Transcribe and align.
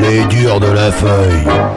Les 0.00 0.24
durs 0.26 0.60
de 0.60 0.70
la 0.70 0.92
feuille. 0.92 1.71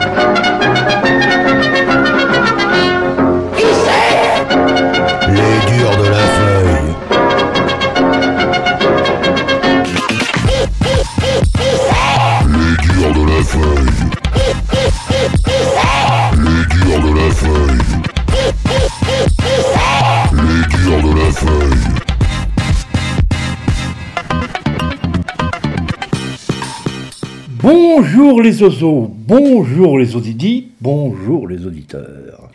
Bonjour 28.16 28.40
les 28.40 28.62
oiseaux, 28.62 29.14
bonjour 29.14 29.98
les 29.98 30.16
audidis, 30.16 30.68
bonjour 30.80 31.46
les 31.46 31.66
auditeurs. 31.66 32.50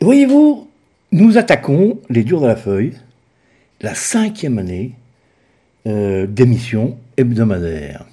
Voyez-vous, 0.00 0.68
nous 1.10 1.36
attaquons 1.36 1.98
les 2.10 2.22
durs 2.22 2.40
de 2.40 2.46
la 2.46 2.54
feuille, 2.54 2.92
la 3.80 3.92
cinquième 3.96 4.58
année 4.58 4.92
euh, 5.88 6.28
d'émission 6.28 6.96
hebdomadaire. 7.16 8.06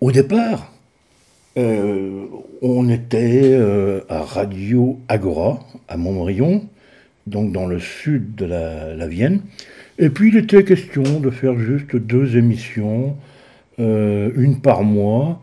Au 0.00 0.10
départ, 0.10 0.72
euh, 1.56 2.26
on 2.60 2.88
était 2.88 3.52
euh, 3.52 4.00
à 4.08 4.22
Radio 4.22 4.98
Agora, 5.06 5.60
à 5.86 5.96
Montmorillon, 5.96 6.66
donc 7.28 7.52
dans 7.52 7.66
le 7.66 7.78
sud 7.78 8.34
de 8.34 8.46
la, 8.46 9.06
Vienne. 9.06 9.42
Et 10.00 10.10
puis 10.10 10.30
il 10.30 10.36
était 10.38 10.64
question 10.64 11.20
de 11.20 11.30
faire 11.30 11.56
juste 11.56 11.94
deux 11.94 12.36
émissions, 12.36 13.16
une 13.78 14.58
par 14.60 14.82
mois, 14.82 15.40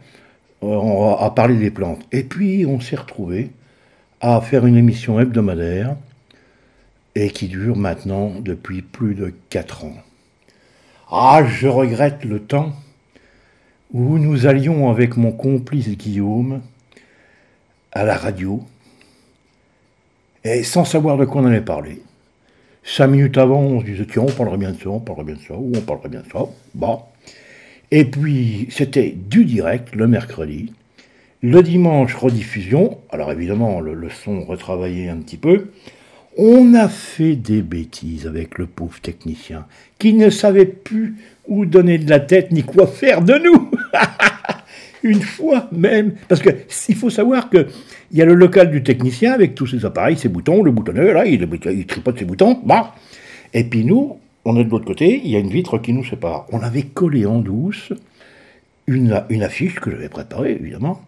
à 0.62 1.32
parler 1.36 1.56
des 1.56 1.72
plantes. 1.72 2.06
Et 2.12 2.24
puis 2.24 2.66
on 2.66 2.80
s'est 2.80 2.96
retrouvé 2.96 3.52
à 4.22 4.42
faire 4.42 4.66
une 4.66 4.76
émission 4.76 5.20
hebdomadaire 5.20 5.96
et 7.16 7.30
qui 7.30 7.48
dure 7.48 7.76
maintenant 7.76 8.32
depuis 8.40 8.82
plus 8.82 9.16
de 9.16 9.34
quatre 9.50 9.86
ans. 9.86 9.96
Ah, 11.10 11.44
je 11.46 11.68
regrette 11.68 12.26
le 12.26 12.40
temps 12.40 12.74
où 13.94 14.18
nous 14.18 14.46
allions 14.46 14.90
avec 14.90 15.16
mon 15.16 15.32
complice 15.32 15.90
Guillaume 15.90 16.62
à 17.92 18.04
la 18.04 18.18
radio 18.18 18.64
et 20.44 20.64
sans 20.64 20.86
savoir 20.86 21.18
de 21.18 21.26
quoi 21.26 21.42
on 21.42 21.46
allait 21.46 21.62
parler. 21.62 22.02
Cinq 22.84 23.08
minutes 23.08 23.38
avant, 23.38 23.60
on 23.60 23.82
se 23.82 23.86
disait 23.86 24.06
tiens, 24.06 24.24
on 24.24 24.32
parlerait 24.32 24.58
bien 24.58 24.72
de 24.72 24.78
ça, 24.78 24.90
on 24.90 25.00
parlerait 25.00 25.26
bien 25.26 25.36
de 25.36 25.42
ça, 25.42 25.56
ou 25.56 25.72
on 25.76 25.82
parlerait 25.82 26.10
bien 26.10 26.22
de 26.22 26.32
ça. 26.32 26.46
Bon. 26.74 27.02
Et 27.92 28.06
puis, 28.06 28.68
c'était 28.70 29.16
du 29.16 29.46
direct 29.46 29.96
le 29.96 30.08
mercredi. 30.08 30.74
Le 31.42 31.62
dimanche, 31.62 32.16
rediffusion. 32.16 32.98
Alors 33.10 33.32
évidemment, 33.32 33.80
le, 33.80 34.10
son 34.10 34.44
retravaillé 34.44 35.08
un 35.08 35.18
petit 35.18 35.38
peu. 35.38 35.68
On 36.38 36.74
a 36.74 36.90
fait 36.90 37.36
des 37.36 37.62
bêtises 37.62 38.28
avec 38.28 38.58
le 38.58 38.68
pauvre 38.68 39.00
technicien 39.00 39.66
qui 39.98 40.14
ne 40.14 40.30
savait 40.30 40.66
plus 40.66 41.16
où 41.48 41.66
donner 41.66 41.98
de 41.98 42.10
la 42.10 42.20
tête 42.20 42.52
ni 42.52 42.64
quoi 42.64 42.88
faire 42.88 43.22
de 43.22 43.36
nous. 43.36 43.72
Une 45.04 45.22
fois 45.22 45.70
même, 45.72 46.16
parce 46.28 46.42
que 46.42 46.50
il 46.90 46.96
faut 46.96 47.10
savoir 47.10 47.50
que 47.50 47.68
il 48.12 48.18
y 48.18 48.22
a 48.22 48.26
le 48.26 48.34
local 48.34 48.70
du 48.70 48.84
technicien 48.84 49.32
avec 49.32 49.56
tous 49.56 49.68
ses 49.68 49.86
appareils, 49.86 50.18
ses 50.18 50.28
boutons, 50.28 50.64
le 50.64 50.72
boutonneux 50.72 51.14
là, 51.14 51.26
il, 51.26 51.48
il 51.66 51.86
tripote 51.86 52.20
ses 52.20 52.26
boutons, 52.26 52.60
bah. 52.66 52.96
Et 53.54 53.64
puis 53.64 53.86
nous, 53.86 54.18
on 54.48 54.56
est 54.56 54.64
de 54.64 54.70
l'autre 54.70 54.86
côté, 54.86 55.22
il 55.26 55.30
y 55.30 55.36
a 55.36 55.40
une 55.40 55.50
vitre 55.50 55.78
qui 55.78 55.92
nous 55.92 56.06
sépare. 56.06 56.46
On 56.54 56.62
avait 56.62 56.84
collé 56.84 57.26
en 57.26 57.40
douce 57.40 57.92
une, 58.88 59.12
affiche 59.42 59.76
que 59.76 59.92
j'avais 59.92 60.08
préparée 60.08 60.54
évidemment. 60.54 61.02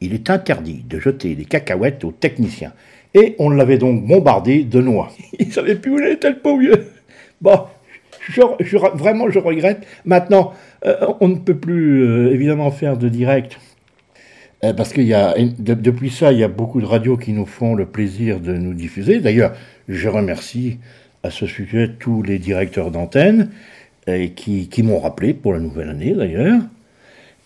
Il 0.00 0.14
est 0.14 0.30
interdit 0.30 0.82
de 0.88 0.98
jeter 0.98 1.34
des 1.34 1.44
cacahuètes 1.44 2.04
aux 2.04 2.12
techniciens. 2.12 2.72
Et 3.12 3.36
on 3.38 3.50
l'avait 3.50 3.76
donc 3.76 4.06
bombardé 4.06 4.64
de 4.64 4.80
noix. 4.80 5.10
Il 5.38 5.52
savait 5.52 5.74
plus 5.74 5.90
où 5.90 5.98
il 5.98 6.06
était 6.06 6.30
le 6.30 6.38
pauvre 6.38 6.60
vieux. 6.60 6.86
Bon, 7.42 7.60
vraiment, 8.94 9.28
je 9.28 9.38
regrette. 9.40 9.86
Maintenant, 10.06 10.54
euh, 10.86 11.06
on 11.20 11.28
ne 11.28 11.36
peut 11.36 11.56
plus 11.56 12.02
euh, 12.02 12.32
évidemment 12.32 12.70
faire 12.70 12.96
de 12.96 13.10
direct. 13.10 13.58
Euh, 14.64 14.72
parce 14.72 14.94
qu'il 14.94 15.04
y 15.04 15.14
a, 15.14 15.34
de- 15.38 15.74
depuis 15.74 16.10
ça, 16.10 16.32
il 16.32 16.38
y 16.38 16.44
a 16.44 16.48
beaucoup 16.48 16.80
de 16.80 16.86
radios 16.86 17.18
qui 17.18 17.32
nous 17.32 17.46
font 17.46 17.74
le 17.74 17.84
plaisir 17.84 18.40
de 18.40 18.54
nous 18.54 18.72
diffuser. 18.72 19.20
D'ailleurs, 19.20 19.52
je 19.86 20.08
remercie 20.08 20.78
à 21.26 21.30
ce 21.30 21.46
sujet 21.46 21.90
tous 21.98 22.22
les 22.22 22.38
directeurs 22.38 22.90
d'antenne 22.90 23.50
qui, 24.36 24.82
m'ont 24.82 25.00
rappelé 25.00 25.34
pour 25.34 25.52
la 25.52 25.58
nouvelle 25.60 25.88
année 25.90 26.14
d'ailleurs. 26.14 26.60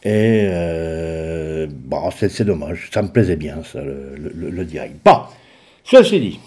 Et 0.03 0.45
euh, 0.47 1.67
bon, 1.71 2.11
c'est 2.11 2.45
dommage, 2.45 2.89
ça 2.93 3.03
me 3.03 3.09
plaisait 3.09 3.37
bien 3.37 3.63
ça, 3.65 3.83
le, 3.83 4.15
le- 4.35 4.51
le 4.51 4.65
direct. 4.65 4.95
Bon, 5.05 5.19
ceci 5.85 6.21
dit, 6.21 6.41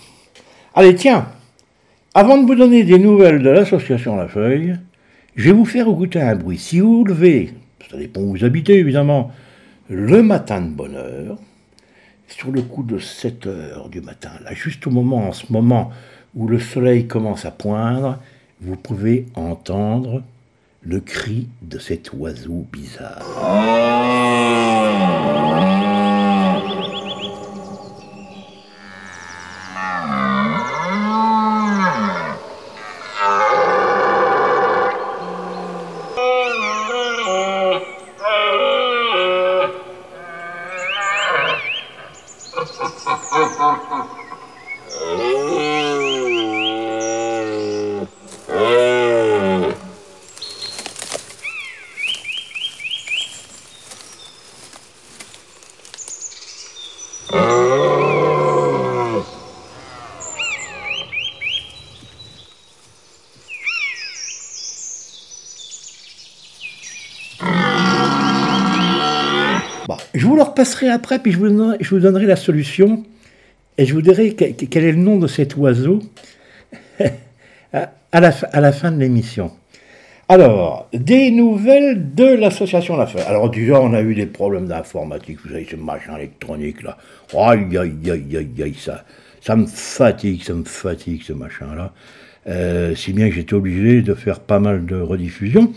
allez 0.73 0.95
tiens, 0.95 1.27
avant 2.15 2.37
de 2.37 2.45
vous 2.47 2.55
donner 2.55 2.83
des 2.83 2.97
nouvelles 2.97 3.41
de 3.43 3.49
l'association 3.49 4.15
La 4.15 4.27
Feuille, 4.27 4.75
je 5.35 5.45
vais 5.45 5.51
vous 5.51 5.65
faire 5.65 5.85
goûter 5.91 6.21
un 6.21 6.35
bruit. 6.35 6.57
Si 6.57 6.79
vous 6.79 6.99
vous 6.99 7.05
levez, 7.05 7.53
ça 7.91 7.97
dépend 7.97 8.21
où 8.21 8.31
vous 8.37 8.43
habitez 8.43 8.77
évidemment, 8.79 9.31
le 9.89 10.23
matin 10.23 10.61
de 10.61 10.69
bonne 10.69 10.95
heure, 10.95 11.37
sur 12.27 12.51
le 12.51 12.61
coup 12.63 12.81
de 12.83 12.97
7 12.97 13.45
heures 13.47 13.89
du 13.89 14.01
matin, 14.01 14.31
là, 14.43 14.53
juste 14.55 14.87
au 14.87 14.89
moment, 14.89 15.27
en 15.27 15.31
ce 15.33 15.51
moment 15.51 15.91
où 16.35 16.47
le 16.47 16.59
soleil 16.59 17.07
commence 17.07 17.45
à 17.45 17.51
poindre, 17.51 18.19
vous 18.61 18.75
pouvez 18.75 19.27
entendre 19.35 20.23
le 20.81 20.99
cri 20.99 21.47
de 21.61 21.79
cet 21.79 22.13
oiseau 22.13 22.65
bizarre. 22.71 23.23
Repasserai 70.63 70.89
après, 70.89 71.19
puis 71.19 71.31
je 71.31 71.37
vous 71.37 71.49
donnerai, 71.49 71.77
je 71.81 71.89
vous 71.89 71.99
donnerai 71.99 72.25
la 72.25 72.35
solution, 72.35 73.03
et 73.77 73.85
je 73.85 73.93
vous 73.93 74.01
dirai 74.01 74.33
que- 74.33 74.51
que- 74.51 74.65
quel 74.65 74.83
est 74.85 74.91
le 74.91 74.97
nom 74.97 75.17
de 75.17 75.27
cet 75.27 75.55
oiseau 75.57 75.99
à, 77.73 78.19
la, 78.19 78.29
à 78.51 78.61
la 78.61 78.71
fin 78.71 78.91
de 78.91 78.99
l'émission. 78.99 79.51
Alors, 80.29 80.87
des 80.93 81.31
nouvelles 81.31 82.13
de 82.15 82.25
l'association 82.25 82.95
La 82.95 83.07
Feuille. 83.07 83.23
Alors 83.27 83.49
déjà, 83.49 83.79
on 83.81 83.93
a 83.93 84.01
eu 84.01 84.15
des 84.15 84.25
problèmes 84.25 84.67
d'informatique, 84.67 85.39
vous 85.43 85.49
savez, 85.49 85.67
ce 85.69 85.75
machin 85.75 86.15
électronique 86.17 86.81
là. 86.81 86.97
Aïe, 87.37 87.77
aïe, 87.77 87.93
aïe, 88.09 88.37
aïe, 88.37 88.63
aïe, 88.63 88.75
ça, 88.79 89.03
ça 89.41 89.55
me 89.55 89.65
fatigue, 89.65 90.41
ça 90.43 90.53
me 90.53 90.63
fatigue 90.63 91.23
ce 91.23 91.33
machin-là. 91.33 91.91
Euh, 92.47 92.95
si 92.95 93.13
bien 93.13 93.29
que 93.29 93.35
j'étais 93.35 93.53
obligé 93.53 94.01
de 94.01 94.13
faire 94.13 94.39
pas 94.39 94.59
mal 94.59 94.85
de 94.85 94.95
rediffusions. 94.99 95.71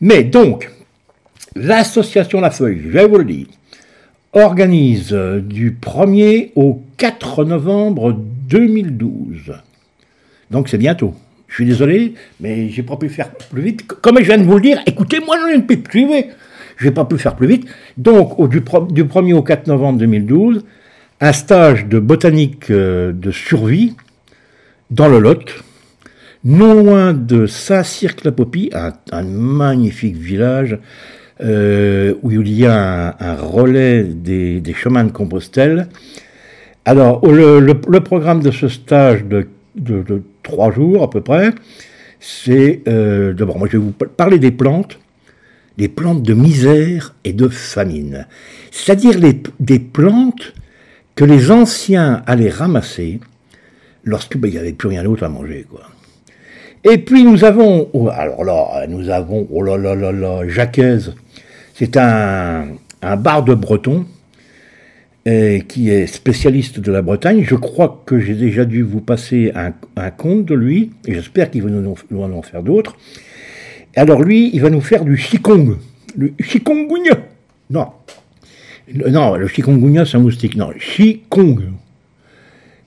Mais 0.00 0.24
donc, 0.24 0.70
L'association 1.54 2.40
La 2.42 2.50
Feuille, 2.50 2.82
je 2.92 2.98
vous 2.98 3.16
le 3.16 3.24
dire, 3.24 3.46
organise 4.36 5.12
du 5.42 5.72
1er 5.80 6.50
au 6.56 6.82
4 6.98 7.44
novembre 7.44 8.12
2012. 8.48 9.54
Donc 10.50 10.68
c'est 10.68 10.78
bientôt. 10.78 11.14
Je 11.48 11.54
suis 11.54 11.64
désolé, 11.66 12.14
mais 12.40 12.68
j'ai 12.68 12.82
pas 12.82 12.96
pu 12.96 13.08
faire 13.08 13.30
plus 13.30 13.62
vite. 13.62 13.86
Comme 13.86 14.18
je 14.18 14.24
viens 14.24 14.38
de 14.38 14.42
vous 14.44 14.56
le 14.56 14.60
dire, 14.60 14.80
écoutez-moi, 14.86 15.36
je 15.50 15.56
ne 15.56 15.62
peux 15.62 15.76
plus 15.76 16.00
suivre. 16.06 16.24
Je 16.76 16.86
n'ai 16.86 16.90
pas 16.92 17.04
pu 17.06 17.16
faire 17.18 17.34
plus 17.36 17.46
vite. 17.46 17.66
Donc, 17.96 18.48
du, 18.50 18.60
pro- 18.60 18.84
du 18.86 19.04
1er 19.04 19.32
au 19.32 19.42
4 19.42 19.66
novembre 19.68 19.98
2012, 20.00 20.64
un 21.20 21.32
stage 21.32 21.86
de 21.86 21.98
botanique 21.98 22.70
euh, 22.70 23.12
de 23.12 23.30
survie 23.30 23.94
dans 24.90 25.08
le 25.08 25.18
Lot, 25.18 25.64
non 26.44 26.74
loin 26.74 27.14
de 27.14 27.46
Saint-Cirque-la-Popie, 27.46 28.70
un 29.10 29.22
magnifique 29.22 30.16
village 30.16 30.78
euh, 31.40 32.14
où 32.22 32.30
il 32.30 32.52
y 32.52 32.66
a 32.66 33.16
un, 33.18 33.34
relais 33.36 34.04
des, 34.04 34.62
chemins 34.74 35.04
de 35.04 35.12
Compostelle. 35.12 35.88
Alors, 36.84 37.20
le, 37.26 38.00
programme 38.00 38.42
de 38.42 38.50
ce 38.50 38.68
stage 38.68 39.24
de, 39.24 39.48
trois 40.42 40.70
jours 40.72 41.02
à 41.02 41.10
peu 41.10 41.20
près. 41.20 41.52
C'est 42.18 42.82
euh, 42.88 43.34
d'abord, 43.34 43.58
moi 43.58 43.68
je 43.70 43.76
vais 43.76 43.84
vous 43.84 43.92
parler 43.92 44.38
des 44.38 44.50
plantes, 44.50 44.98
des 45.76 45.88
plantes 45.88 46.22
de 46.22 46.32
misère 46.32 47.14
et 47.24 47.32
de 47.34 47.48
famine. 47.48 48.26
C'est-à-dire 48.70 49.20
des 49.60 49.78
plantes 49.78 50.54
que 51.14 51.24
les 51.24 51.50
anciens 51.50 52.22
allaient 52.26 52.50
ramasser 52.50 53.20
lorsque 54.04 54.36
ben, 54.36 54.50
n'y 54.50 54.58
avait 54.58 54.72
plus 54.72 54.88
rien 54.88 55.02
d'autre 55.02 55.24
à 55.24 55.28
manger. 55.28 55.66
Quoi. 55.68 55.82
Et 56.88 56.98
puis 56.98 57.24
nous 57.24 57.44
avons, 57.44 57.88
oh, 57.94 58.08
alors 58.12 58.44
là, 58.44 58.86
nous 58.88 59.08
avons, 59.08 59.48
oh 59.50 59.60
là 59.60 59.76
là 59.76 59.96
là 59.96 60.12
là, 60.12 60.46
Jacquez, 60.46 60.98
c'est 61.74 61.96
un, 61.96 62.68
un 63.02 63.16
barde 63.16 63.50
breton 63.60 64.06
euh, 65.26 65.58
qui 65.66 65.90
est 65.90 66.06
spécialiste 66.06 66.78
de 66.78 66.92
la 66.92 67.02
Bretagne. 67.02 67.42
Je 67.44 67.56
crois 67.56 68.04
que 68.06 68.20
j'ai 68.20 68.34
déjà 68.34 68.64
dû 68.64 68.82
vous 68.82 69.00
passer 69.00 69.50
un, 69.56 69.72
un 69.96 70.10
conte 70.12 70.44
de 70.44 70.54
lui, 70.54 70.92
et 71.08 71.14
j'espère 71.14 71.50
qu'il 71.50 71.64
va 71.64 71.70
nous, 71.70 71.96
en 72.22 72.42
faire 72.42 72.62
d'autres. 72.62 72.96
Alors 73.96 74.22
lui, 74.22 74.50
il 74.54 74.60
va 74.60 74.70
nous 74.70 74.80
faire 74.80 75.04
du 75.04 75.16
chikong, 75.16 75.76
le 76.16 76.34
chikungunya. 76.40 77.18
Non, 77.68 77.88
le- 78.94 79.10
non, 79.10 79.34
le 79.34 79.48
chikungunya 79.48 80.04
c'est 80.04 80.18
un 80.18 80.20
moustique. 80.20 80.54
Non, 80.54 80.70
chikong. 80.78 81.62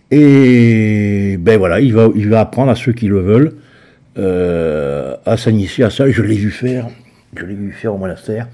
Et 0.10 1.36
ben 1.38 1.57
voilà, 1.60 1.81
il 1.81 1.94
va, 1.94 2.07
il 2.16 2.30
va 2.30 2.40
apprendre 2.40 2.72
à 2.72 2.75
ceux 2.75 2.94
qui 2.94 3.07
le 3.07 3.19
veulent 3.19 3.56
euh, 4.19 5.16
à 5.25 5.38
s'initier 5.38 5.86
à 5.86 5.89
ça. 5.89 6.10
Je 6.10 6.21
l'ai 6.21 6.36
vu 6.36 6.51
faire, 6.51 6.88
je 7.36 7.45
l'ai 7.45 7.56
vu 7.56 7.71
faire 7.71 7.95
au 7.95 7.98
monastère. 7.98 8.48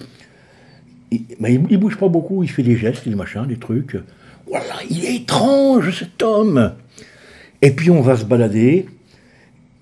Il, 1.11 1.23
mais 1.39 1.53
il, 1.53 1.77
bouge 1.77 1.97
pas 1.97 2.07
beaucoup, 2.07 2.43
il 2.43 2.49
fait 2.49 2.63
des 2.63 2.77
gestes, 2.77 3.07
des 3.07 3.15
machins, 3.15 3.45
des 3.45 3.57
trucs. 3.57 3.97
Voilà, 4.47 4.75
il 4.89 5.05
est 5.05 5.15
étrange 5.15 5.97
cet 5.97 6.21
homme. 6.21 6.73
Et 7.61 7.71
puis 7.71 7.89
on 7.89 8.01
va 8.01 8.15
se 8.15 8.25
balader 8.25 8.85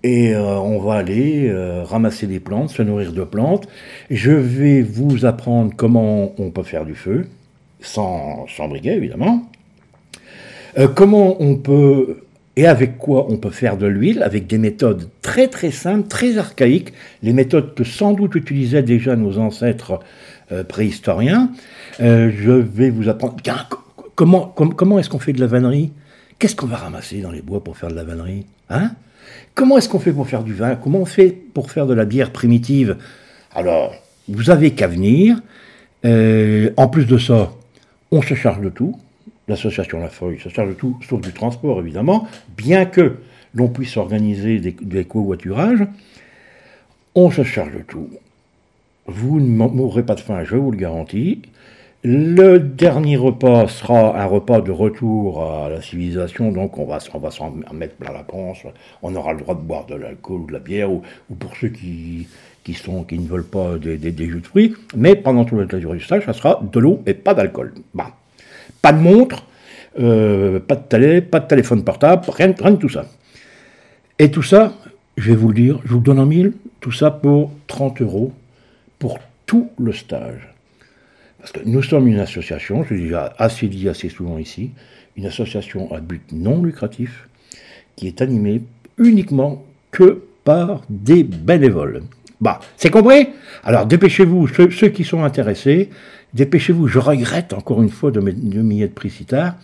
et 0.04 0.36
euh, 0.36 0.60
on 0.60 0.80
va 0.80 0.96
aller 0.96 1.50
euh, 1.50 1.84
ramasser 1.84 2.28
des 2.28 2.40
plantes, 2.40 2.70
se 2.70 2.82
nourrir 2.82 3.14
de 3.14 3.24
plantes. 3.24 3.68
Je 4.10 4.32
vais 4.32 4.82
vous 4.82 5.26
apprendre 5.26 5.74
comment 5.76 6.34
on 6.38 6.52
peut 6.52 6.64
faire 6.64 6.86
du 6.86 6.96
feu, 6.96 7.28
sans, 7.82 8.46
sans 8.48 8.68
briquet 8.68 8.96
évidemment. 8.96 9.50
Euh, 10.78 10.88
comment 10.88 11.42
on 11.42 11.56
peut 11.56 12.24
et 12.56 12.68
avec 12.68 12.98
quoi 12.98 13.26
on 13.30 13.38
peut 13.38 13.50
faire 13.50 13.78
de 13.78 13.88
l'huile, 13.88 14.22
avec 14.22 14.48
des 14.48 14.58
méthodes 14.58 15.10
très 15.22 15.48
très 15.48 15.72
simples, 15.72 16.08
très 16.08 16.38
archaïques, 16.38 16.94
les 17.24 17.34
méthodes 17.34 17.74
que 17.74 17.84
sans 17.84 18.14
doute 18.14 18.36
utilisaient 18.36 18.84
déjà 18.84 19.16
nos 19.16 19.38
ancêtres 19.40 20.00
euh, 20.52 20.64
préhistoriens. 20.64 21.52
Euh, 22.00 22.32
je 22.36 22.52
vais 22.52 22.90
vous 22.90 23.10
apprendre 23.10 23.38
comment, 24.16 24.46
com- 24.46 24.74
comment 24.74 25.00
est-ce 25.00 25.10
qu'on 25.10 25.20
fait 25.20 25.34
de 25.34 25.40
la 25.40 25.48
vannerie? 25.48 25.92
Qu'est-ce 26.38 26.56
qu'on 26.56 26.68
va 26.68 26.78
ramasser 26.78 27.22
dans 27.22 27.32
les 27.32 27.42
bois 27.42 27.64
pour 27.64 27.78
faire 27.78 27.90
de 27.90 27.96
la 27.96 28.04
vannerie? 28.04 28.46
Hein? 28.70 28.92
Comment 29.56 29.78
est-ce 29.78 29.90
qu'on 29.90 30.00
fait 30.00 30.12
pour 30.12 30.28
faire 30.28 30.44
du 30.44 30.54
vin? 30.54 30.76
Comment 30.76 31.00
on 31.00 31.06
fait 31.06 31.30
pour 31.54 31.72
faire 31.72 31.88
de 31.88 31.94
la 31.94 32.06
bière 32.06 32.32
primitive? 32.32 32.98
Alors, 33.56 33.96
vous 34.28 34.50
avez 34.50 34.72
qu'à 34.72 34.88
venir. 34.88 35.38
Euh, 36.06 36.72
en 36.76 36.88
plus 36.88 37.06
de 37.06 37.18
ça, 37.18 37.54
on 38.12 38.22
se 38.22 38.34
charge 38.34 38.62
de 38.62 38.70
tout. 38.70 38.96
L'association 39.48 40.00
La 40.00 40.08
Feuille 40.08 40.40
se 40.40 40.50
charge 40.50 40.70
de 40.70 40.74
tout, 40.74 40.98
sauf 41.08 41.20
du 41.20 41.34
transport, 41.34 41.80
évidemment, 41.80 42.28
bien 42.56 42.86
que 42.86 43.18
l'on 43.54 43.68
puisse 43.68 43.98
organiser 43.98 44.60
des, 44.60 45.06
covoiturages. 45.06 45.86
On 47.16 47.30
se 47.30 47.44
charge 47.44 47.74
de 47.74 47.82
tout. 47.82 48.10
Vous 49.06 49.42
ne 49.42 49.48
mourrez 49.48 50.04
pas 50.04 50.16
de 50.16 50.22
faim, 50.22 50.44
je 50.46 50.56
vous 50.56 50.72
le 50.72 50.78
garantis. 50.78 51.42
Le 52.06 52.58
dernier 52.58 53.16
repas 53.16 53.68
sera 53.68 54.22
un 54.22 54.26
repas 54.26 54.62
de 54.62 54.72
retour 54.72 55.44
à 55.44 55.70
la 55.70 55.82
civilisation, 55.82 56.52
donc 56.52 56.78
on 56.78 56.86
va, 56.86 57.00
on 57.14 57.20
va 57.20 57.32
s'en 57.32 57.54
mettre 57.74 57.96
plein 57.96 58.12
la 58.12 58.24
panse. 58.24 58.60
On 59.02 59.16
aura 59.16 59.34
le 59.34 59.40
droit 59.40 59.56
de 59.56 59.62
boire 59.62 59.86
de 59.86 59.96
l'alcool 59.96 60.42
ou 60.42 60.48
de 60.48 60.54
la 60.54 60.60
bière, 60.60 60.92
ou, 60.92 61.02
ou 61.30 61.36
pour 61.36 61.56
ceux 61.56 61.70
qui, 61.70 62.28
ne 62.68 63.28
veulent 63.28 63.46
pas 63.46 63.78
des 63.78 64.14
jus 64.18 64.42
de 64.42 64.48
fruits. 64.48 64.74
Mais 64.96 65.16
pendant 65.16 65.46
toute 65.46 65.72
la 65.72 65.80
durée 65.80 65.98
du 65.98 66.04
stage, 66.04 66.26
ça 66.26 66.34
sera 66.34 66.62
de 66.62 66.80
l'eau 66.80 67.02
et 67.06 67.14
pas 67.14 67.34
d'alcool. 67.34 67.74
Bah. 67.94 68.14
Pas 68.84 68.92
de 68.92 69.00
montre, 69.00 69.46
euh, 69.98 70.60
pas 70.60 70.76
de 70.76 70.84
télé, 70.84 71.22
pas 71.22 71.40
de 71.40 71.48
téléphone 71.48 71.84
portable, 71.84 72.26
rien, 72.30 72.54
rien 72.60 72.72
de 72.72 72.76
tout 72.76 72.90
ça. 72.90 73.06
Et 74.20 74.30
tout 74.30 74.44
ça, 74.44 74.74
je 75.18 75.30
vais 75.30 75.36
vous 75.36 75.48
le 75.48 75.54
dire, 75.54 75.80
je 75.86 75.92
vous 75.94 76.00
le 76.00 76.04
donne 76.04 76.20
en 76.20 76.26
mille, 76.26 76.52
tout 76.82 76.92
ça 76.92 77.10
pour 77.10 77.52
30 77.68 78.02
euros 78.02 78.34
pour 79.00 79.20
tout 79.46 79.70
le 79.80 79.94
stage. 79.94 80.50
Parce 81.40 81.54
que 81.54 81.62
nous 81.66 81.82
sommes 81.82 82.08
une 82.10 82.20
association, 82.20 82.84
je 82.84 82.94
l'ai 82.94 83.02
déjà 83.04 83.34
assez 83.38 83.68
dit 83.68 83.88
assez 83.88 84.10
souvent 84.10 84.38
ici, 84.38 84.72
une 85.16 85.28
association 85.28 85.94
à 85.94 86.02
but 86.02 86.22
non 86.34 86.62
lucratif 86.62 87.30
qui 87.96 88.08
est 88.08 88.22
animée 88.22 88.64
uniquement 88.98 89.64
que 89.92 90.24
par 90.44 90.82
des 90.90 91.24
bénévoles. 91.24 92.04
Bah, 92.42 92.60
c'est 92.76 92.90
compris? 92.90 93.30
Alors 93.64 93.86
dépêchez-vous, 93.86 94.48
ceux 94.48 94.90
qui 94.90 95.06
sont 95.06 95.24
intéressés, 95.24 95.90
dépêchez-vous. 96.34 96.88
Je 96.88 97.00
regrette 97.00 97.54
encore 97.54 97.82
une 97.82 97.90
fois 97.90 98.12
de 98.12 98.20
m'y 98.20 98.82
être 98.82 98.96
pris 98.96 99.10
si 99.10 99.24
tard. 99.26 99.56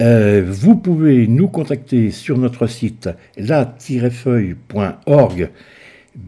Euh, 0.00 0.44
vous 0.44 0.74
pouvez 0.74 1.28
nous 1.28 1.46
contacter 1.48 2.10
sur 2.10 2.36
notre 2.38 2.66
site 2.66 3.08
la-feuille.org, 3.36 5.50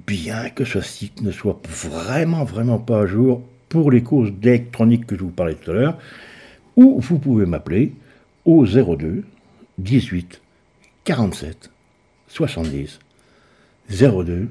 bien 0.07 0.49
que 0.51 0.65
ce 0.65 0.81
site 0.81 1.23
ne 1.23 1.33
soit 1.33 1.61
vraiment, 1.69 2.45
vraiment 2.45 2.79
pas 2.79 3.01
à 3.01 3.07
jour 3.07 3.43
pour 3.69 3.91
les 3.91 4.05
causes 4.05 4.33
d'électronique 4.33 5.07
que 5.07 5.17
je 5.17 5.23
vous 5.23 5.31
parlais 5.31 5.55
tout 5.55 5.73
à 5.73 5.75
l'heure, 5.75 5.99
ou 6.77 7.01
vous 7.01 7.19
pouvez 7.19 7.47
m'appeler 7.47 7.93
au 8.45 8.65
02 8.65 9.25
18 9.79 10.41
47 11.03 11.73
70 12.29 13.01
02, 13.91 14.49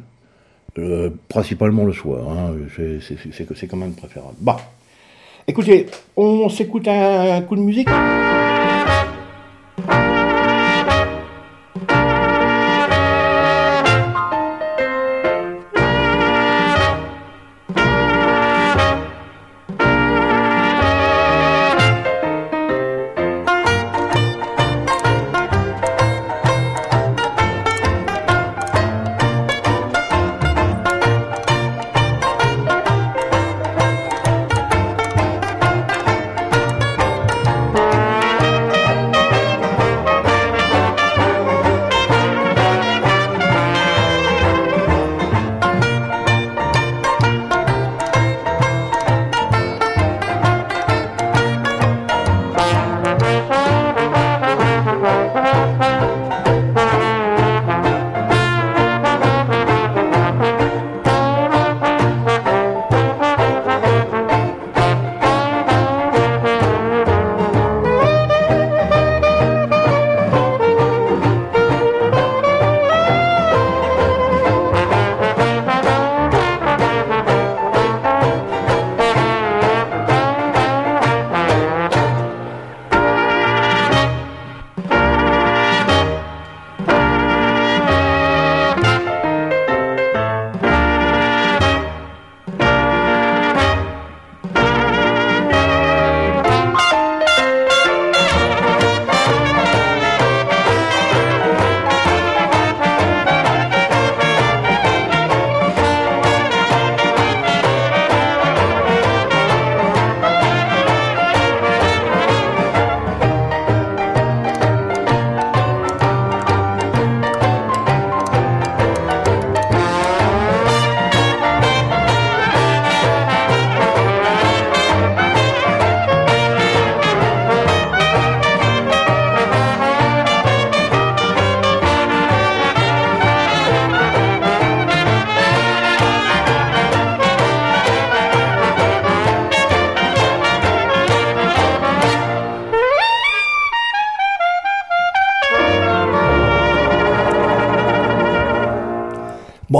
euh, 0.80 1.10
principalement 1.30 1.86
le 1.86 1.94
soir, 1.94 2.30
hein, 2.30 2.54
c'est- 2.76 3.00
quand 3.68 3.78
même 3.78 3.94
préférable. 3.94 4.36
Bah, 4.40 4.58
écoutez, 5.48 5.88
on 6.18 6.50
s'écoute 6.50 6.88
un 6.88 7.42
coup 7.42 7.56
de 7.56 7.62
musique? 7.62 7.88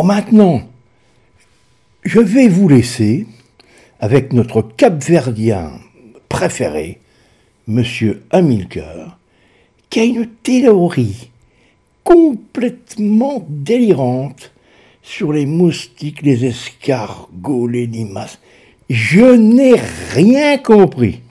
Maintenant, 0.04 0.64
je 2.04 2.20
vais 2.20 2.50
vous 2.50 2.68
laisser 2.68 3.26
avec 4.02 4.34
notre 4.34 4.62
capverdien 4.62 5.72
préféré, 6.28 7.00
Monsieur 7.68 8.26
Hamilcar, 8.30 9.18
qui 9.90 10.02
a 10.02 10.04
une 10.04 10.28
théorie 10.28 11.30
complètement 12.04 13.46
délirante 13.48 14.52
sur 15.02 15.32
les 15.32 15.46
moustiques, 15.46 16.22
les 16.22 16.48
escargots, 16.48 17.68
les 17.68 17.88
limaces. 17.88 18.40
Je 18.90 19.38
n'ai 19.38 19.76
rien 20.12 20.58
compris. 20.58 21.22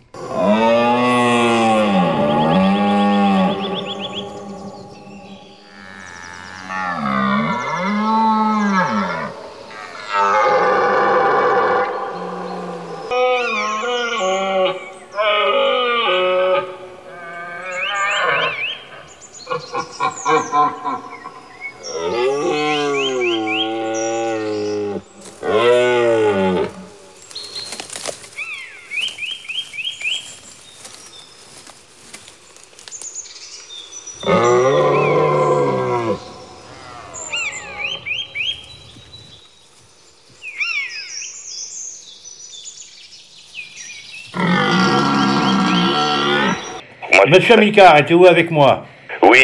Monsieur 47.32 47.54
Amilcar, 47.54 47.96
êtes-vous 47.96 48.26
avec 48.26 48.50
moi 48.50 48.84
Oui, 49.22 49.40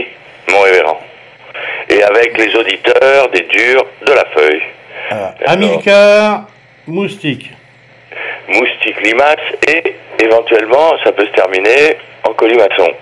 mon 0.51 0.61
révérend. 0.61 1.01
Et 1.89 2.03
avec 2.03 2.37
les 2.37 2.55
auditeurs 2.55 3.31
des 3.31 3.41
durs 3.41 3.87
de 4.07 4.13
la 4.13 4.27
feuille. 4.27 4.63
Ah, 5.11 5.35
Amilcar, 5.47 6.49
moustique. 6.87 7.51
Moustique, 8.47 9.01
limace 9.03 9.37
et 9.69 9.95
éventuellement, 10.23 10.99
ça 11.03 11.13
peut 11.13 11.25
se 11.25 11.33
terminer 11.33 11.97
en 12.25 12.35
colimaçon. 12.35 12.93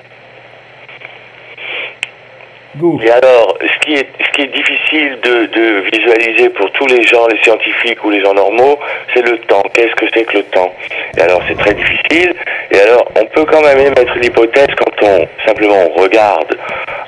Et 3.03 3.11
alors, 3.11 3.57
ce 3.61 3.87
qui 3.87 3.95
est, 3.95 4.09
ce 4.21 4.31
qui 4.35 4.43
est 4.43 4.55
difficile 4.55 5.19
de, 5.23 5.47
de, 5.47 5.85
visualiser 5.93 6.51
pour 6.51 6.71
tous 6.73 6.87
les 6.87 7.03
gens, 7.05 7.27
les 7.27 7.43
scientifiques 7.43 8.05
ou 8.05 8.11
les 8.11 8.23
gens 8.23 8.35
normaux, 8.35 8.79
c'est 9.15 9.23
le 9.23 9.39
temps. 9.39 9.63
Qu'est-ce 9.73 9.95
que 9.95 10.07
c'est 10.13 10.25
que 10.25 10.37
le 10.37 10.45
temps? 10.45 10.75
Et 11.17 11.23
alors, 11.23 11.43
c'est 11.49 11.57
très 11.57 11.73
difficile. 11.73 12.35
Et 12.71 12.81
alors, 12.81 13.11
on 13.15 13.25
peut 13.27 13.45
quand 13.45 13.63
même 13.63 13.79
émettre 13.79 14.15
l'hypothèse 14.17 14.69
quand 14.77 15.07
on 15.07 15.29
simplement 15.47 15.89
regarde 15.97 16.57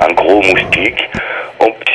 un 0.00 0.12
gros 0.14 0.40
moustique. 0.42 1.08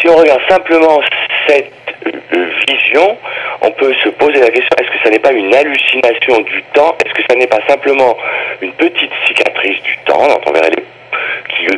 si 0.02 0.10
on 0.10 0.16
regarde 0.18 0.42
simplement 0.50 1.00
cette 1.48 1.72
euh, 2.06 2.46
vision, 2.68 3.18
on 3.62 3.72
peut 3.72 3.94
se 4.04 4.10
poser 4.10 4.40
la 4.40 4.50
question 4.50 4.76
est-ce 4.80 4.90
que 4.90 5.04
ça 5.04 5.10
n'est 5.10 5.20
pas 5.20 5.32
une 5.32 5.54
hallucination 5.54 6.42
du 6.42 6.62
temps? 6.74 6.96
Est-ce 7.06 7.14
que 7.14 7.24
ça 7.30 7.36
n'est 7.36 7.48
pas 7.48 7.62
simplement 7.68 8.18
une 8.62 8.74
petite 8.74 9.12
cicatrice 9.28 9.82
du 9.84 9.98
temps 10.06 10.28
dont 10.28 10.42
on 10.48 10.52
verrait 10.52 10.72
les 10.76 10.84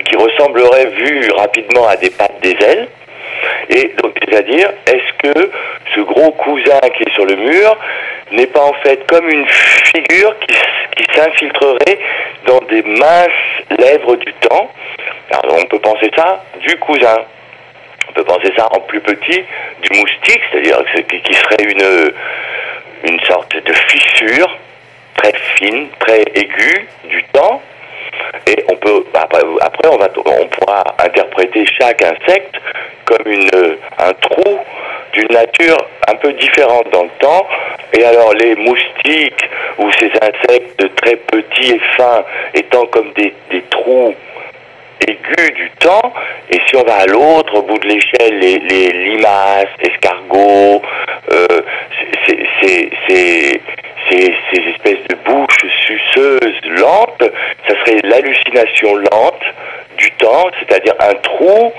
qui, 0.03 0.15
ressemblerait 0.15 0.87
vu 0.87 1.29
rapidement 1.35 1.87
à 1.87 1.95
des 1.95 2.09
pattes 2.09 2.39
des 2.41 2.55
ailes? 2.65 2.87
Et 3.69 3.93
donc, 4.01 4.15
c'est-à-dire, 4.23 4.69
est-ce 4.87 5.31
que 5.31 5.51
ce 5.93 6.01
gros 6.01 6.31
cousin 6.31 6.79
qui 6.95 7.03
est 7.03 7.13
sur 7.13 7.25
le 7.25 7.35
mur 7.35 7.77
n'est 8.31 8.47
pas 8.47 8.63
en 8.63 8.73
fait 8.83 9.05
comme 9.07 9.29
une 9.29 9.45
figure 9.47 10.35
qui, 10.39 10.55
qui 10.97 11.13
s'infiltrerait 11.13 11.99
dans 12.45 12.59
des 12.61 12.81
minces 12.83 13.77
lèvres 13.77 14.15
du 14.17 14.33
temps 14.33 14.71
Alors, 15.31 15.57
on 15.61 15.65
peut 15.65 15.79
penser 15.79 16.09
ça 16.15 16.43
du 16.59 16.75
cousin. 16.77 17.17
On 18.09 18.13
peut 18.13 18.23
penser 18.23 18.51
ça 18.57 18.67
en 18.71 18.79
plus 18.81 19.01
petit 19.01 19.43
du 19.81 19.99
moustique, 19.99 20.41
c'est-à-dire 20.51 20.83
qui 21.07 21.33
serait 21.33 21.63
une, 21.63 22.13
une 23.03 23.19
sorte 23.21 23.55
de 23.55 23.73
fissure 23.73 24.57
très 25.15 25.33
fine, 25.55 25.87
très 25.99 26.21
aiguë 26.35 26.87
du 27.05 27.23
temps, 27.33 27.61
et 28.47 28.63
on 28.69 28.75
peut 28.75 29.03
après, 29.13 29.89
on 29.89 29.97
va 29.97 30.07
on 30.25 30.47
pourra 30.47 30.83
interpréter 30.99 31.65
chaque 31.79 32.01
insecte 32.01 32.55
comme 33.05 33.27
une 33.31 33.49
un 33.97 34.13
trou 34.13 34.59
d'une 35.13 35.27
nature 35.29 35.77
un 36.07 36.15
peu 36.15 36.33
différente 36.33 36.89
dans 36.91 37.03
le 37.03 37.09
temps. 37.19 37.47
Et 37.97 38.03
alors 38.03 38.33
les 38.33 38.55
moustiques 38.55 39.49
ou 39.77 39.89
ces 39.93 40.11
insectes 40.21 40.95
très 40.95 41.15
petits 41.15 41.71
et 41.73 41.81
fins 41.97 42.23
étant 42.53 42.85
comme 42.87 43.11
des, 43.13 43.33
des 43.51 43.61
trous 43.69 44.13
aigus 45.07 45.55
du 45.55 45.69
temps, 45.79 46.13
et 46.49 46.59
si 46.67 46.75
on 46.75 46.83
va 46.83 46.95
à 46.95 47.05
l'autre 47.05 47.61
bout 47.61 47.77
de 47.79 47.87
l'échelle, 47.87 48.39
les, 48.39 48.57
les, 48.59 48.89
limaces, 48.89 49.67
escargots, 49.79 50.81
euh, 51.31 51.61
ces, 52.27 52.89
espèces 54.69 55.07
de 55.09 55.15
bouches 55.25 55.65
suceuses 55.85 56.61
lentes, 56.65 57.23
ça 57.67 57.75
serait 57.79 57.99
l'hallucination 58.03 58.95
lente 58.95 59.43
du 59.97 60.11
temps, 60.13 60.49
c'est-à-dire 60.59 60.93
un 60.99 61.15
trou 61.15 61.73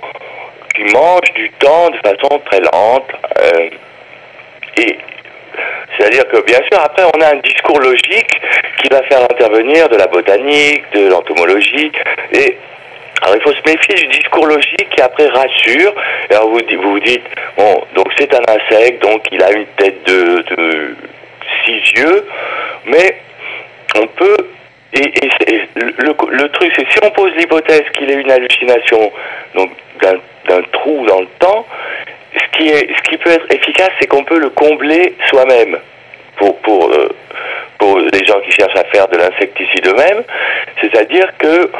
qui 0.74 0.82
mange 0.92 1.32
du 1.34 1.50
temps 1.58 1.90
de 1.90 1.96
façon 1.98 2.40
très 2.46 2.60
lente. 2.60 3.10
Euh, 3.38 3.70
et 4.78 4.98
c'est-à-dire 5.96 6.26
que 6.28 6.42
bien 6.42 6.58
sûr, 6.70 6.80
après, 6.82 7.02
on 7.14 7.20
a 7.20 7.32
un 7.34 7.36
discours 7.36 7.80
logique 7.80 8.40
qui 8.82 8.88
va 8.90 9.02
faire 9.04 9.22
intervenir 9.22 9.88
de 9.88 9.96
la 9.96 10.06
botanique, 10.06 10.84
de 10.92 11.08
l'entomologie, 11.08 11.92
et 12.32 12.56
alors 13.22 13.36
il 13.36 13.42
faut 13.42 13.52
se 13.52 13.70
méfier 13.70 13.94
du 13.94 14.06
discours 14.18 14.46
logique 14.46 14.88
qui 14.90 15.00
après 15.00 15.28
rassure. 15.28 15.94
Et 16.30 16.34
alors 16.34 16.48
vous 16.48 16.60
vous, 16.82 17.00
dites, 17.00 17.24
bon, 17.56 17.82
donc 17.94 18.08
c'est 18.18 18.32
un 18.34 18.42
insecte, 18.48 19.02
donc 19.02 19.22
il 19.32 19.42
a 19.42 19.52
une 19.52 19.66
tête 19.78 20.04
de, 20.04 20.44
de 20.54 20.96
six 21.64 21.92
yeux, 21.96 22.26
mais 22.84 23.16
on 23.98 24.06
peut 24.06 24.36
et, 24.92 25.12
le, 25.74 26.48
truc, 26.48 26.72
c'est 26.76 26.86
si 26.90 26.98
on 27.02 27.10
pose 27.10 27.32
l'hypothèse 27.36 27.82
qu'il 27.96 28.10
est 28.10 28.14
une 28.14 28.30
hallucination 28.30 29.12
d'un 29.54 30.62
trou 30.72 31.04
dans 31.06 31.20
le 31.20 31.26
temps, 31.38 31.66
ce 32.38 32.58
qui, 32.58 32.68
est, 32.68 32.88
ce 32.96 33.10
qui 33.10 33.16
peut 33.18 33.30
être 33.30 33.52
efficace, 33.52 33.90
c'est 34.00 34.06
qu'on 34.06 34.24
peut 34.24 34.38
le 34.38 34.50
combler 34.50 35.14
soi-même. 35.28 35.78
Pour, 36.36 36.58
pour, 36.58 36.90
euh, 36.90 37.08
pour 37.78 37.98
les 37.98 38.24
gens 38.26 38.38
qui 38.40 38.52
cherchent 38.52 38.76
à 38.76 38.84
faire 38.84 39.08
de 39.08 39.16
l'insecticide 39.16 39.86
eux-mêmes, 39.86 40.22
c'est-à-dire 40.82 41.32
que 41.38 41.70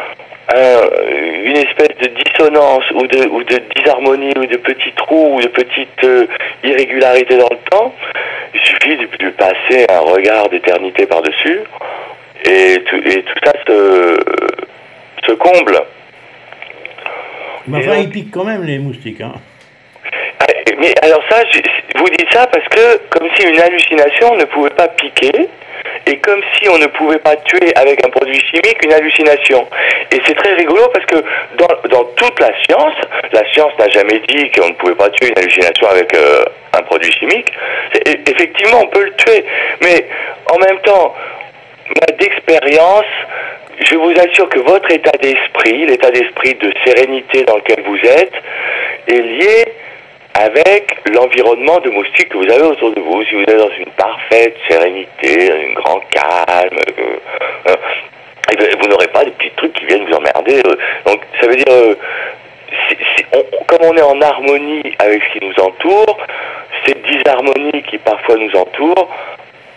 une 0.55 1.57
espèce 1.57 1.97
de 2.01 2.09
dissonance 2.25 2.85
ou 2.95 3.07
de, 3.07 3.29
ou 3.29 3.43
de 3.43 3.61
disharmonie 3.75 4.33
ou 4.37 4.47
de 4.47 4.57
petits 4.57 4.93
trous 4.97 5.37
ou 5.37 5.41
de 5.41 5.49
petites 5.49 6.05
euh, 6.05 6.27
irrégularités 6.63 7.37
dans 7.37 7.49
le 7.51 7.71
temps, 7.71 7.95
il 8.55 8.61
suffit 8.61 8.97
de, 8.97 9.31
passer 9.31 9.87
un 9.91 10.01
regard 10.01 10.49
d'éternité 10.49 11.07
par-dessus 11.07 11.61
et 12.45 12.83
tout, 12.87 12.97
et 12.97 13.23
tout 13.23 13.39
ça 13.45 13.53
se, 13.67 14.19
se 15.27 15.33
comble. 15.33 15.83
Mais 17.67 17.79
enfin, 17.79 17.97
ils 18.01 18.11
piquent 18.11 18.31
quand 18.31 18.45
même 18.45 18.63
les 18.63 18.79
moustiques. 18.79 19.21
Hein. 19.21 19.35
Ah, 20.40 20.47
mais 20.78 20.95
alors 21.02 21.23
ça, 21.31 21.43
vous 21.97 22.09
dites 22.11 22.33
ça 22.33 22.47
parce 22.47 22.66
que 22.69 22.99
comme 23.11 23.28
si 23.37 23.47
une 23.47 23.61
hallucination 23.61 24.35
ne 24.37 24.45
pouvait 24.45 24.71
pas 24.71 24.88
piquer, 24.88 25.49
et 26.07 26.19
comme 26.19 26.40
si 26.55 26.69
on 26.69 26.78
ne 26.78 26.87
pouvait 26.87 27.19
pas 27.19 27.37
tuer 27.37 27.73
avec 27.75 28.05
un 28.07 28.11
produit 28.11 28.40
chimique 28.40 28.85
une 28.85 28.93
hallucination. 28.93 29.66
Et 30.12 30.21
c'est 30.25 30.35
très 30.35 30.55
rigolo 30.55 30.88
parce 30.93 31.07
que 31.07 31.16
dans, 31.57 32.05
toute 32.16 32.40
la 32.40 32.52
science, 32.64 32.95
la 33.33 33.45
science 33.52 33.73
n'a 33.78 33.88
jamais 33.88 34.21
dit 34.28 34.50
qu'on 34.52 34.69
ne 34.69 34.75
pouvait 34.75 34.95
pas 34.95 35.11
tuer 35.11 35.28
une 35.28 35.38
hallucination 35.38 35.88
avec 35.88 36.14
euh, 36.14 36.45
un 36.75 36.83
produit 36.83 37.11
chimique. 37.12 37.52
Effectivement, 38.05 38.83
on 38.83 38.87
peut 38.87 39.05
le 39.05 39.12
tuer, 39.14 39.45
mais 39.83 40.07
en 40.52 40.59
même 40.59 40.78
temps, 40.81 41.14
d'expérience, 42.19 43.05
je 43.78 43.97
vous 43.97 44.12
assure 44.12 44.49
que 44.49 44.61
votre 44.61 44.90
état 44.90 45.16
d'esprit, 45.21 45.87
l'état 45.87 46.11
d'esprit 46.11 46.55
de 46.55 46.73
sérénité 46.85 47.45
dans 47.45 47.57
lequel 47.57 47.83
vous 47.85 47.99
êtes, 47.99 48.33
est 49.09 49.23
lié 49.23 49.64
avec 50.38 50.99
l'environnement 51.14 51.78
de 51.81 51.90
moustiques 51.90 52.28
que 52.28 52.37
vous 52.37 52.52
avez 52.52 52.62
autour 52.62 52.93
de 52.93 53.00
vous. 53.00 53.25
Si 53.25 53.35
vous 53.35 53.43
êtes 53.43 53.57
dans 53.57 53.71
une 53.71 53.90
parfaite 53.97 54.57
sérénité, 54.69 55.50
un 55.50 55.73
grand 55.73 56.00
calme, 56.11 56.78
euh, 56.99 57.16
euh, 57.69 57.76
eh 58.52 58.57
ben, 58.57 58.69
vous 58.81 58.88
n'aurez 58.88 59.09
pas 59.09 59.25
des 59.25 59.31
petits 59.31 59.50
trucs 59.57 59.73
qui 59.73 59.87
viennent 59.87 60.05
vous 60.05 60.14
emmerder. 60.14 60.61
Euh. 60.66 60.76
donc 61.07 61.23
ça 61.40 61.47
veut 61.47 61.57
dire, 61.57 61.97
comme 63.66 63.88
on 63.90 63.97
est 63.97 64.02
en 64.02 64.21
harmonie 64.21 64.83
avec 64.99 65.23
ce 65.25 65.38
qui 65.38 65.45
nous 65.47 65.64
entoure, 65.64 66.19
ces 66.85 66.95
disharmonies 66.95 67.83
qui 67.88 67.99
parfois 67.99 68.37
nous 68.37 68.55
entourent 68.55 69.09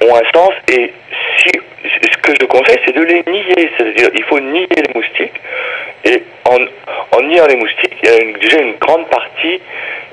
ont 0.01 0.15
un 0.15 0.37
sens 0.37 0.53
et 0.71 0.93
ce 1.41 2.17
que 2.17 2.33
je 2.39 2.45
conseille 2.45 2.79
c'est 2.85 2.95
de 2.95 3.01
les 3.01 3.23
nier, 3.27 3.71
c'est-à-dire 3.77 4.09
il 4.13 4.23
faut 4.25 4.39
nier 4.39 4.67
les 4.75 4.93
moustiques 4.93 5.39
et 6.05 6.23
en, 6.45 6.57
en 7.17 7.21
niant 7.23 7.45
les 7.47 7.55
moustiques, 7.55 7.95
il 8.03 8.09
y 8.09 8.11
a 8.11 8.37
déjà 8.39 8.59
une 8.61 8.75
grande 8.79 9.07
partie 9.09 9.61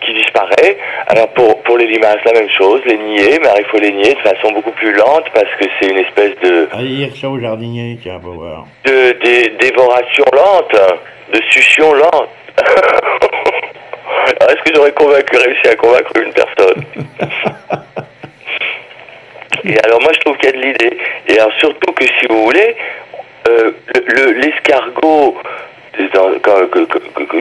qui 0.02 0.12
disparaît. 0.14 0.76
Alors 1.08 1.28
pour, 1.30 1.62
pour 1.62 1.78
les 1.78 1.86
limaces, 1.86 2.18
la 2.24 2.32
même 2.32 2.50
chose, 2.50 2.80
les 2.86 2.98
nier, 2.98 3.38
mais 3.40 3.46
alors 3.46 3.58
il 3.60 3.66
faut 3.66 3.78
les 3.78 3.92
nier 3.92 4.14
de 4.14 4.20
façon 4.28 4.52
beaucoup 4.52 4.72
plus 4.72 4.92
lente 4.92 5.24
parce 5.34 5.50
que 5.58 5.64
c'est 5.80 5.88
une 5.90 5.98
espèce 5.98 6.38
de, 6.42 6.68
Allez 6.72 6.88
dire 6.96 7.16
ça 7.16 7.28
au 7.28 7.38
jardinier, 7.40 7.98
tiens, 8.02 8.18
pour 8.20 8.34
voir. 8.34 8.66
de, 8.84 9.12
dé- 9.24 9.52
dévoration 9.60 10.24
lente, 10.32 10.76
de 11.32 11.40
succion 11.50 11.92
lente. 11.94 12.28
Alors, 12.58 14.50
Est-ce 14.50 14.62
que 14.64 14.74
j'aurais 14.74 14.92
convaincu, 14.92 15.36
réussi 15.36 15.68
à 15.68 15.76
convaincre 15.76 16.10
une 16.20 16.32
personne? 16.32 16.84
Et 19.64 19.76
alors 19.84 20.00
moi 20.00 20.12
je 20.12 20.20
trouve 20.20 20.36
qu'il 20.38 20.50
y 20.50 20.52
a 20.52 20.56
de 20.56 20.62
l'idée. 20.62 20.98
Et 21.28 21.38
alors 21.38 21.52
surtout 21.58 21.92
que 21.92 22.04
si 22.04 22.26
vous 22.28 22.44
voulez, 22.44 22.76
euh, 23.48 23.72
le- 23.94 24.04
le- 24.06 24.32
l'escargot, 24.40 25.36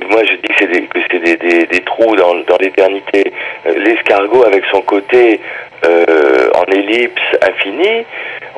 moi 0.09 0.23
je 0.23 0.35
dis 0.35 0.47
que 0.47 0.99
c'est 1.11 1.67
des, 1.67 1.81
trous 1.81 2.15
dans, 2.15 2.57
l'éternité, 2.59 3.33
euh, 3.65 3.73
l'escargot 3.77 4.45
avec 4.45 4.63
son 4.71 4.81
côté 4.81 5.39
euh, 5.85 6.49
en 6.55 6.63
ellipse 6.71 7.21
infinie, 7.41 8.05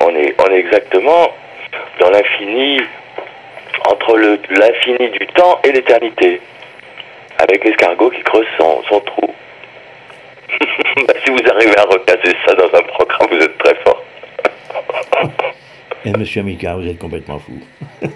on 0.01 0.15
est, 0.15 0.35
exactement 0.51 1.31
dans 1.99 2.09
l'infini, 2.09 2.81
entre 3.89 4.17
l'infini 4.17 5.09
du 5.09 5.27
temps 5.27 5.59
et 5.63 5.71
l'éternité, 5.71 6.41
avec 7.39 7.63
l'escargot 7.63 8.09
qui 8.09 8.21
creuse 8.21 8.47
son, 8.57 8.99
trou. 9.01 9.33
Bah, 11.07 11.13
si 11.23 11.31
vous 11.31 11.39
arrivez 11.51 11.77
à 11.77 11.83
recaser 11.83 12.35
ça 12.45 12.53
dans 12.55 12.75
un 12.75 12.81
programme, 12.81 13.29
vous 13.29 13.43
êtes 13.43 13.57
très 13.59 13.75
fort. 13.75 14.03
Et 16.07 16.11
monsieur 16.17 16.39
Amica, 16.39 16.75
vous 16.75 16.87
êtes 16.87 16.99
complètement 16.99 17.37
fou. 17.37 17.51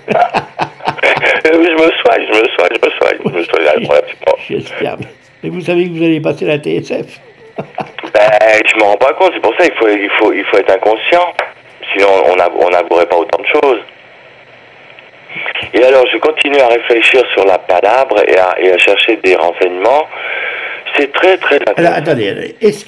Je 1.43 1.57
me 1.57 1.91
soigne, 2.01 2.25
je 2.31 2.39
me 2.39 2.47
soigne, 2.55 2.69
je 2.71 2.87
me 2.87 2.91
soigne, 2.93 3.17
je 3.25 3.29
me 3.31 3.43
soigne. 3.43 3.87
J'espère. 4.49 4.97
Mais 5.43 5.49
vous 5.49 5.59
savez 5.61 5.85
que 5.85 5.89
vous 5.97 6.03
allez 6.03 6.21
passer 6.21 6.45
la 6.45 6.57
TSF 6.57 7.19
Ben, 7.57 8.61
je 8.65 8.75
me 8.77 8.83
rends 8.83 8.95
pas 8.95 9.11
compte, 9.13 9.31
c'est 9.33 9.41
pour 9.41 9.53
ça 9.59 9.65
qu'il 9.67 9.75
faut, 9.77 9.89
il 9.89 10.09
faut, 10.17 10.31
il 10.33 10.43
faut 10.45 10.57
être 10.57 10.71
inconscient. 10.73 11.33
Sinon, 11.91 12.07
on 12.31 12.35
n'a- 12.37 12.49
on 12.57 12.69
n'avouerait 12.69 13.07
pas 13.07 13.17
autant 13.17 13.41
de 13.41 13.47
choses. 13.47 13.79
Et 15.73 15.83
alors, 15.83 16.05
je 16.13 16.17
continue 16.19 16.59
à 16.59 16.67
réfléchir 16.67 17.23
sur 17.33 17.45
la 17.45 17.57
palabre 17.57 18.17
et 18.27 18.37
à, 18.37 18.55
et 18.61 18.71
à 18.71 18.77
chercher 18.77 19.17
des 19.17 19.35
renseignements. 19.35 20.05
C'est 20.95 21.11
très, 21.11 21.37
très 21.37 21.59
Alors, 21.75 21.93
attendez, 21.93 22.29
attendez. 22.29 22.55
est-ce 22.61 22.85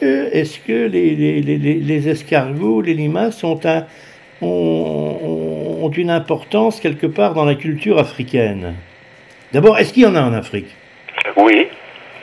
que, 0.00 0.34
est 0.34 0.66
que 0.66 0.72
les, 0.88 1.10
les, 1.14 1.42
les, 1.42 1.56
les- 1.58 1.74
les 1.74 2.08
escargots, 2.08 2.80
les 2.80 2.94
limaces 2.94 3.42
ont, 3.44 3.60
un, 3.64 3.84
ont, 4.42 5.78
ont 5.82 5.90
une 5.90 6.10
importance 6.10 6.80
quelque 6.80 7.06
part 7.06 7.34
dans 7.34 7.44
la 7.44 7.54
culture 7.54 7.98
africaine 7.98 8.74
D'abord, 9.52 9.78
est-ce 9.78 9.92
qu'il 9.92 10.02
y 10.02 10.06
en 10.06 10.14
a 10.16 10.20
en 10.22 10.32
Afrique? 10.34 10.66
Oui, 11.36 11.68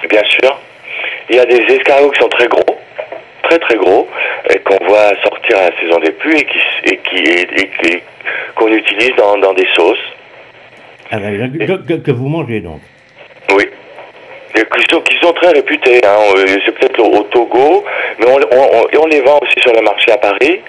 bien 0.10 0.22
sûr. 0.26 0.60
Il 1.30 1.38
y 1.38 1.40
a 1.40 1.46
des 1.46 1.56
escargots 1.74 2.12
qui 2.12 2.20
sont 2.22 2.28
très 2.30 2.48
gros, 2.48 2.78
très 3.44 3.58
très 3.60 3.76
gros, 3.78 4.08
et 4.54 4.60
qu'on 4.60 4.86
voit 4.86 5.10
sortir 5.24 5.58
à 5.58 5.70
la 5.70 5.80
saison 5.80 6.00
des 6.00 6.12
pluies 6.12 6.42
et 6.42 6.46
qui 6.46 6.60
et 6.92 6.98
qui 6.98 7.16
et- 7.24 7.92
et 7.94 8.04
qu'on 8.56 8.68
utilise 8.68 9.16
dans, 9.18 9.38
dans 9.38 9.54
des 9.54 9.66
sauces. 9.74 9.98
Ah, 11.12 11.18
ben, 11.20 12.02
que, 12.04 12.12
vous 12.12 12.28
mangez 12.28 12.60
donc 12.60 12.82
Oui. 13.56 13.64
Qui 14.54 14.86
sont, 14.92 15.02
qui 15.02 15.18
sont 15.20 15.34
très 15.34 15.52
réputés. 15.54 16.02
Hein. 16.06 16.16
On- 16.30 16.36
C'est 16.38 16.72
peut-être 16.78 17.00
au, 17.00 17.24
Togo, 17.24 17.86
mais 18.20 18.26
on, 18.28 18.36
on- 18.36 18.70
on- 18.82 18.88
et 18.92 18.98
on 18.98 19.08
les 19.08 19.22
vend 19.22 19.40
aussi 19.42 19.60
sur 19.62 19.74
le 19.74 19.82
marché 19.82 20.12
à 20.12 20.18
Paris. 20.18 20.60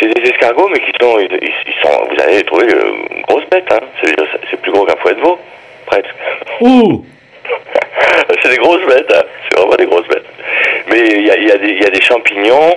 C'est 0.00 0.08
des 0.08 0.30
escargots, 0.30 0.68
mais 0.68 0.80
qui 0.80 0.92
sont, 1.00 1.18
ils, 1.18 1.38
ils 1.42 1.74
sont, 1.82 2.04
vous 2.10 2.22
allez 2.22 2.38
les 2.38 2.44
trouver 2.44 2.66
euh, 2.66 2.92
grosses 3.28 3.48
bêtes. 3.50 3.72
Hein. 3.72 3.80
C'est 4.02 4.60
plus 4.60 4.72
gros 4.72 4.84
qu'un 4.84 4.96
fouet 4.96 5.14
de 5.14 5.20
veau, 5.20 5.38
presque. 5.86 6.14
Oh 6.60 7.04
c'est 8.42 8.50
des 8.50 8.56
grosses 8.56 8.84
bêtes, 8.86 9.12
hein. 9.14 9.22
c'est 9.48 9.58
vraiment 9.58 9.76
des 9.76 9.86
grosses 9.86 10.08
bêtes. 10.08 10.26
Mais 10.88 10.98
il 10.98 11.26
y 11.26 11.30
a, 11.30 11.36
y 11.38 11.86
a 11.86 11.90
des 11.90 12.00
champignons. 12.00 12.76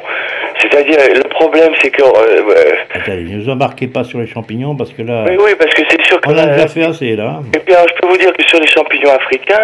C'est-à-dire, 0.62 0.98
le 1.16 1.30
problème, 1.30 1.72
c'est 1.82 1.90
que. 1.90 2.02
euh, 2.04 2.08
euh, 2.50 2.72
Attendez, 2.94 3.24
ne 3.24 3.42
vous 3.42 3.50
embarquez 3.50 3.88
pas 3.88 4.04
sur 4.04 4.20
les 4.20 4.28
champignons 4.28 4.76
parce 4.76 4.92
que 4.92 5.02
là, 5.02 5.26
oui, 5.30 5.38
oui, 5.40 5.52
parce 5.58 5.74
que 5.74 5.82
c'est 5.90 6.02
sûr 6.06 6.20
que. 6.20 6.30
on 6.30 6.38
a 6.38 6.42
euh, 6.48 6.54
déjà 6.56 6.68
fait 6.68 6.84
assez 6.84 7.16
là. 7.16 7.42
Et 7.56 7.60
puis 7.60 7.74
alors, 7.74 7.88
je 7.90 8.02
peux 8.02 8.08
vous 8.08 8.18
dire 8.18 8.34
que 8.34 8.44
sur 8.48 8.60
les 8.60 8.68
champignons 8.68 9.12
africains, 9.12 9.64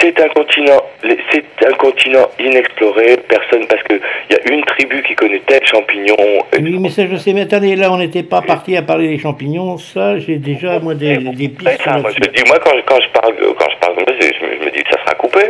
c'est 0.00 0.18
un 0.20 0.28
continent, 0.28 0.80
c'est 1.02 1.66
un 1.66 1.72
continent 1.74 2.26
inexploré. 2.38 3.16
Personne, 3.28 3.66
parce 3.68 3.82
que 3.84 3.94
il 4.30 4.36
y 4.36 4.38
a 4.50 4.54
une 4.54 4.64
tribu 4.64 5.02
qui 5.02 5.14
connaît 5.14 5.42
tel 5.46 5.64
champignon. 5.66 6.16
et- 6.56 6.62
Oui, 6.62 6.78
mais 6.80 6.88
ça, 6.90 7.02
je 7.10 7.16
sais, 7.16 7.32
mais 7.32 7.42
attendez, 7.42 7.76
là, 7.76 7.92
on 7.92 7.98
n'était 7.98 8.22
pas 8.22 8.40
parti 8.42 8.76
à 8.76 8.82
parler 8.82 9.08
des 9.08 9.18
champignons. 9.18 9.76
Ça, 9.78 10.18
j'ai 10.18 10.36
déjà, 10.36 10.78
moi, 10.78 10.94
des, 10.94 11.18
des 11.18 11.48
pistes 11.48 11.82
ça, 11.82 11.98
moi, 11.98 12.10
je 12.14 12.20
dis, 12.30 12.42
moi, 12.48 12.58
quand, 12.64 12.72
je- 12.76 12.82
quand 12.86 13.00
je 13.00 13.08
parle, 13.20 13.34
quand 13.58 13.66
je 13.70 13.76
parle 13.78 13.94
je 14.08 14.14
me, 14.44 14.58
je 14.60 14.64
me 14.64 14.70
dis 14.70 14.82
que 14.82 14.90
ça 14.90 15.00
sera 15.04 15.14
coupé. 15.14 15.40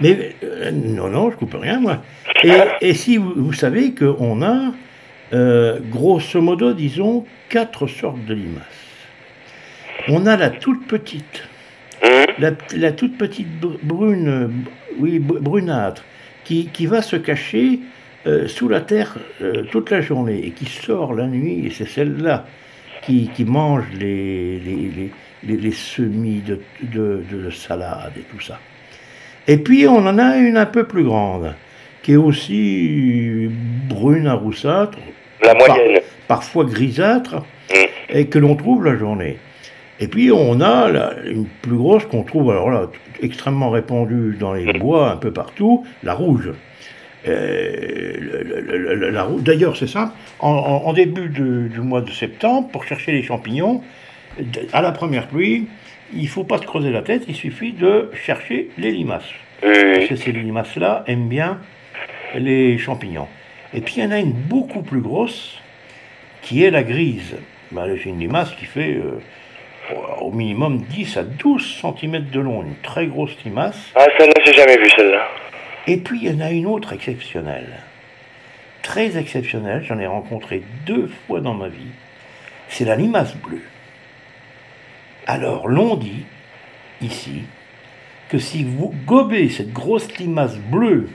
Mais 0.00 0.34
euh, 0.44 0.70
non, 0.70 1.08
non, 1.08 1.30
je 1.30 1.36
coupe 1.36 1.54
rien, 1.54 1.80
moi. 1.80 2.02
Et, 2.44 2.52
et 2.80 2.94
si 2.94 3.16
vous, 3.16 3.32
vous 3.36 3.52
savez 3.52 3.94
qu'on 3.94 4.42
a, 4.42 4.72
euh, 5.32 5.78
grosso 5.90 6.40
modo, 6.40 6.72
disons, 6.72 7.24
quatre 7.48 7.86
sortes 7.86 8.24
de 8.26 8.34
limaces. 8.34 8.64
On 10.08 10.26
a 10.26 10.36
la 10.36 10.50
toute 10.50 10.86
petite, 10.86 11.42
Hum 12.02 12.26
la, 12.38 12.52
la 12.76 12.92
toute 12.92 13.18
petite 13.18 13.48
br- 13.60 13.78
brune, 13.82 14.64
oui, 14.98 15.18
br- 15.18 15.40
brunâtre, 15.40 16.04
qui, 16.44 16.66
qui 16.72 16.86
va 16.86 17.02
se 17.02 17.16
cacher 17.16 17.80
euh, 18.28 18.46
sous 18.46 18.68
la 18.68 18.80
terre 18.80 19.16
toute 19.72 19.90
la 19.90 20.00
journée 20.00 20.46
et 20.46 20.50
qui 20.52 20.66
sort 20.66 21.12
la 21.14 21.26
nuit, 21.26 21.66
et 21.66 21.70
c'est 21.70 21.88
celle-là 21.88 22.46
qui, 23.02 23.28
qui 23.34 23.44
mange 23.44 23.84
les, 23.98 24.60
les, 24.60 24.76
les, 24.76 25.10
les- 25.44 25.56
les 25.56 25.72
semis 25.72 26.40
de, 26.40 26.60
de, 26.82 27.22
de 27.32 27.50
salade 27.50 28.12
et 28.16 28.22
tout 28.32 28.40
ça. 28.40 28.60
Et 29.48 29.56
puis 29.56 29.86
on 29.88 29.96
en 30.06 30.18
a 30.18 30.36
une 30.36 30.56
un 30.56 30.66
peu 30.66 30.84
plus 30.84 31.02
grande, 31.04 31.54
qui 32.02 32.12
est 32.12 32.16
aussi 32.16 33.48
brune 33.88 34.26
à 34.26 34.34
roussâtre, 34.34 34.98
La 35.42 35.54
moyenne. 35.54 36.00
parfois 36.28 36.64
grisâtre, 36.64 37.36
Hum. 37.70 37.86
et 38.10 38.26
que 38.26 38.38
l'on 38.38 38.54
trouve 38.56 38.84
la 38.84 38.96
journée. 38.96 39.38
Et 40.00 40.06
puis 40.08 40.30
on 40.32 40.60
a 40.60 40.90
la- 40.90 41.14
une 41.26 41.46
plus 41.62 41.76
grosse 41.76 42.04
qu'on 42.06 42.22
trouve, 42.22 42.50
alors 42.50 42.70
là, 42.70 42.88
extrêmement 43.22 43.70
répandue 43.70 44.36
dans 44.38 44.52
les 44.54 44.72
bois 44.74 45.10
un 45.12 45.16
peu 45.16 45.32
partout, 45.32 45.84
la 46.04 46.14
rouge. 46.14 46.52
Euh, 47.26 48.12
D'ailleurs, 49.40 49.76
c'est 49.76 49.88
simple, 49.88 50.12
en, 50.40 50.92
début 50.92 51.28
de- 51.28 51.68
du 51.68 51.80
mois 51.80 52.00
de 52.00 52.10
septembre, 52.10 52.68
pour 52.70 52.84
chercher 52.84 53.12
les 53.12 53.22
champignons, 53.22 53.82
à 54.72 54.82
la 54.82 54.92
première 54.92 55.26
pluie, 55.26 55.66
il 56.14 56.22
ne 56.22 56.28
faut 56.28 56.44
pas 56.44 56.58
se 56.58 56.64
creuser 56.64 56.90
la 56.90 57.02
tête, 57.02 57.24
il 57.28 57.34
suffit 57.34 57.72
de 57.72 58.10
chercher 58.14 58.70
les 58.78 58.90
limaces. 58.90 59.30
Parce 59.60 60.06
que 60.06 60.16
ces 60.16 60.32
limaces-là 60.32 61.04
aiment 61.06 61.28
bien 61.28 61.60
les 62.34 62.78
champignons. 62.78 63.28
Et 63.74 63.80
puis 63.80 63.94
il 63.96 64.04
y 64.04 64.06
en 64.06 64.10
a 64.10 64.18
une 64.18 64.32
beaucoup 64.32 64.82
plus 64.82 65.00
grosse, 65.00 65.60
qui 66.42 66.64
est 66.64 66.70
la 66.70 66.82
grise. 66.82 67.36
Ben, 67.70 67.86
c'est 68.02 68.08
une 68.08 68.20
limace 68.20 68.54
qui 68.54 68.64
fait 68.64 68.94
euh, 68.94 69.20
au 70.20 70.30
minimum 70.30 70.78
10 70.78 71.16
à 71.18 71.22
12 71.22 71.82
cm 71.82 72.30
de 72.30 72.40
long, 72.40 72.62
une 72.62 72.76
très 72.82 73.06
grosse 73.06 73.36
limace. 73.44 73.78
Ah, 73.94 74.06
celle-là, 74.16 74.34
j'ai 74.44 74.54
jamais 74.54 74.78
vu 74.78 74.88
celle-là. 74.96 75.28
Et 75.86 75.98
puis 75.98 76.20
il 76.22 76.30
y 76.30 76.34
en 76.34 76.40
a 76.40 76.50
une 76.50 76.66
autre 76.66 76.92
exceptionnelle, 76.92 77.82
très 78.82 79.18
exceptionnelle, 79.18 79.84
j'en 79.86 79.98
ai 79.98 80.06
rencontré 80.06 80.62
deux 80.86 81.10
fois 81.26 81.40
dans 81.40 81.54
ma 81.54 81.68
vie, 81.68 81.92
c'est 82.68 82.84
la 82.84 82.96
limace 82.96 83.34
bleue. 83.36 83.62
Alors 85.28 85.68
l'on 85.68 85.94
dit 85.94 86.24
ici 87.02 87.42
que 88.30 88.38
si 88.38 88.64
vous 88.64 88.92
gobez 89.06 89.48
cette 89.50 89.72
grosse 89.72 90.10
limace 90.18 90.56
bleue, 90.58 91.08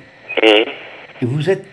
Hum. 0.43 0.63
vous 1.23 1.49
êtes 1.49 1.65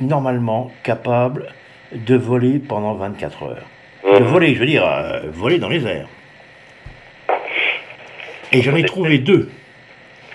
normalement 0.00 0.70
capable 0.82 1.52
de 1.92 2.16
voler 2.16 2.58
pendant 2.58 2.94
24 2.94 3.42
heures. 3.44 3.66
De 4.04 4.08
Hum. 4.16 4.22
voler, 4.24 4.54
je 4.54 4.60
veux 4.60 4.66
dire, 4.66 4.84
euh, 4.86 5.20
voler 5.32 5.58
dans 5.58 5.68
les 5.68 5.86
airs. 5.86 6.08
Et 8.52 8.62
j'en 8.62 8.74
ai 8.74 8.84
trouvé 8.84 9.18
deux. 9.18 9.48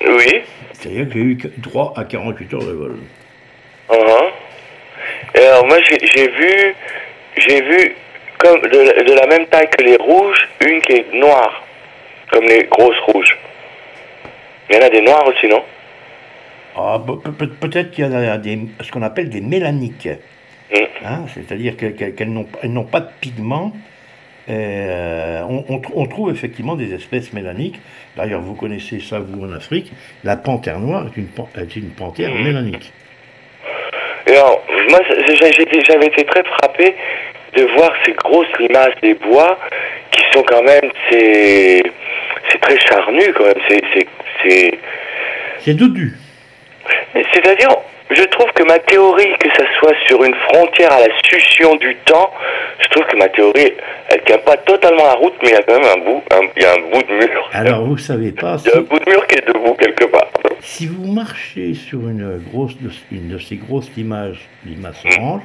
Oui. 0.01 0.41
C'est-à-dire 0.73 1.07
que 1.07 1.13
j'ai 1.13 1.19
eu 1.19 1.37
que- 1.37 1.47
droit 1.57 1.93
à 1.97 2.05
48 2.05 2.53
heures 2.53 2.63
de 2.65 2.71
vol. 2.71 2.97
Uh-huh. 3.89 4.29
Et 5.35 5.39
alors 5.45 5.65
moi 5.67 5.77
j'ai 5.83 6.27
vu, 6.29 6.75
j'ai 7.37 7.61
vu 7.61 7.95
comme 8.39 8.61
de, 8.61 8.77
la- 8.77 9.03
de 9.03 9.13
la 9.13 9.27
même 9.27 9.45
taille 9.47 9.69
que 9.69 9.83
les 9.83 9.95
rouges, 9.97 10.47
une 10.65 10.81
qui 10.81 10.93
est 10.93 11.13
noire, 11.13 11.63
comme 12.31 12.45
les 12.45 12.63
grosses 12.63 12.99
rouges. 13.07 13.37
Il 14.69 14.75
y 14.75 14.79
en 14.79 14.85
a 14.85 14.89
des 14.89 15.01
noirs 15.01 15.25
aussi, 15.27 15.47
non? 15.47 15.63
Ah, 16.77 16.99
pe- 17.05 17.29
pe- 17.31 17.45
Peut-être 17.47 17.91
qu'il 17.91 18.03
y 18.05 18.07
en 18.07 18.13
a 18.13 18.37
des, 18.37 18.59
ce 18.81 18.91
qu'on 18.91 19.01
appelle 19.03 19.29
des 19.29 19.41
mélaniques. 19.41 20.09
Mm. 20.73 20.77
Hein, 21.05 21.25
C'est-à-dire 21.33 21.77
que- 21.77 21.85
que- 21.87 22.05
qu'elles 22.09 22.31
n'ont 22.33 22.83
pas 22.83 22.99
de 23.01 23.09
pigments. 23.21 23.71
Euh, 24.49 25.41
on, 25.49 25.65
on 25.69 25.77
tr- 25.77 25.91
on 25.95 26.05
trouve 26.05 26.29
effectivement 26.31 26.75
des 26.75 26.93
espèces 26.93 27.33
mélaniques. 27.33 27.79
D'ailleurs, 28.15 28.41
vous 28.41 28.53
connaissez 28.55 28.99
ça, 28.99 29.19
vous, 29.19 29.43
en 29.45 29.51
Afrique. 29.53 29.91
La 30.23 30.35
panthère 30.37 30.79
noire 30.79 31.05
est 31.07 31.17
une, 31.17 31.27
est 31.59 31.75
une 31.75 31.89
panthère 31.91 32.29
Mm. 32.31 32.43
mélanique. 32.43 32.91
Et 34.27 34.31
alors, 34.35 34.63
moi 34.89 34.99
j'avais 35.87 36.07
été 36.07 36.23
très 36.25 36.43
frappé 36.43 36.95
de 37.55 37.63
voir 37.75 37.91
ces 38.05 38.13
grosses 38.13 38.51
limaces 38.59 38.95
des 39.01 39.13
bois 39.15 39.57
qui 40.11 40.21
sont 40.33 40.43
quand 40.43 40.63
même, 40.63 40.89
c'est 41.09 41.83
c'est 42.49 42.61
très 42.61 42.79
charnu 42.79 43.21
quand 43.33 43.45
même, 43.45 43.61
c'est 43.69 43.81
c'est 43.93 44.07
c'est 44.43 44.79
C'est 45.59 45.73
dodu. 45.73 46.13
C'est-à-dire, 47.33 47.69
je 48.11 48.23
trouve 48.23 48.51
que 48.53 48.63
ma 48.63 48.77
théorie, 48.79 49.33
que 49.39 49.49
ça 49.57 49.63
soit 49.79 49.93
sur 50.07 50.23
une 50.23 50.35
frontière 50.35 50.91
à 50.93 50.99
la 50.99 51.07
succion 51.23 51.75
du 51.75 51.95
temps, 52.05 52.31
je 52.79 52.87
trouve 52.89 53.05
que 53.07 53.17
ma 53.17 53.27
théorie, 53.29 53.73
elle 54.09 54.21
tient 54.23 54.37
pas 54.39 54.57
totalement 54.57 55.05
la 55.05 55.13
route, 55.13 55.33
mais 55.41 55.49
il 55.49 55.53
y 55.53 55.57
a 55.57 55.63
quand 55.63 55.79
même 55.79 55.89
un 55.97 55.99
bout, 56.05 56.23
un- 56.31 56.47
il 56.55 56.61
y 56.61 56.65
a 56.65 56.73
un 56.73 56.81
bout 56.91 57.01
de 57.03 57.13
mur. 57.13 57.49
Alors, 57.53 57.83
vous 57.85 57.97
savez 57.97 58.31
pas, 58.31 58.57
Il 58.65 58.69
y 58.69 58.73
a 58.73 58.77
un 58.77 58.81
bout 58.81 58.99
de 58.99 59.09
mur 59.09 59.25
qui 59.27 59.35
est 59.39 59.47
debout 59.47 59.73
quelque 59.73 60.05
part. 60.05 60.27
si 60.59 60.87
vous 60.87 61.11
marchez 61.11 61.73
sur 61.73 61.99
une, 62.09 62.37
grosse, 62.51 62.75
une 63.11 63.29
de 63.29 63.39
ces 63.39 63.55
grosses 63.55 63.89
limaces, 63.97 64.37
limaces 64.65 65.03
oranges, 65.17 65.41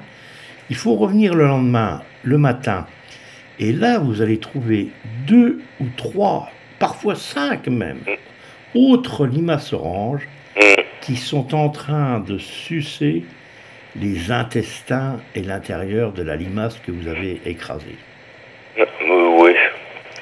il 0.70 0.76
faut 0.76 0.94
revenir 0.94 1.34
le 1.34 1.46
lendemain, 1.46 2.02
le 2.22 2.38
matin. 2.38 2.86
Et 3.58 3.72
là, 3.72 3.98
vous 3.98 4.22
allez 4.22 4.38
trouver 4.38 4.88
deux 5.26 5.60
ou 5.80 5.86
trois, 5.96 6.48
parfois 6.78 7.14
cinq 7.14 7.66
même, 7.66 7.98
autres 8.74 9.26
limaces 9.26 9.72
oranges 9.72 10.26
qui 11.02 11.16
sont 11.16 11.54
en 11.54 11.68
train 11.68 12.20
de 12.20 12.38
sucer 12.38 13.24
les 13.96 14.30
intestins 14.30 15.18
et 15.34 15.42
l'intérieur 15.42 16.12
de 16.12 16.22
la 16.22 16.36
limace 16.36 16.78
que 16.86 16.92
vous 16.92 17.08
avez 17.08 17.40
écrasée. 17.44 17.96
Euh, 18.78 18.84
oui. 19.40 19.52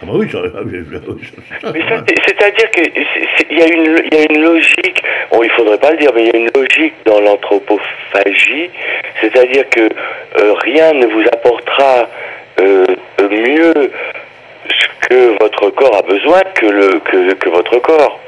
Ah 0.00 0.06
bah 0.06 0.12
oui, 0.14 0.28
ça- 0.30 0.38
ça- 0.42 0.50
ça- 0.52 1.60
ça- 1.60 1.72
Mais 1.72 1.80
ça, 1.88 2.04
c'est- 2.08 2.22
c'est-à-dire 2.26 2.70
que 2.70 2.82
c'est- 2.84 3.26
c'est- 3.36 3.46
il 3.50 3.58
y, 3.58 3.62
a 3.62 3.66
une- 3.66 4.02
il 4.10 4.14
y 4.16 4.20
a 4.20 4.32
une 4.32 4.40
logique, 4.42 4.97
bon 5.30 5.42
il 5.42 5.50
faudrait 5.50 5.78
pas 5.78 5.90
le 5.92 5.96
dire, 5.98 6.10
mais 6.14 6.22
il 6.24 6.28
y 6.28 6.32
a 6.34 6.36
une 6.38 6.50
logique 6.54 6.94
dans 7.04 7.20
l'anthropophagie, 7.20 8.70
c'est-à-dire 9.20 9.68
que 9.70 9.80
euh, 10.40 10.54
rien 10.62 10.92
ne 10.92 11.06
vous 11.06 11.22
apportera 11.32 12.08
euh, 12.60 12.86
mieux 13.30 13.74
ce 14.68 15.08
que 15.08 15.38
votre 15.42 15.70
corps 15.70 15.96
a 15.96 16.02
besoin 16.02 16.40
que, 16.54 16.66
le, 16.66 17.00
que, 17.00 17.34
que 17.34 17.48
votre 17.48 17.78
corps. 17.80 18.20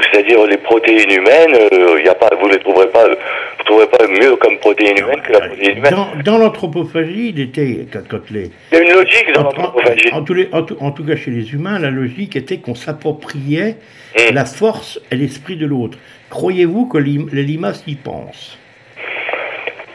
C'est-à-dire 0.00 0.46
les 0.46 0.58
protéines 0.58 1.10
humaines, 1.10 1.56
euh, 1.72 2.00
y 2.04 2.08
a 2.08 2.14
pas, 2.14 2.30
vous 2.40 2.46
ne 2.46 2.52
les 2.52 2.60
trouverez 2.60 2.86
pas, 2.88 3.04
vous 3.08 3.64
trouverez 3.64 3.88
pas 3.88 4.06
mieux 4.06 4.36
comme 4.36 4.56
protéines 4.58 4.96
humaines 4.96 5.20
que 5.26 5.32
la 5.32 5.40
protéine 5.40 5.78
humaine. 5.78 5.90
Dans, 5.92 6.08
dans 6.24 6.38
l'anthropophagie, 6.38 7.30
il 7.34 7.40
était, 7.40 7.86
quand, 7.92 8.06
quand 8.08 8.30
les, 8.30 8.50
Il 8.70 8.78
y 8.78 8.80
a 8.80 8.84
une 8.84 8.92
logique 8.92 9.32
dans 9.34 9.40
en- 9.40 9.44
l'anthropophagie. 9.44 10.10
en 10.12 10.90
tout 10.92 11.04
cas 11.04 11.16
chez 11.16 11.32
les 11.32 11.52
humains, 11.52 11.80
la 11.80 11.90
logique 11.90 12.36
était 12.36 12.58
qu'on 12.58 12.74
s'appropriait 12.76 13.76
Mm. 14.16 14.34
la 14.34 14.46
force 14.46 14.98
et 15.12 15.16
l'esprit 15.16 15.56
de 15.56 15.66
l'autre. 15.66 15.98
Croyez-vous 16.30 16.86
que 16.86 16.98
les 16.98 17.42
limaces 17.42 17.82
y 17.86 17.94
pensent? 17.94 18.58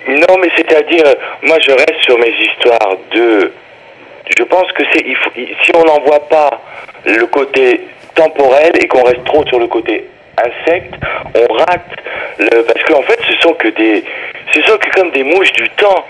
Non, 0.08 0.38
mais 0.42 0.50
c'est-à-dire, 0.58 1.06
moi 1.44 1.58
je 1.62 1.72
reste 1.72 2.04
sur 2.04 2.18
mes 2.20 2.32
histoires 2.32 2.98
de. 3.12 3.52
Je 4.38 4.44
pense 4.44 4.72
que 4.74 4.84
c'est. 4.94 5.06
Si 5.64 5.72
on 5.76 5.86
n'en 5.86 6.00
voit 6.02 6.28
pas 6.28 6.62
le 7.06 7.26
côté 7.28 7.82
temporel 8.16 8.72
et 8.82 8.88
qu'on 8.88 9.04
reste 9.04 9.24
trop 9.24 9.46
sur 9.48 9.60
le 9.60 9.68
côté 9.68 10.08
insecte, 10.38 10.94
on 11.36 11.54
rate. 11.54 11.90
Parce 12.38 12.84
qu'en 12.86 13.02
fait, 13.04 13.20
ce 13.28 13.34
sont 13.42 13.54
que 13.54 13.70
des. 13.70 14.04
Ce 14.54 14.62
sont 14.64 14.78
que 14.78 14.90
comme 14.92 15.12
des 15.12 15.24
mouches 15.24 15.54
du 15.54 15.70
temps. 15.70 16.06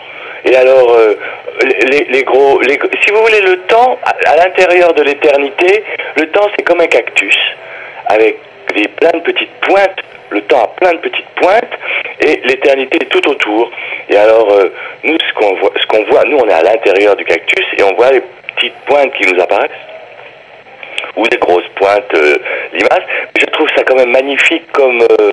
Et 0.45 0.55
alors, 0.55 0.91
euh, 0.93 1.15
les, 2.09 2.23
gros. 2.23 2.61
Si 2.63 3.11
vous 3.11 3.21
voulez, 3.21 3.41
le 3.41 3.57
temps, 3.67 3.99
à, 4.03 4.31
à 4.31 4.37
l'intérieur 4.37 4.93
de 4.93 5.03
l'éternité, 5.03 5.83
le 6.17 6.29
temps 6.29 6.47
c'est 6.55 6.63
comme 6.63 6.81
un 6.81 6.87
cactus. 6.87 7.37
Avec 8.07 8.39
des, 8.75 8.87
plein 8.87 9.11
de 9.11 9.19
petites 9.19 9.53
pointes. 9.61 10.01
Le 10.33 10.41
temps 10.41 10.63
a 10.63 10.67
plein 10.67 10.93
de 10.93 10.97
petites 10.97 11.29
pointes 11.35 11.69
et 12.19 12.41
l'éternité 12.45 12.97
est 13.03 13.09
tout 13.09 13.29
autour. 13.29 13.71
Et 14.09 14.17
alors, 14.17 14.51
euh, 14.51 14.73
nous, 15.03 15.15
ce 15.19 15.33
qu'on 15.35 15.55
voit, 15.57 15.71
ce 15.79 15.85
qu'on 15.85 16.03
voit, 16.05 16.23
nous, 16.25 16.37
on 16.37 16.47
est 16.49 16.53
à 16.53 16.63
l'intérieur 16.63 17.15
du 17.15 17.23
cactus 17.23 17.65
et 17.77 17.83
on 17.83 17.93
voit 17.93 18.09
les 18.11 18.23
petites 18.55 18.73
pointes 18.87 19.13
qui 19.13 19.31
nous 19.31 19.39
apparaissent 19.39 19.69
ou 21.15 21.27
des 21.27 21.37
grosses 21.37 21.67
pointes 21.75 22.11
euh, 22.15 22.37
limaces. 22.73 23.05
Mais 23.35 23.41
je 23.41 23.45
trouve 23.51 23.67
ça 23.75 23.83
quand 23.83 23.95
même 23.95 24.09
magnifique 24.09 24.63
comme 24.71 25.01
euh, 25.01 25.31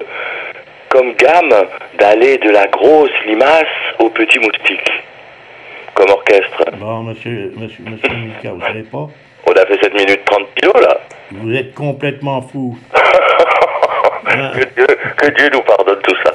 comme 0.91 1.15
gamme 1.15 1.55
d'aller 1.99 2.37
de 2.37 2.51
la 2.51 2.67
grosse 2.67 3.11
limace 3.25 3.65
au 4.01 4.11
petit 4.11 4.39
moustique, 4.39 4.91
comme 5.95 6.11
orchestre. 6.11 6.65
Bon, 6.79 7.05
monsieur, 7.05 7.55
monsieur, 7.57 7.85
monsieur 7.89 8.17
Mika, 8.17 8.51
vous 8.51 8.61
savez 8.61 8.83
pas? 8.83 9.09
On 9.47 9.53
a 9.53 9.65
fait 9.65 9.83
7 9.83 9.95
minutes 9.95 10.25
30 10.27 10.47
kilos 10.57 10.83
là. 10.83 11.01
Vous 11.31 11.55
êtes 11.55 11.75
complètement 11.75 12.43
fou. 12.43 12.77
Ah. 14.33 14.53
que, 14.55 14.65
Dieu, 14.77 14.87
que 15.17 15.29
Dieu 15.31 15.51
nous 15.53 15.63
pardonne 15.63 15.99
tout 16.03 16.15
ça. 16.25 16.33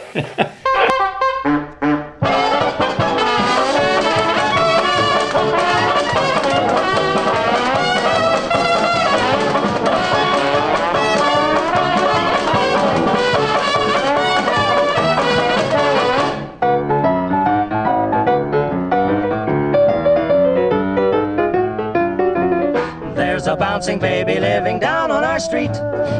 There's 23.15 23.47
a 23.47 23.55
bouncing 23.55 23.99
baby 23.99 24.39
living 24.39 24.79
down 24.79 24.94
our 25.35 25.39
street. 25.41 25.75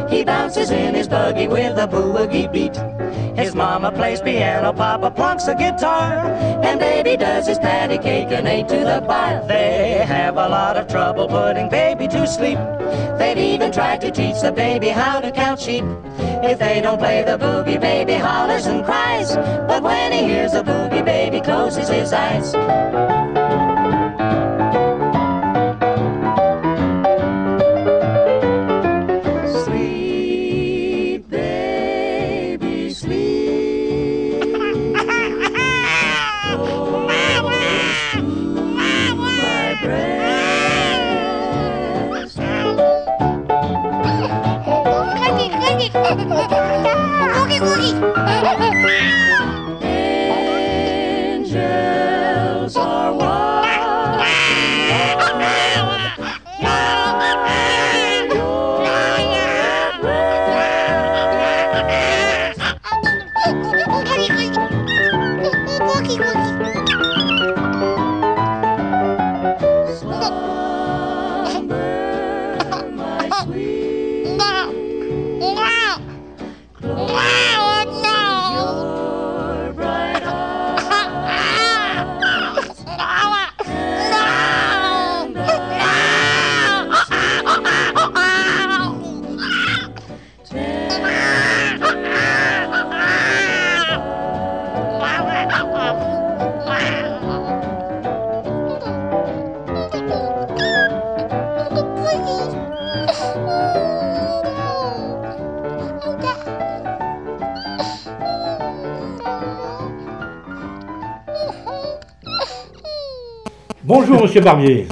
He 0.09 0.25
bounces 0.25 0.71
in 0.71 0.93
his 0.93 1.07
buggy 1.07 1.47
with 1.47 1.77
a 1.77 1.87
boogie 1.87 2.51
beat. 2.51 2.75
His 3.39 3.55
mama 3.55 3.89
plays 3.91 4.19
piano, 4.19 4.73
papa 4.73 5.09
plunks 5.09 5.47
a 5.47 5.55
guitar, 5.55 6.17
and 6.67 6.79
baby 6.81 7.15
does 7.15 7.47
his 7.47 7.57
patty 7.57 7.97
cake 7.97 8.31
and 8.31 8.45
eight 8.45 8.67
to 8.67 8.79
the 8.79 9.01
bar. 9.07 9.41
They 9.47 10.03
have 10.05 10.35
a 10.35 10.49
lot 10.49 10.75
of 10.75 10.87
trouble 10.89 11.29
putting 11.29 11.69
baby 11.69 12.09
to 12.09 12.27
sleep. 12.27 12.59
They've 13.17 13.37
even 13.37 13.71
tried 13.71 14.01
to 14.01 14.11
teach 14.11 14.41
the 14.41 14.51
baby 14.51 14.89
how 14.89 15.21
to 15.21 15.31
count 15.31 15.61
sheep. 15.61 15.85
If 16.43 16.59
they 16.59 16.81
don't 16.81 16.99
play 16.99 17.23
the 17.23 17.37
boogie, 17.37 17.79
baby 17.79 18.15
hollers 18.15 18.65
and 18.65 18.83
cries. 18.83 19.33
But 19.33 19.81
when 19.81 20.11
he 20.11 20.23
hears 20.23 20.51
the 20.51 20.63
boogie, 20.63 21.05
baby 21.05 21.39
closes 21.39 21.87
his 21.87 22.11
eyes. 22.11 22.53
Monsieur 114.35 114.43
Barbier. 114.43 114.87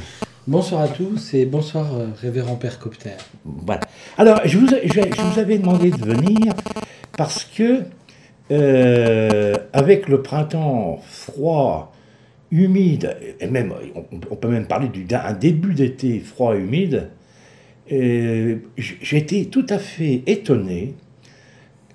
Bonsoir 0.47 0.81
à 0.83 0.87
tous 0.87 1.33
et 1.33 1.45
bonsoir 1.45 1.93
euh, 1.95 2.07
révérend 2.21 2.55
Père 2.55 2.79
Copter. 2.79 3.09
Voilà. 3.43 3.81
Alors, 4.17 4.39
je 4.45 4.57
vous, 4.57 4.67
je, 4.67 5.01
je 5.01 5.21
vous 5.21 5.37
avais 5.37 5.57
demandé 5.57 5.91
de 5.91 5.97
venir 5.97 6.53
parce 7.17 7.43
que, 7.43 7.81
euh, 8.51 9.53
avec 9.73 10.07
le 10.07 10.21
printemps 10.21 11.01
froid, 11.09 11.91
humide, 12.51 13.17
et 13.41 13.47
même, 13.47 13.73
on, 13.95 14.05
on 14.31 14.35
peut 14.37 14.47
même 14.47 14.65
parler 14.65 14.87
d'un 14.87 15.33
début 15.33 15.73
d'été 15.73 16.21
froid 16.21 16.55
et 16.55 16.59
humide, 16.59 17.09
euh, 17.91 18.59
j'étais 18.77 19.43
tout 19.51 19.65
à 19.67 19.77
fait 19.77 20.23
étonné 20.25 20.95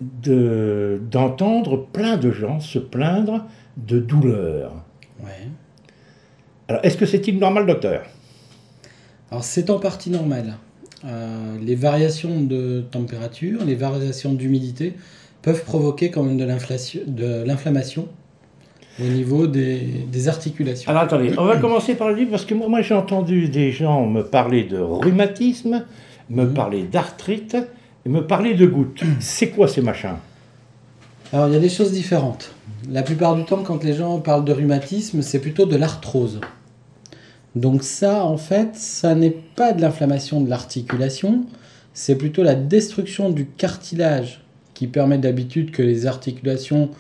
de- 0.03 1.01
d'entendre 1.11 1.87
plein 1.95 2.19
de 2.19 2.31
gens 2.31 2.61
se 2.61 2.79
plaindre 2.79 3.47
de 3.79 4.01
douleurs. 4.01 4.75
Ouais. 5.25 5.49
Alors, 6.69 6.85
est-ce 6.85 6.97
que 6.97 7.07
c'est-il 7.07 7.39
normal, 7.39 7.67
docteur? 7.67 8.03
Alors 9.31 9.45
c'est 9.45 9.69
en 9.71 9.79
partie 9.79 10.11
normal. 10.11 10.57
Euh, 11.05 11.57
les 11.63 11.75
variations 11.75 12.41
de 12.41 12.83
température, 12.91 13.65
les 13.65 13.75
variations 13.75 14.33
d'humidité 14.33 14.95
peuvent 15.43 15.65
provoquer 15.65 16.11
quand 16.11 16.23
même 16.23 16.39
de 16.39 17.45
l'inflammation 17.45 18.09
au 19.01 19.05
niveau 19.05 19.47
des, 19.47 19.79
des 20.11 20.29
articulations. 20.29 20.91
Alors, 20.91 21.03
attendez, 21.03 21.33
on 21.39 21.45
va 21.45 21.57
commencer 21.59 21.95
par 21.95 22.09
le 22.09 22.17
livre, 22.17 22.31
parce 22.33 22.45
que 22.45 22.55
moi, 22.55 22.69
moi, 22.69 22.81
j'ai 22.83 22.95
entendu 22.95 23.49
des 23.49 23.71
gens 23.71 24.07
me 24.07 24.23
parler 24.25 24.65
de 24.65 24.79
rhumatisme, 24.79 25.85
me 26.31 26.45
Mhm. 26.45 26.55
parler 26.55 26.83
d'arthrite, 26.83 27.57
et 28.05 28.09
me 28.09 28.27
parler 28.27 28.55
de 28.55 28.67
gouttes. 28.67 29.03
C'est 29.21 29.51
quoi 29.51 29.69
ces 29.69 29.83
machins? 29.83 30.17
Alors 31.33 31.47
il 31.49 31.53
y 31.53 31.57
a 31.57 31.61
des 31.61 31.69
choses 31.69 31.93
différentes. 31.93 32.55
La 32.91 33.03
plupart 33.03 33.37
du 33.37 33.45
temps, 33.45 33.63
quand 33.63 33.85
les 33.85 33.93
gens 33.93 34.19
parlent 34.19 34.47
de 34.47 34.53
rhumatisme, 34.53 35.21
c'est 35.21 35.41
plutôt 35.41 35.67
de 35.67 35.77
l'arthrose. 35.77 36.41
Donc 37.55 37.83
ça, 37.83 38.25
en 38.25 38.37
fait, 38.37 38.75
ça 38.75 39.15
n'est 39.15 39.37
pas 39.57 39.73
de 39.73 39.81
l'inflammation 39.81 40.41
de 40.41 40.51
l'articulation, 40.51 41.45
c'est 41.95 42.17
plutôt 42.17 42.43
la 42.43 42.55
destruction 42.55 43.31
du 43.31 43.47
cartilage 43.47 44.45
qui 44.75 44.87
permet 44.87 45.19
d'habitude 45.19 45.73
que 45.73 45.83
les 45.83 46.07
articulations 46.07 46.91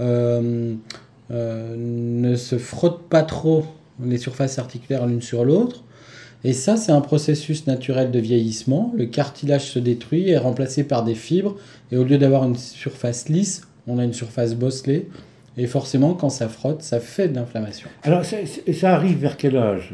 euh, 0.00 0.74
euh, 1.30 1.76
ne 1.78 2.34
se 2.34 2.58
frottent 2.58 3.08
pas 3.08 3.22
trop 3.22 3.64
les 4.04 4.18
surfaces 4.18 4.58
articulaires 4.58 5.06
l'une 5.06 5.22
sur 5.22 5.44
l'autre. 5.44 5.84
Et 6.44 6.52
ça, 6.52 6.76
c'est 6.76 6.92
un 6.92 7.00
processus 7.00 7.66
naturel 7.66 8.10
de 8.10 8.18
vieillissement. 8.18 8.92
Le 8.96 9.06
cartilage 9.06 9.70
se 9.70 9.78
détruit 9.78 10.28
et 10.28 10.32
est 10.32 10.38
remplacé 10.38 10.84
par 10.84 11.04
des 11.04 11.14
fibres. 11.14 11.56
Et 11.90 11.96
au 11.96 12.04
lieu 12.04 12.18
d'avoir 12.18 12.44
une 12.44 12.56
surface 12.56 13.28
lisse, 13.28 13.62
on 13.86 13.98
a 13.98 14.04
une 14.04 14.12
surface 14.12 14.54
bosselée. 14.54 15.08
Et 15.58 15.66
forcément, 15.66 16.14
quand 16.14 16.28
ça 16.30 16.48
frotte, 16.48 16.82
ça 16.82 17.00
fait 17.00 17.28
de 17.28 17.34
l'inflammation. 17.34 17.88
Alors, 18.04 18.24
ça, 18.24 18.36
ça 18.72 18.94
arrive 18.94 19.18
vers 19.18 19.36
quel 19.36 19.56
âge? 19.56 19.92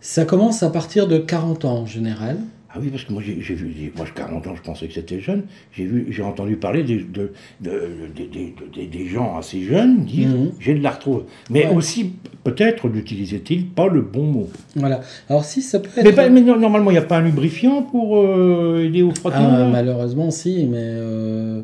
Ça 0.00 0.24
commence 0.24 0.62
à 0.62 0.70
partir 0.70 1.06
de 1.08 1.18
40 1.18 1.64
ans 1.64 1.78
en 1.78 1.86
général. 1.86 2.36
Ah 2.70 2.78
oui, 2.82 2.88
parce 2.88 3.04
que 3.04 3.12
moi, 3.14 3.22
j'ai 3.24 3.32
vu, 3.54 3.92
moi, 3.96 4.04
j'ai 4.06 4.12
40 4.12 4.46
ans, 4.46 4.54
je 4.54 4.60
pensais 4.62 4.86
que 4.88 4.92
c'était 4.94 5.20
jeune. 5.20 5.44
J'ai 5.72 5.84
vu, 5.86 6.08
j'ai 6.10 6.22
entendu 6.22 6.56
parler 6.56 6.82
des, 6.82 6.96
de, 6.98 7.32
de- 7.62 7.70
de- 8.14 8.86
des- 8.90 9.06
gens 9.06 9.38
assez 9.38 9.62
jeunes 9.62 10.04
dire 10.04 10.28
Mhm. 10.28 10.50
j'ai 10.60 10.74
de 10.74 10.82
l'arthrose. 10.82 11.22
Mais 11.48 11.66
Ouais. 11.66 11.74
aussi, 11.74 12.12
peut-être, 12.44 12.88
n'utilisait-il 12.90 13.68
pas 13.68 13.86
le 13.88 14.02
bon 14.02 14.24
mot. 14.24 14.50
Voilà. 14.76 15.00
Alors 15.30 15.44
si 15.44 15.62
ça 15.62 15.78
peut 15.80 15.88
être... 15.96 16.16
Mais, 16.16 16.28
mais 16.30 16.40
normalement, 16.42 16.90
il 16.90 16.94
n'y 16.94 16.98
a 16.98 17.02
pas 17.02 17.16
un 17.18 17.22
lubrifiant 17.22 17.82
pour 17.82 18.18
euh, 18.18 18.84
aider 18.84 19.00
au 19.02 19.14
frottement? 19.14 19.48
Ah, 19.50 19.68
malheureusement, 19.72 20.30
si, 20.30 20.66
mais 20.66 20.76
euh, 20.78 21.62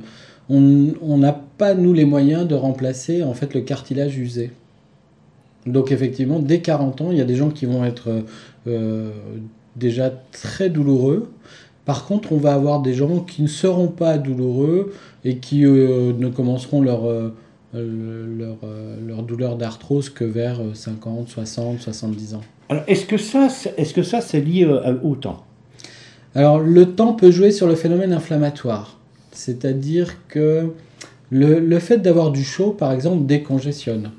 on 0.51 1.17
n'a 1.19 1.33
pas, 1.33 1.75
nous, 1.75 1.93
les 1.93 2.05
moyens 2.05 2.47
de 2.47 2.55
remplacer 2.55 3.23
en 3.23 3.35
fait 3.35 3.55
le 3.55 3.61
cartilage 3.63 4.19
usé. 4.19 4.51
Donc, 5.67 5.93
effectivement, 5.93 6.41
dès 6.41 6.61
40 6.61 7.01
ans, 7.01 7.09
il 7.11 7.17
y 7.17 7.21
a 7.23 7.25
des 7.25 7.37
gens 7.37 7.49
qui 7.49 7.65
vont 7.65 7.85
être 7.85 8.23
euh, 8.67 9.11
déjà 9.77 10.11
très 10.33 10.69
douloureux. 10.69 11.31
Par 11.87 12.05
contre, 12.07 12.33
on 12.33 12.37
va 12.37 12.53
avoir 12.55 12.81
des 12.83 12.93
gens 12.95 13.21
qui 13.21 13.43
ne 13.43 13.47
seront 13.47 13.89
pas 13.89 14.19
douloureux 14.19 14.93
et 15.25 15.39
qui 15.39 15.65
euh, 15.65 16.13
ne 16.19 16.29
commenceront 16.29 16.83
leur, 16.83 17.07
euh, 17.07 17.31
leur, 17.75 18.57
leur 19.07 19.23
douleur 19.23 19.57
d'arthrose 19.57 20.11
que 20.11 20.25
vers 20.25 20.61
euh, 20.61 20.75
50, 20.75 21.29
60, 21.29 21.81
70 21.81 22.35
ans. 22.35 22.41
Alors, 22.69 22.85
est-ce 22.87 23.07
que 23.07 23.17
ça, 23.17 23.49
c'est- 23.49 23.73
est-ce 23.79 23.95
que 23.95 24.03
ça, 24.03 24.21
c'est 24.21 24.41
lié 24.41 24.67
au 25.03 25.15
temps? 25.17 25.45
Alors, 26.35 26.59
le 26.59 26.87
temps 26.95 27.13
peut 27.15 27.31
jouer 27.31 27.51
sur 27.53 27.67
le 27.67 27.75
phénomène 27.75 28.13
inflammatoire. 28.13 28.99
C'est-à-dire 29.35 30.17
que 30.29 30.73
le, 31.31 31.79
fait 31.81 31.99
d'avoir 31.99 32.31
du 32.31 32.45
chaud, 32.45 32.71
par 32.71 32.93
exemple, 32.93 33.27
décongestionne. 33.27 34.13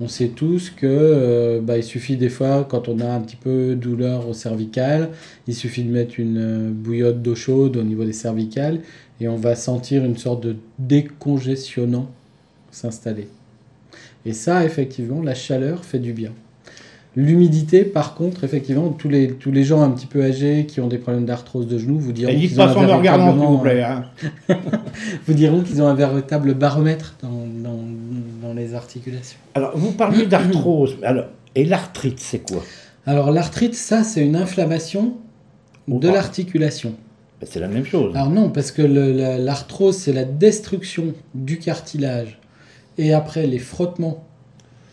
On 0.00 0.08
sait 0.08 0.28
tous 0.28 0.68
que 0.68 0.86
euh, 0.86 1.60
bah, 1.62 1.78
il 1.78 1.84
suffit 1.84 2.16
des 2.16 2.28
fois, 2.28 2.66
quand 2.68 2.88
on 2.88 3.00
a 3.00 3.06
un 3.06 3.20
petit 3.20 3.36
peu 3.36 3.74
douleur 3.74 4.28
au 4.28 4.34
cervical, 4.34 5.10
il 5.46 5.54
suffit 5.54 5.84
de 5.84 5.90
mettre 5.90 6.20
une 6.20 6.38
euh, 6.38 6.70
bouillotte 6.70 7.22
d'eau 7.22 7.34
chaude 7.34 7.78
au 7.78 7.82
niveau 7.82 8.04
des 8.04 8.12
cervicales 8.12 8.80
et 9.20 9.28
on 9.28 9.36
va 9.36 9.54
sentir 9.54 10.04
une 10.04 10.18
sorte 10.18 10.42
de 10.42 10.56
décongestionnant 10.78 12.10
s'installer. 12.70 13.28
Et 14.26 14.34
ça, 14.34 14.66
effectivement, 14.66 15.22
la 15.22 15.34
chaleur 15.34 15.82
fait 15.84 16.00
du 16.00 16.12
bien. 16.12 16.32
L'humidité, 17.16 17.84
par 17.84 18.14
contre, 18.14 18.44
effectivement, 18.44 18.90
tous 18.90 19.08
les, 19.08 19.32
tous 19.32 19.50
les 19.50 19.64
gens 19.64 19.80
un 19.80 19.88
petit 19.90 20.06
peu 20.06 20.22
âgés 20.22 20.66
qui 20.66 20.80
ont 20.80 20.86
des 20.86 20.98
problèmes 20.98 21.24
d'arthrose 21.24 21.66
de 21.66 21.78
genoux 21.78 21.98
vous 21.98 22.12
diront 22.12 22.30
Et 22.30 22.36
dites 22.36 22.50
qu'ils 22.50 22.60
ont 22.60 22.64
pas 22.66 22.70
un 22.70 22.74
sans 22.74 22.82
me 22.86 22.92
regardant, 22.92 23.32
s'il 23.32 23.46
vous 23.46 23.58
plaît. 23.58 23.82
hein. 23.82 24.04
vous 25.26 25.32
diront 25.34 25.62
qu'ils 25.62 25.80
ont 25.80 25.88
un 25.88 25.94
véritable 25.94 26.52
baromètre 26.54 27.14
dans, 27.22 27.30
dans, 27.62 27.78
dans 28.42 28.52
les 28.54 28.74
articulations. 28.74 29.38
Alors, 29.54 29.72
vous 29.76 29.92
parliez 29.92 30.26
d'arthrose. 30.26 30.96
Alors, 31.02 31.24
et 31.54 31.64
l'arthrite, 31.64 32.20
c'est 32.20 32.40
quoi? 32.40 32.62
Alors 33.06 33.30
l'arthrite, 33.30 33.74
ça 33.74 34.02
c'est 34.04 34.22
une 34.26 34.36
inflammation 34.36 35.14
de 35.88 36.08
l'articulation. 36.08 36.92
Ben, 37.40 37.46
C'est 37.50 37.60
la 37.60 37.68
même 37.68 37.86
chose. 37.86 38.14
Alors 38.14 38.28
non, 38.30 38.50
parce 38.50 38.72
que 38.72 38.82
la- 38.82 39.38
l'arthrose 39.38 39.96
c'est 39.96 40.12
la 40.12 40.24
destruction 40.24 41.14
du 41.34 41.58
cartilage 41.58 42.38
et 42.98 43.14
après 43.14 43.46
les 43.46 43.58
frottements 43.60 44.25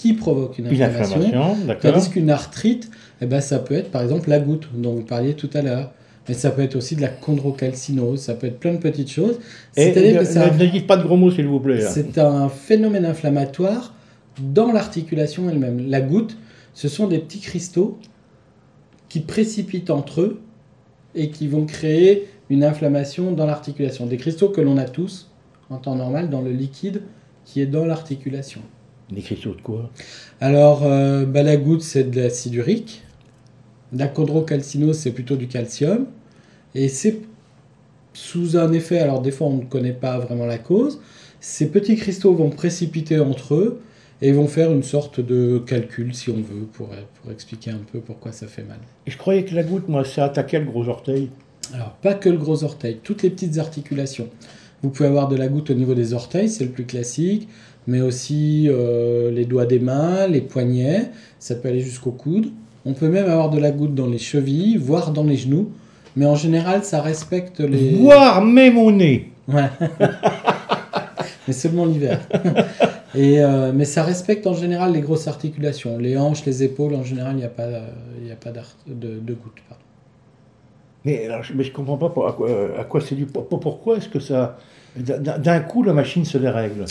qui 0.04 0.14
provoquent 0.14 0.58
une 0.60 0.68
Une 0.72 0.82
inflammation. 0.82 1.16
inflammation, 1.22 1.66
d'accord. 1.66 1.94
Tandis 1.94 2.10
qu'une 2.10 2.30
arthrite, 2.30 2.90
eh 3.22 3.26
ben, 3.26 3.40
ça 3.40 3.60
peut 3.60 3.74
être 3.76 3.90
par 3.90 4.02
exemple 4.02 4.30
la 4.30 4.40
goutte 4.40 4.68
dont 4.76 4.94
vous 4.96 5.04
parliez 5.04 5.34
tout 5.34 5.50
à 5.54 5.62
l'heure. 5.62 5.92
Mais 6.28 6.34
ça 6.36 6.52
peut 6.52 6.62
être 6.62 6.76
aussi 6.76 6.96
de 6.98 7.02
la 7.02 7.10
chondrocalcinose, 7.10 8.20
ça 8.22 8.34
peut 8.34 8.48
être 8.48 8.60
plein 8.60 8.74
de 8.74 8.78
petites 8.80 9.10
choses. 9.12 9.40
Et 9.78 9.90
ne, 9.90 10.20
que 10.20 10.26
ça 10.26 10.50
ne- 10.52 10.58
ne 10.64 10.66
dites 10.70 10.88
pas 10.88 10.96
de 10.98 11.04
gros 11.04 11.18
mots, 11.18 11.32
s'il 11.32 11.48
vous 11.48 11.60
plaît. 11.60 11.82
C'est 11.82 12.18
un 12.18 12.48
phénomène 12.50 13.06
inflammatoire 13.06 13.94
dans 14.40 14.72
l'articulation 14.72 15.50
elle-même. 15.50 15.90
La 15.90 16.02
goutte, 16.02 16.38
ce 16.74 16.88
sont 16.90 17.08
des 17.08 17.20
petits 17.20 17.40
cristaux 17.42 17.98
qui 19.10 19.20
précipitent 19.22 19.90
entre 19.90 20.22
eux 20.22 20.42
et 21.16 21.30
qui 21.30 21.48
vont 21.48 21.66
créer 21.66 22.28
une 22.50 22.64
inflammation 22.64 23.32
dans 23.32 23.46
l'articulation. 23.46 24.06
Des 24.06 24.18
cristaux 24.18 24.50
que 24.50 24.62
l'on 24.62 24.78
a 24.78 24.86
tous 24.86 25.30
en 25.70 25.78
temps 25.78 25.96
normal 25.96 26.30
dans 26.30 26.42
le 26.42 26.52
liquide 26.52 27.02
qui 27.46 27.62
est 27.62 27.66
dans 27.68 27.86
l'articulation. 27.86 28.62
Des 29.12 29.22
cristaux 29.22 29.54
de 29.54 29.62
quoi? 29.62 29.90
Alors, 30.42 30.84
euh, 30.84 31.26
bah, 31.26 31.44
la 31.44 31.58
goutte, 31.58 31.82
c'est 31.82 32.10
de 32.10 32.22
l'acide 32.22 32.56
urique. 32.56 33.04
La 33.96 34.08
chondrocalcinose, 34.08 34.98
c'est 34.98 35.12
plutôt 35.12 35.36
du 35.36 35.48
calcium. 35.48 36.06
Et 36.76 36.88
c'est 36.88 37.20
sous 38.14 38.58
un 38.58 38.72
effet, 38.72 39.00
alors 39.00 39.22
des 39.22 39.32
fois 39.32 39.48
on 39.48 39.58
ne 39.58 39.66
connaît 39.66 39.94
pas 39.94 40.20
vraiment 40.20 40.46
la 40.46 40.58
cause, 40.58 41.00
ces 41.40 41.70
petits 41.70 41.96
cristaux 41.96 42.34
vont 42.34 42.50
précipiter 42.50 43.20
entre 43.20 43.56
eux 43.56 43.82
et 44.22 44.32
vont 44.32 44.48
faire 44.48 44.72
une 44.72 44.84
sorte 44.84 45.20
de 45.20 45.58
calcul, 45.66 46.14
si 46.14 46.30
on 46.30 46.36
veut, 46.36 46.66
pour, 46.72 46.90
pour 46.90 47.32
expliquer 47.32 47.72
un 47.72 47.82
peu 47.92 48.00
pourquoi 48.00 48.32
ça 48.32 48.48
fait 48.48 48.64
mal. 48.64 48.78
Et 49.06 49.12
je 49.12 49.18
croyais 49.18 49.44
que 49.44 49.54
la 49.54 49.64
goutte, 49.64 49.90
moi, 49.90 50.06
ça 50.06 50.26
attaquait 50.26 50.60
le 50.60 50.66
gros 50.66 50.88
orteil. 50.88 51.30
Alors, 51.74 51.94
pas 52.02 52.14
que 52.14 52.30
le 52.30 52.38
gros 52.38 52.64
orteil, 52.64 53.00
toutes 53.04 53.24
les 53.24 53.30
petites 53.30 53.58
articulations. 53.58 54.30
Vous 54.82 54.90
pouvez 54.90 55.10
avoir 55.10 55.28
de 55.28 55.36
la 55.36 55.48
goutte 55.48 55.72
au 55.72 55.74
niveau 55.74 55.94
des 55.94 56.14
orteils, 56.14 56.50
c'est 56.50 56.64
le 56.64 56.72
plus 56.72 56.86
classique, 56.86 57.50
mais 57.88 58.02
aussi 58.02 58.68
euh, 58.70 59.32
les 59.32 59.46
doigts 59.46 59.66
des 59.66 59.80
mains, 59.80 60.28
les 60.28 60.42
poignets, 60.42 61.10
ça 61.40 61.56
peut 61.56 61.68
aller 61.70 61.82
jusqu'au 61.82 62.12
coude. 62.12 62.48
On 62.86 62.94
peut 62.94 63.10
même 63.10 63.26
avoir 63.30 63.50
de 63.50 63.60
la 63.60 63.72
goutte 63.72 63.96
dans 63.96 64.08
les 64.08 64.18
chevilles, 64.18 64.78
voire 64.78 65.12
dans 65.12 65.24
les 65.24 65.38
genoux, 65.38 65.72
mais 66.16 66.26
en 66.26 66.36
général, 66.36 66.84
ça 66.84 67.02
respecte 67.02 67.60
les. 67.60 67.96
Voire 67.96 68.44
même 68.44 68.78
au 68.78 68.92
nez. 68.92 69.30
Ouais. 69.48 69.70
mais 71.48 71.54
seulement 71.54 71.86
l'hiver. 71.86 72.20
Et, 73.16 73.44
euh, 73.44 73.72
mais 73.76 73.86
ça 73.86 74.02
respecte 74.04 74.48
en 74.48 74.54
général 74.56 74.92
les 74.94 75.02
grosses 75.02 75.28
articulations. 75.28 76.00
Les 76.00 76.18
hanches, 76.18 76.46
les 76.46 76.64
épaules, 76.64 76.96
en 76.96 77.04
général, 77.04 77.34
il 77.34 77.38
n'y 77.40 77.44
a 77.44 77.50
pas, 77.50 77.64
euh, 77.64 77.86
il 78.20 78.28
y 78.28 78.32
a 78.32 78.36
pas 78.36 78.52
d'art- 78.52 78.76
de, 78.88 79.20
de 79.20 79.34
goutte. 79.34 79.62
pardon. 79.70 79.84
Mais, 81.06 81.26
alors, 81.28 81.44
je, 81.44 81.54
mais 81.54 81.64
je 81.64 81.72
comprends 81.72 81.98
pas 81.98 82.10
pour- 82.10 82.28
à 82.28 82.32
quoi, 82.34 82.50
à 82.80 82.84
quoi 82.86 83.02
c'est 83.02 83.14
dû. 83.14 83.26
pour- 83.28 83.48
Pourquoi 83.48 83.98
est-ce 83.98 84.10
que 84.10 84.20
ça. 84.20 84.58
D'un 84.96 85.38
d'un 85.40 85.60
coup, 85.60 85.84
la 85.84 85.94
machine 85.94 86.24
se 86.26 86.38
dérègle 86.38 86.86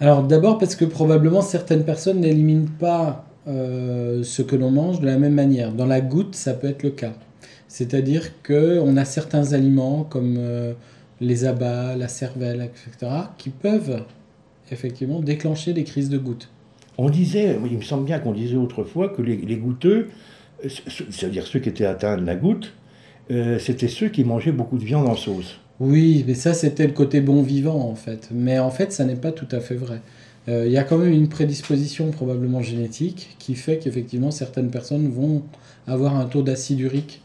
Alors 0.00 0.22
d'abord 0.22 0.58
parce 0.58 0.76
que 0.76 0.84
probablement 0.84 1.42
certaines 1.42 1.84
personnes 1.84 2.20
n'éliminent 2.20 2.68
pas 2.78 3.24
euh, 3.48 4.22
ce 4.22 4.42
que 4.42 4.54
l'on 4.56 4.70
mange 4.70 5.00
de 5.00 5.06
la 5.06 5.18
même 5.18 5.34
manière. 5.34 5.72
Dans 5.72 5.86
la 5.86 6.00
goutte, 6.00 6.34
ça 6.34 6.54
peut 6.54 6.68
être 6.68 6.82
le 6.82 6.90
cas. 6.90 7.14
C'est-à-dire 7.66 8.42
qu'on 8.42 8.96
a 8.96 9.04
certains 9.04 9.52
aliments 9.52 10.04
comme 10.04 10.36
euh, 10.38 10.72
les 11.20 11.44
abats, 11.44 11.96
la 11.96 12.08
cervelle, 12.08 12.62
etc., 12.62 13.12
qui 13.36 13.50
peuvent 13.50 14.04
effectivement 14.70 15.20
déclencher 15.20 15.72
des 15.72 15.84
crises 15.84 16.10
de 16.10 16.18
gouttes. 16.18 16.48
On 16.96 17.10
disait, 17.10 17.58
il 17.70 17.76
me 17.78 17.82
semble 17.82 18.04
bien 18.04 18.18
qu'on 18.18 18.32
disait 18.32 18.56
autrefois 18.56 19.08
que 19.08 19.22
les, 19.22 19.36
les 19.36 19.56
goutteux, 19.56 20.08
euh, 20.64 20.68
ce- 20.68 21.04
c'est-à-dire 21.10 21.46
ceux 21.46 21.58
qui 21.58 21.68
étaient 21.70 21.84
atteints 21.86 22.16
de 22.16 22.24
la 22.24 22.36
goutte, 22.36 22.72
c'était 23.58 23.88
ceux 23.88 24.08
qui 24.08 24.24
mangeaient 24.24 24.52
beaucoup 24.52 24.78
de 24.78 24.84
viande 24.84 25.06
en 25.06 25.14
sauce. 25.14 25.60
Oui, 25.80 26.24
mais 26.26 26.34
ça 26.34 26.54
c'était 26.54 26.86
le 26.86 26.92
côté 26.92 27.20
bon 27.20 27.42
vivant 27.42 27.88
en 27.88 27.94
fait. 27.94 28.28
Mais 28.32 28.58
en 28.58 28.70
fait, 28.70 28.92
ça 28.92 29.04
n'est 29.04 29.16
pas 29.16 29.32
tout 29.32 29.48
à 29.52 29.60
fait 29.60 29.76
vrai. 29.76 30.00
Euh, 30.48 30.64
Il 30.66 30.72
y 30.72 30.76
a 30.78 30.82
quand 30.82 30.98
même 30.98 31.12
une 31.12 31.28
prédisposition 31.28 32.10
probablement 32.10 32.62
génétique 32.62 33.36
qui 33.38 33.54
fait 33.54 33.78
qu'effectivement 33.78 34.30
certaines 34.30 34.70
personnes 34.70 35.08
vont 35.08 35.42
avoir 35.86 36.16
un 36.16 36.24
taux 36.26 36.42
d'acide 36.42 36.80
urique 36.80 37.22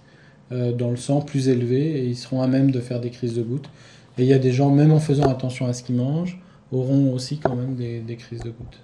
euh, 0.51 0.71
dans 0.71 0.91
le 0.91 0.97
sang 0.97 1.21
plus 1.21 1.49
élevé 1.49 1.99
et 1.99 2.05
ils 2.05 2.15
seront 2.17 2.41
à 2.41 2.47
même 2.47 2.69
de 2.71 2.79
faire 2.79 2.99
des 2.99 3.09
crises 3.09 3.33
de 3.33 3.41
gouttes. 3.41 3.69
Et 4.17 4.23
il 4.23 4.27
y 4.27 4.33
a 4.33 4.39
des 4.39 4.51
gens, 4.51 4.69
même 4.69 4.91
en 4.91 4.99
faisant 4.99 5.27
attention 5.29 5.65
à 5.65 5.73
ce 5.73 5.81
qu'ils 5.81 5.95
mangent, 5.95 6.37
auront 6.71 7.13
aussi 7.13 7.37
quand 7.37 7.55
même 7.55 7.73
des, 7.75 7.99
des 7.99 8.15
crises 8.15 8.41
de 8.41 8.51
gouttes. 8.51 8.79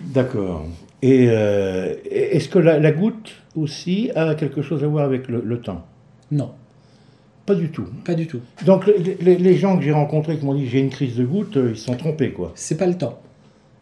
D'accord. 0.00 0.64
Et 1.02 1.26
euh, 1.28 1.94
est-ce 2.10 2.48
que 2.48 2.58
la, 2.58 2.80
la 2.80 2.92
goutte 2.92 3.34
aussi 3.54 4.10
a 4.16 4.34
quelque 4.34 4.62
chose 4.62 4.82
à 4.82 4.88
voir 4.88 5.04
avec 5.04 5.28
le, 5.28 5.40
le 5.44 5.60
temps? 5.60 5.84
Non, 6.32 6.50
Pas 7.48 7.54
du 7.54 7.70
tout. 7.70 7.86
pas 8.04 8.14
du 8.14 8.26
tout. 8.26 8.40
Donc 8.66 8.86
les, 8.86 9.56
gens 9.56 9.78
que 9.78 9.82
j'ai 9.82 9.92
rencontrés 9.92 10.38
qui 10.38 10.44
m'ont 10.44 10.54
dit 10.54 10.68
j'ai 10.68 10.80
une 10.80 10.90
crise 10.90 11.16
de 11.16 11.24
goutte, 11.24 11.56
euh, 11.56 11.70
ils 11.70 11.78
se 11.78 11.86
sont 11.86 11.96
trompés 11.96 12.32
quoi. 12.32 12.52
C'est 12.54 12.76
pas 12.76 12.86
le 12.86 12.96
temps. 12.96 13.18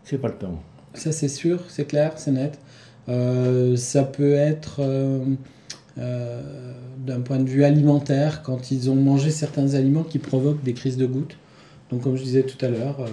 C'est 0.04 0.18
pas 0.18 0.28
le 0.28 0.34
temps. 0.34 0.62
Ça, 0.94 1.10
c'est 1.10 1.28
sûr, 1.28 1.60
c'est 1.68 1.86
clair, 1.86 2.12
c'est 2.16 2.30
net. 2.30 2.58
Euh, 3.08 3.76
ça 3.76 4.04
peut 4.04 4.34
être 4.34 4.76
euh, 4.80 5.24
euh, 5.98 6.72
d'un 6.98 7.20
point 7.20 7.38
de 7.38 7.48
vue 7.48 7.64
alimentaire, 7.64 8.42
quand 8.42 8.70
ils 8.70 8.88
ont 8.88 8.94
mangé 8.94 9.30
certains 9.30 9.74
aliments 9.74 10.04
qui 10.04 10.18
provoquent 10.18 10.62
des 10.62 10.74
crises 10.74 10.96
de 10.96 11.06
gouttes. 11.06 11.36
Donc, 11.90 12.02
comme 12.02 12.16
je 12.16 12.22
disais 12.22 12.44
tout 12.44 12.64
à 12.64 12.68
l'heure, 12.68 13.04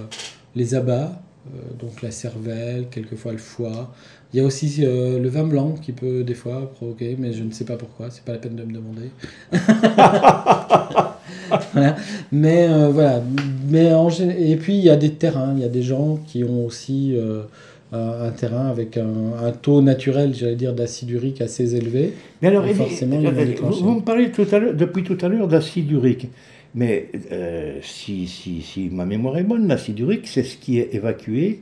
les 0.55 0.75
abats, 0.75 1.21
donc 1.79 2.01
la 2.01 2.11
cervelle, 2.11 2.87
quelquefois 2.89 3.33
le 3.33 3.37
foie. 3.37 3.93
Il 4.33 4.39
y 4.39 4.39
a 4.41 4.45
aussi 4.45 4.77
euh, 4.79 5.19
le 5.19 5.29
vin 5.29 5.43
blanc 5.43 5.75
qui 5.81 5.91
peut 5.91 6.23
des 6.23 6.33
fois 6.33 6.71
provoquer, 6.73 7.15
mais 7.19 7.33
je 7.33 7.43
ne 7.43 7.51
sais 7.51 7.65
pas 7.65 7.75
pourquoi, 7.75 8.09
c'est 8.09 8.23
pas 8.23 8.31
la 8.31 8.39
peine 8.39 8.55
de 8.55 8.63
me 8.63 8.73
demander. 8.73 9.11
Voilà. 11.73 11.95
Mais 12.31 12.67
euh, 12.67 12.89
voilà. 12.89 13.21
Mais 13.69 13.93
en 13.93 14.09
et 14.09 14.55
puis 14.55 14.73
il 14.77 14.83
y 14.83 14.89
a 14.89 14.95
des 14.95 15.11
terrains, 15.11 15.53
il 15.55 15.61
y 15.61 15.65
a 15.65 15.69
des 15.69 15.83
gens 15.83 16.19
qui 16.25 16.43
ont 16.43 16.65
aussi 16.65 17.13
euh, 17.15 17.43
un, 17.91 18.27
un 18.27 18.31
terrain 18.31 18.67
avec 18.67 18.97
un, 18.97 19.45
un 19.45 19.51
taux 19.51 19.81
naturel, 19.81 20.33
j'allais 20.33 20.55
dire, 20.55 20.73
d'acide 20.73 21.09
urique 21.11 21.41
assez 21.41 21.75
élevé. 21.75 22.13
Mais 22.41 22.49
alors, 22.49 22.65
Et 22.65 22.73
forcément, 22.73 23.17
euh, 23.23 23.31
déclencher. 23.31 23.81
vous, 23.81 23.87
vous 23.87 23.95
me 23.95 24.01
parlez 24.01 24.31
tout 24.31 24.45
à 24.51 24.59
l'heure, 24.59 24.73
depuis 24.73 25.03
tout 25.03 25.17
à 25.21 25.27
l'heure 25.27 25.47
d'acide 25.47 25.91
urique. 25.91 26.27
Mais 26.75 27.11
si, 27.83 28.27
si, 28.27 28.63
si 28.63 28.89
ma 28.89 29.05
mémoire 29.05 29.37
est 29.37 29.43
bonne, 29.43 29.67
l'acide 29.67 29.99
urique, 29.99 30.27
c'est 30.27 30.41
ce 30.41 30.57
qui 30.57 30.79
est 30.79 30.95
évacué 30.95 31.59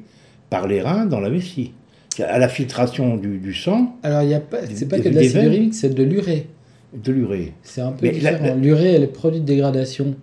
par 0.50 0.68
les 0.70 0.82
reins 0.82 1.06
dans 1.06 1.20
la 1.20 1.30
vessie. 1.30 1.74
À 2.20 2.38
la 2.40 2.50
filtration 2.50 3.16
du, 3.16 3.38
du 3.38 3.54
sang, 3.54 3.96
Alors 4.04 4.22
il 4.24 4.30
y 4.30 4.34
a 4.34 4.40
pas, 4.42 4.58
c'est 4.74 4.88
pas 4.88 5.00
que 5.00 5.08
de 5.10 5.16
l'acide 5.16 5.44
urique, 5.44 5.74
c'est 5.74 5.94
de 5.96 6.04
l'urée. 6.04 6.48
de 6.94 7.12
l'urée. 7.12 7.54
C'est 7.64 7.82
un 7.82 7.92
peu 7.94 8.06
Mais 8.08 8.12
différent. 8.12 8.46
la- 8.48 8.56
L'urée, 8.56 8.94
elle 8.94 9.04
est 9.04 9.08
produit 9.08 9.40
de 9.40 9.46
dégradation 9.46 10.16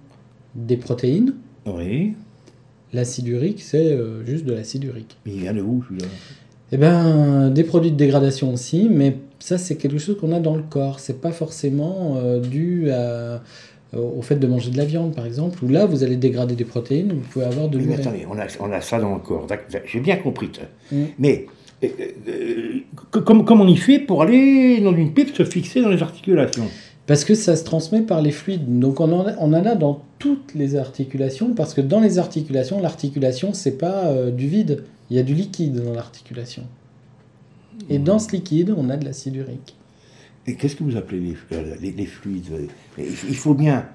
des 0.55 0.77
protéines. 0.77 1.35
Oui. 1.67 2.13
L'acide 2.93 3.29
urique, 3.29 3.63
c'est 3.63 3.87
euh, 3.93 4.25
juste 4.27 4.45
de 4.45 4.53
l'acide 4.53 4.85
urique. 4.85 5.17
Mais 5.25 5.33
il 5.33 5.41
vient 5.41 5.55
de 5.55 5.63
où 5.63 5.83
celui-là? 5.89 6.07
Eh 6.73 6.77
ben, 6.77 7.49
des 7.51 7.65
produits 7.65 7.91
de 7.93 7.97
dégradation 7.97 8.53
aussi, 8.53 8.89
mais 8.91 9.17
ça, 9.39 9.57
c'est 9.57 9.77
quelque 9.77 9.97
chose 9.99 10.19
qu'on 10.21 10.33
a 10.33 10.41
dans 10.41 10.57
le 10.57 10.63
corps. 10.63 11.01
C'est 11.01 11.21
pas 11.23 11.33
forcément 11.33 12.17
euh, 12.19 12.39
dû 12.41 12.91
à- 12.91 13.43
au 13.97 14.21
fait 14.21 14.37
de 14.37 14.47
manger 14.47 14.71
de 14.71 14.77
la 14.77 14.85
viande, 14.85 15.15
par 15.15 15.25
exemple, 15.25 15.65
où 15.65 15.69
là, 15.69 15.87
vous 15.87 16.05
allez 16.05 16.17
dégrader 16.17 16.55
des 16.55 16.67
protéines, 16.67 17.13
vous 17.15 17.21
pouvez 17.31 17.47
avoir 17.47 17.71
de 17.71 17.79
Oui, 17.79 17.85
mais 17.87 17.97
l'urée. 17.97 18.07
attendez, 18.07 18.27
on 18.31 18.39
a, 18.39 18.45
on 18.61 18.71
a 18.71 18.83
ça 18.83 19.01
dans 19.01 19.15
le 19.15 19.21
corps. 19.21 19.47
J'ai 19.87 20.01
bien 20.01 20.17
compris. 20.17 20.51
Mm. 20.93 20.97
Mais 21.19 21.47
euh, 21.47 21.47
euh, 21.47 21.47
comme, 23.11 23.45
comme 23.45 23.61
on 23.61 23.69
y 23.69 23.77
fait 23.77 23.99
pour 23.99 24.23
aller 24.23 24.81
dans 24.81 24.95
une 24.95 25.13
pipe 25.13 25.35
se 25.35 25.45
fixer 25.45 25.81
dans 25.81 25.89
les 25.91 26.03
articulations 26.03 26.67
Parce 27.07 27.25
que 27.25 27.35
ça 27.35 27.57
se 27.57 27.65
transmet 27.65 28.03
par 28.03 28.21
les 28.23 28.31
fluides. 28.33 28.79
Donc 28.81 29.01
on 29.01 29.13
en 29.13 29.27
a, 29.29 29.33
on 29.39 29.53
en 29.53 29.65
a 29.65 29.75
dans 29.75 30.03
toutes 30.19 30.55
les 30.55 30.75
articulations, 30.77 31.55
parce 31.55 31.75
que 31.75 31.81
dans 31.81 32.01
les 32.01 32.19
articulations, 32.19 32.81
l'articulation, 32.81 33.53
c'est 33.53 33.79
pas 33.79 34.07
euh, 34.07 34.31
du 34.31 34.49
vide, 34.49 34.85
il 35.11 35.17
y 35.17 35.21
a 35.21 35.23
du 35.23 35.35
liquide 35.35 35.83
dans 35.85 35.93
l'articulation. 35.95 36.65
Et 37.89 37.99
dans 37.99 38.19
ce 38.19 38.33
liquide, 38.33 38.75
on 38.77 38.91
a 38.91 38.97
de 38.97 39.05
l'acide 39.05 39.37
urique. 39.37 39.77
Et 40.47 40.55
qu'est-ce 40.55 40.75
que 40.75 40.83
vous 40.83 40.97
appelez 40.97 41.21
les, 41.21 41.35
euh, 41.57 41.75
les- 41.81 41.93
les 41.93 42.07
fluides? 42.07 42.69
Il 42.99 43.37
faut 43.37 43.55
bien. 43.55 43.87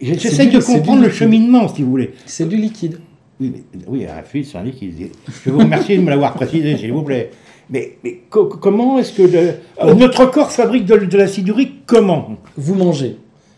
J'essaie 0.00 0.46
de 0.46 0.58
comprendre 0.58 1.02
le 1.02 1.10
cheminement, 1.10 1.68
si 1.68 1.82
vous 1.82 1.90
voulez. 1.90 2.12
C'est 2.24 2.48
du 2.48 2.56
liquide. 2.56 2.98
Oui, 3.40 3.52
mais- 3.54 3.80
oui, 3.86 4.06
un 4.06 4.22
fluide, 4.22 4.46
c'est 4.46 4.58
un 4.58 4.62
liquide. 4.62 5.10
Je 5.44 5.50
vous 5.50 5.58
remercie 5.58 5.96
de 5.96 6.02
me 6.02 6.10
l'avoir 6.10 6.34
précisé, 6.34 6.76
s'il 6.76 6.92
vous 6.92 7.02
plaît. 7.02 7.30
Mais, 7.68 7.98
mais 8.04 8.20
co- 8.30 8.46
comment 8.46 8.98
est-ce 8.98 9.12
que 9.12 9.22
le- 9.22 9.54
euh, 9.82 9.94
notre 9.94 10.26
corps 10.26 10.50
fabrique 10.52 10.84
de, 10.86 10.96
de 10.96 11.18
l'acide 11.18 11.48
urique 11.48 11.82
Comment? 11.86 12.36
Vous 12.56 12.74
mangez, 12.74 13.16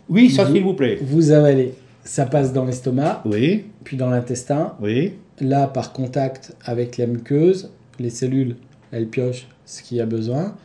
Oui, 0.09 0.31
ça, 0.31 0.43
Vous- 0.45 0.53
s'il 0.53 0.63
vous 0.63 0.73
plaît. 0.73 0.97
vous 1.01 1.29
avalez, 1.31 1.73
ça 2.03 2.25
passe 2.25 2.51
dans 2.51 2.65
l'estomac, 2.65 3.21
Oui, 3.25 3.65
puis 3.83 3.95
dans 3.97 4.09
l'intestin. 4.09 4.73
oui. 4.81 5.13
Là, 5.41 5.67
par 5.67 5.93
contact 5.93 6.53
avec 6.65 6.97
la 6.97 7.05
muqueuse, 7.07 7.71
les 7.99 8.09
cellules, 8.09 8.57
elles 8.91 9.07
piochent 9.07 9.47
ce 9.65 9.81
qu'il 9.83 9.97
y 9.97 10.01
a 10.01 10.05
besoin. 10.05 10.55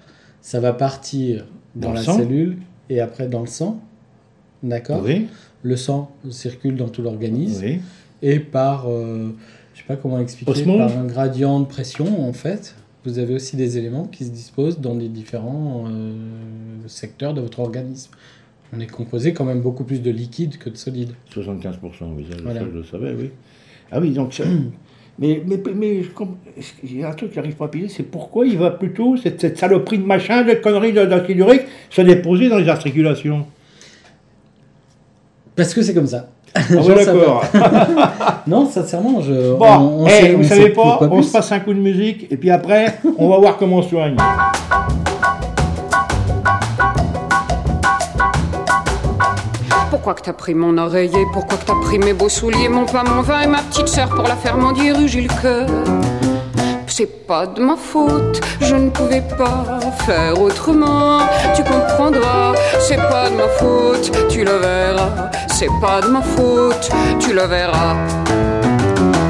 Ça 0.40 0.58
va 0.58 0.72
partir 0.72 1.46
dans, 1.76 1.92
la 1.92 2.02
sang 2.02 2.16
cellule 2.18 2.56
et 2.90 2.98
après 3.00 3.28
dans 3.28 3.40
le 3.42 3.46
sang. 3.46 3.80
D'accord? 4.64 5.02
Oui, 5.04 5.26
Le 5.62 5.76
sang 5.76 6.10
circule 6.30 6.74
dans 6.76 6.88
tout 6.88 7.02
l'organisme 7.02 7.62
oui. 7.64 7.80
Et 8.24 8.40
par, 8.40 8.86
euh, 8.88 9.28
je 9.74 9.78
sais 9.80 9.84
pas 9.86 9.96
comment 9.96 10.18
expliquer, 10.18 10.50
Osmose 10.50 10.78
par 10.78 10.98
un 10.98 11.04
gradient 11.04 11.60
de 11.60 11.66
pression 11.66 12.26
en 12.28 12.32
fait. 12.32 12.74
Vous 13.04 13.18
avez 13.18 13.34
aussi 13.34 13.56
des 13.56 13.76
éléments 13.76 14.06
qui 14.06 14.24
se 14.24 14.30
disposent 14.30 14.80
dans 14.80 14.94
des 14.94 15.08
différents 15.08 15.84
euh, 15.88 16.14
secteurs 16.86 17.34
de 17.34 17.40
votre 17.42 17.60
organisme. 17.60 18.10
On 18.74 18.80
est 18.80 18.90
composé 18.90 19.34
quand 19.34 19.44
même 19.44 19.60
beaucoup 19.60 19.84
plus 19.84 20.00
de 20.00 20.10
liquide 20.10 20.56
que 20.56 20.70
de 20.70 20.76
solide. 20.76 21.10
75%, 21.32 21.76
oui, 22.16 22.26
ça, 22.30 22.36
Voilà. 22.42 22.60
je 22.60 22.64
le 22.66 22.82
savais, 22.82 23.12
oui. 23.14 23.30
Ah 23.92 24.00
oui, 24.00 24.10
donc 24.12 24.32
ça- 24.32 24.44
Mais, 25.20 25.40
mais, 25.46 25.62
mais 25.76 26.02
je 26.02 26.08
il 26.82 26.96
y 26.98 27.04
a 27.04 27.10
un 27.10 27.12
truc 27.12 27.30
qui 27.30 27.36
n'arrive 27.36 27.54
pas 27.54 27.66
à 27.66 27.68
piler, 27.68 27.88
c'est 27.88 28.02
pourquoi 28.02 28.46
il 28.46 28.58
va 28.58 28.72
plutôt, 28.72 29.16
cette, 29.16 29.40
cette 29.40 29.56
saloperie 29.56 29.98
de 29.98 30.04
machin, 30.04 30.42
de 30.42 30.54
conneries 30.54 30.92
de- 30.92 31.04
d'acide 31.04 31.38
urique, 31.38 31.62
se 31.88 32.00
déposer 32.02 32.48
dans 32.48 32.58
les 32.58 32.68
articulations? 32.68 33.46
Parce 35.54 35.72
que 35.72 35.82
c'est 35.82 35.94
comme 35.94 36.08
ça. 36.08 36.30
Ah 36.56 36.60
ouais, 36.70 36.82
sais 36.82 37.06
d'accord. 37.06 37.44
Non, 38.46 38.68
sincèrement, 38.70 39.20
je. 39.20 39.54
Bon, 39.54 39.66
on- 39.66 40.02
on 40.04 40.06
eh, 40.06 40.10
sait- 40.10 40.32
vous 40.34 40.44
on 40.44 40.48
savez 40.48 40.62
sait 40.64 40.70
pas, 40.70 40.98
on 41.10 41.22
se 41.22 41.32
passe 41.32 41.50
un 41.52 41.60
coup 41.60 41.74
de 41.74 41.80
musique, 41.80 42.26
et 42.30 42.36
puis 42.36 42.50
après, 42.50 42.98
on 43.18 43.28
va 43.28 43.38
voir 43.38 43.56
comment 43.56 43.76
on 43.78 43.82
soigne. 43.82 44.16
Pourquoi 49.90 50.14
que 50.14 50.22
t'as 50.22 50.32
pris 50.32 50.54
mon 50.54 50.76
oreiller? 50.76 51.24
Pourquoi 51.32 51.56
que 51.58 51.64
t'as 51.64 51.80
pris 51.80 51.98
mes 51.98 52.12
beaux 52.12 52.28
souliers, 52.28 52.68
mon 52.68 52.84
pain, 52.84 53.04
mon 53.04 53.22
vin 53.22 53.42
et 53.42 53.46
ma 53.46 53.58
petite 53.62 53.88
sœur 53.88 54.08
pour 54.08 54.24
la 54.24 54.36
faire 54.36 54.56
mendier 54.56 54.92
rue 54.92 55.08
Gilles 55.08 55.30
Coeur 55.40 55.66
C'est 56.86 57.26
pas 57.26 57.46
de 57.46 57.60
ma 57.62 57.76
faute, 57.76 58.40
je 58.60 58.74
ne 58.74 58.90
pouvais 58.90 59.22
pas 59.38 59.64
faire 60.04 60.40
autrement. 60.40 61.20
Tu 61.54 61.62
comprendras, 61.62 62.52
c'est 62.80 62.96
pas 62.96 63.30
de 63.30 63.36
ma 63.36 63.48
faute, 63.48 64.10
tu 64.28 64.44
le 64.44 64.52
verras. 64.58 65.30
C'est 65.56 65.68
pas 65.80 66.00
de 66.00 66.08
ma 66.08 66.20
faute, 66.20 66.90
tu 67.20 67.32
le 67.32 67.42
verras. 67.42 67.94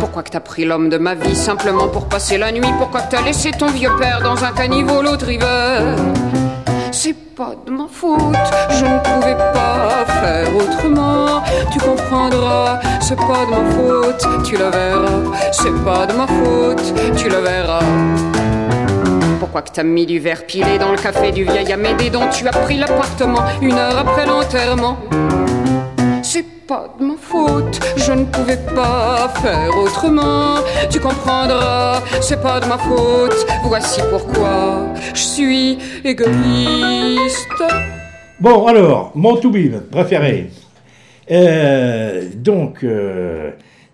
Pourquoi 0.00 0.22
que 0.22 0.30
t'as 0.30 0.40
pris 0.40 0.64
l'homme 0.64 0.88
de 0.88 0.96
ma 0.96 1.14
vie 1.14 1.36
simplement 1.36 1.88
pour 1.88 2.06
passer 2.06 2.38
la 2.38 2.50
nuit? 2.50 2.72
Pourquoi 2.78 3.02
que 3.02 3.10
t'as 3.10 3.20
laissé 3.20 3.50
ton 3.50 3.66
vieux 3.66 3.94
père 3.98 4.22
dans 4.22 4.42
un 4.42 4.52
caniveau 4.52 5.02
l'autre 5.02 5.30
hiver 5.30 5.96
c'est 6.92 7.12
pas 7.12 7.54
de 7.66 7.72
ma 7.72 7.88
faute, 7.90 8.20
je 8.70 8.84
ne 8.84 8.98
pouvais 9.00 9.34
pas 9.34 10.06
faire 10.06 10.56
autrement. 10.56 11.42
Tu 11.72 11.80
comprendras, 11.80 12.78
c'est 13.00 13.16
pas 13.16 13.44
de 13.44 13.50
ma 13.50 13.70
faute, 13.72 14.44
tu 14.44 14.56
le 14.56 14.70
verras. 14.70 15.50
C'est 15.50 15.84
pas 15.84 16.06
de 16.06 16.12
ma 16.12 16.26
faute, 16.28 16.94
tu 17.16 17.28
le 17.28 17.38
verras. 17.38 17.82
Pourquoi 19.40 19.62
que 19.62 19.72
t'as 19.72 19.82
mis 19.82 20.06
du 20.06 20.20
verre 20.20 20.46
pilé 20.46 20.78
dans 20.78 20.92
le 20.92 20.96
café 20.96 21.32
du 21.32 21.42
vieil 21.42 21.72
Amédée 21.72 22.10
dont 22.10 22.28
tu 22.30 22.46
as 22.46 22.52
pris 22.52 22.76
l'appartement 22.76 23.42
une 23.60 23.76
heure 23.76 23.98
après 23.98 24.24
l'enterrement? 24.24 24.96
Pas 26.66 26.94
de 26.98 27.04
ma 27.04 27.16
faute, 27.16 27.80
je 27.96 28.12
ne 28.12 28.24
pouvais 28.24 28.58
pas 28.74 29.28
faire 29.42 29.70
autrement. 29.76 30.56
Tu 30.90 30.98
comprendras, 31.00 32.02
c'est 32.20 32.40
pas 32.40 32.60
de 32.60 32.66
ma 32.66 32.78
faute. 32.78 33.46
Voici 33.64 34.00
pourquoi 34.10 34.86
je 35.12 35.20
suis 35.20 35.78
égoïste. 36.04 37.62
Bon, 38.40 38.66
alors, 38.66 39.12
mon 39.14 39.38
préféré. 39.90 40.50
Euh, 41.30 42.28
donc, 42.34 42.82
euh, 42.82 43.50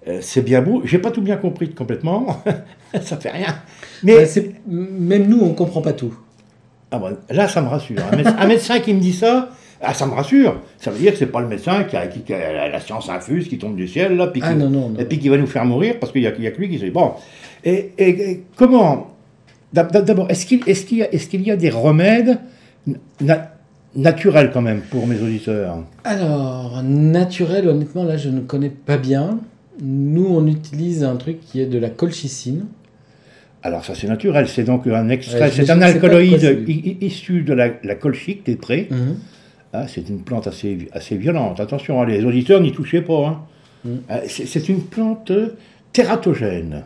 euh, 0.09 0.19
c'est 0.21 0.43
bien 0.43 0.63
beau. 0.63 0.83
J'ai 0.85 0.99
pas 0.99 1.11
tout 1.11 1.23
bien 1.23 1.37
compris 1.37 1.73
complètement. 1.75 2.43
ça 3.03 3.17
fait 3.17 3.31
rien. 3.31 3.55
Mais 4.03 4.25
Bah, 4.25 4.41
Même 4.69 5.27
nous, 5.27 5.41
on 5.43 5.55
comprend 5.55 5.83
pas 5.83 5.93
tout. 5.93 6.15
ah 6.91 6.99
bon, 6.99 7.17
là, 7.31 7.49
ça 7.49 7.63
me 7.63 7.69
rassure. 7.69 7.99
Un 8.13 8.17
médecin, 8.17 8.37
un 8.39 8.47
médecin 8.47 8.81
qui 8.81 8.95
me 8.95 9.01
dit 9.01 9.13
ça, 9.13 9.51
ah, 9.83 9.95
ça 9.95 10.07
me 10.07 10.13
rassure. 10.13 10.61
Ça 10.79 10.91
veut 10.91 10.99
dire 10.99 11.13
que 11.13 11.19
c'est 11.19 11.27
pas 11.27 11.41
le 11.41 11.49
médecin 11.49 11.85
qui 11.85 11.97
a, 11.97 12.07
qui- 12.07 12.21
qui 12.21 12.33
a 12.35 12.69
la, 12.69 12.81
science 12.81 13.09
infuse 13.09 13.49
qui 13.49 13.59
tombe 13.59 13.77
du 13.77 13.89
ciel 13.89 14.17
là, 14.17 14.27
puis 14.27 14.41
qui, 14.41 14.47
Ah 14.51 14.55
non, 14.55 14.69
non, 14.71 14.89
non. 14.91 14.99
et 14.99 15.05
puis 15.05 15.19
qui 15.19 15.29
va 15.29 15.37
nous 15.39 15.47
faire 15.47 15.65
mourir 15.65 15.95
parce 15.99 16.13
qu'il 16.13 16.23
y 16.23 16.27
a, 16.27 16.31
a 16.31 16.33
que 16.33 16.59
lui 16.59 16.69
qui 16.69 16.79
sait. 16.79 16.91
Bon, 16.91 17.13
et, 17.65 17.93
et- 17.99 18.31
et 18.31 18.43
comment 18.57 19.15
d'ab- 19.73 19.91
D'abord, 20.05 20.31
est-ce 20.31 20.45
qu'il 20.47 20.61
est 20.67 20.91
y, 20.93 21.05
qu'il 21.29 21.43
y 21.43 21.51
a 21.51 21.57
des 21.57 21.71
remèdes 21.71 22.39
na- 23.21 23.55
naturels 23.97 24.51
quand 24.53 24.63
même 24.63 24.81
pour 24.91 25.07
mes 25.07 25.21
auditeurs? 25.21 25.79
Alors, 26.05 26.83
naturel, 26.83 27.69
honnêtement, 27.69 28.05
là, 28.05 28.17
je 28.17 28.29
ne 28.29 28.41
connais 28.41 28.71
pas 28.71 28.97
bien. 28.99 29.39
Nous, 29.83 30.27
on 30.27 30.47
utilise 30.47 31.05
un 31.05 31.17
truc 31.17 31.41
qui 31.41 31.61
est 31.61 31.67
de 31.67 31.79
la 31.79 31.89
colchicine. 31.91 32.67
Alors 33.63 33.85
ça 33.85 33.95
c'est 33.95 34.07
naturel, 34.07 34.49
c'est 34.49 34.65
donc 34.65 34.87
un 34.87 35.11
extrait, 35.11 35.39
Ouais, 35.43 35.51
c'est 35.51 35.69
un 35.69 35.83
alcaloïde 35.83 36.65
issu 37.03 37.43
de 37.43 37.53
la, 37.53 37.69
la 37.85 37.95
colchicte 37.95 38.47
des 38.47 38.57
prés, 38.57 38.89
Mhm. 38.91 39.17
Ah, 39.73 39.87
c'est 39.89 40.09
une 40.09 40.23
plante 40.23 40.47
assez, 40.47 40.89
assez 40.93 41.17
violente. 41.17 41.61
Attention, 41.61 42.03
hein, 42.03 42.07
les 42.07 42.25
auditeurs, 42.25 42.61
n'y 42.61 42.73
touchez 42.73 43.01
pas. 43.03 43.27
hein. 43.29 43.41
Mm. 43.85 43.91
Ah, 44.09 44.21
c'est 44.27 44.69
une 44.69 44.83
plante 44.83 45.33
tératogène, 45.93 46.85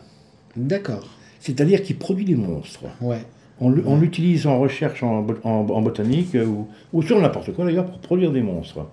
D'accord. 0.56 1.06
c'est-à-dire 1.40 1.82
qui 1.82 1.94
produit 1.94 2.24
des 2.24 2.36
monstres. 2.36 2.84
Ouais. 3.00 3.18
On, 3.60 3.70
l'utilise 3.70 4.46
en 4.46 4.58
recherche 4.58 5.02
en, 5.02 5.22
bot- 5.22 5.38
en- 5.44 5.66
en 5.70 5.80
botanique 5.82 6.34
euh, 6.34 6.44
ou, 6.44 6.66
ou 6.92 7.02
sur 7.02 7.20
n'importe 7.20 7.52
quoi 7.52 7.64
d'ailleurs 7.64 7.86
pour 7.86 7.98
produire 7.98 8.32
des 8.32 8.42
monstres. 8.42 8.86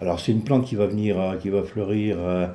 Alors 0.00 0.20
c'est 0.20 0.30
une 0.32 0.42
plante 0.42 0.64
qui 0.64 0.76
va 0.76 0.86
venir, 0.86 1.18
euh, 1.20 1.36
qui 1.36 1.48
va 1.48 1.62
fleurir 1.64 2.16
euh, 2.20 2.46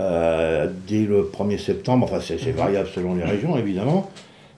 euh, 0.00 0.70
dès 0.88 1.04
le 1.04 1.30
1er 1.32 1.58
septembre, 1.58 2.04
enfin 2.10 2.20
c'est 2.20 2.50
variable 2.52 2.88
selon 2.94 3.14
les 3.14 3.24
régions 3.24 3.56
évidemment, 3.58 4.10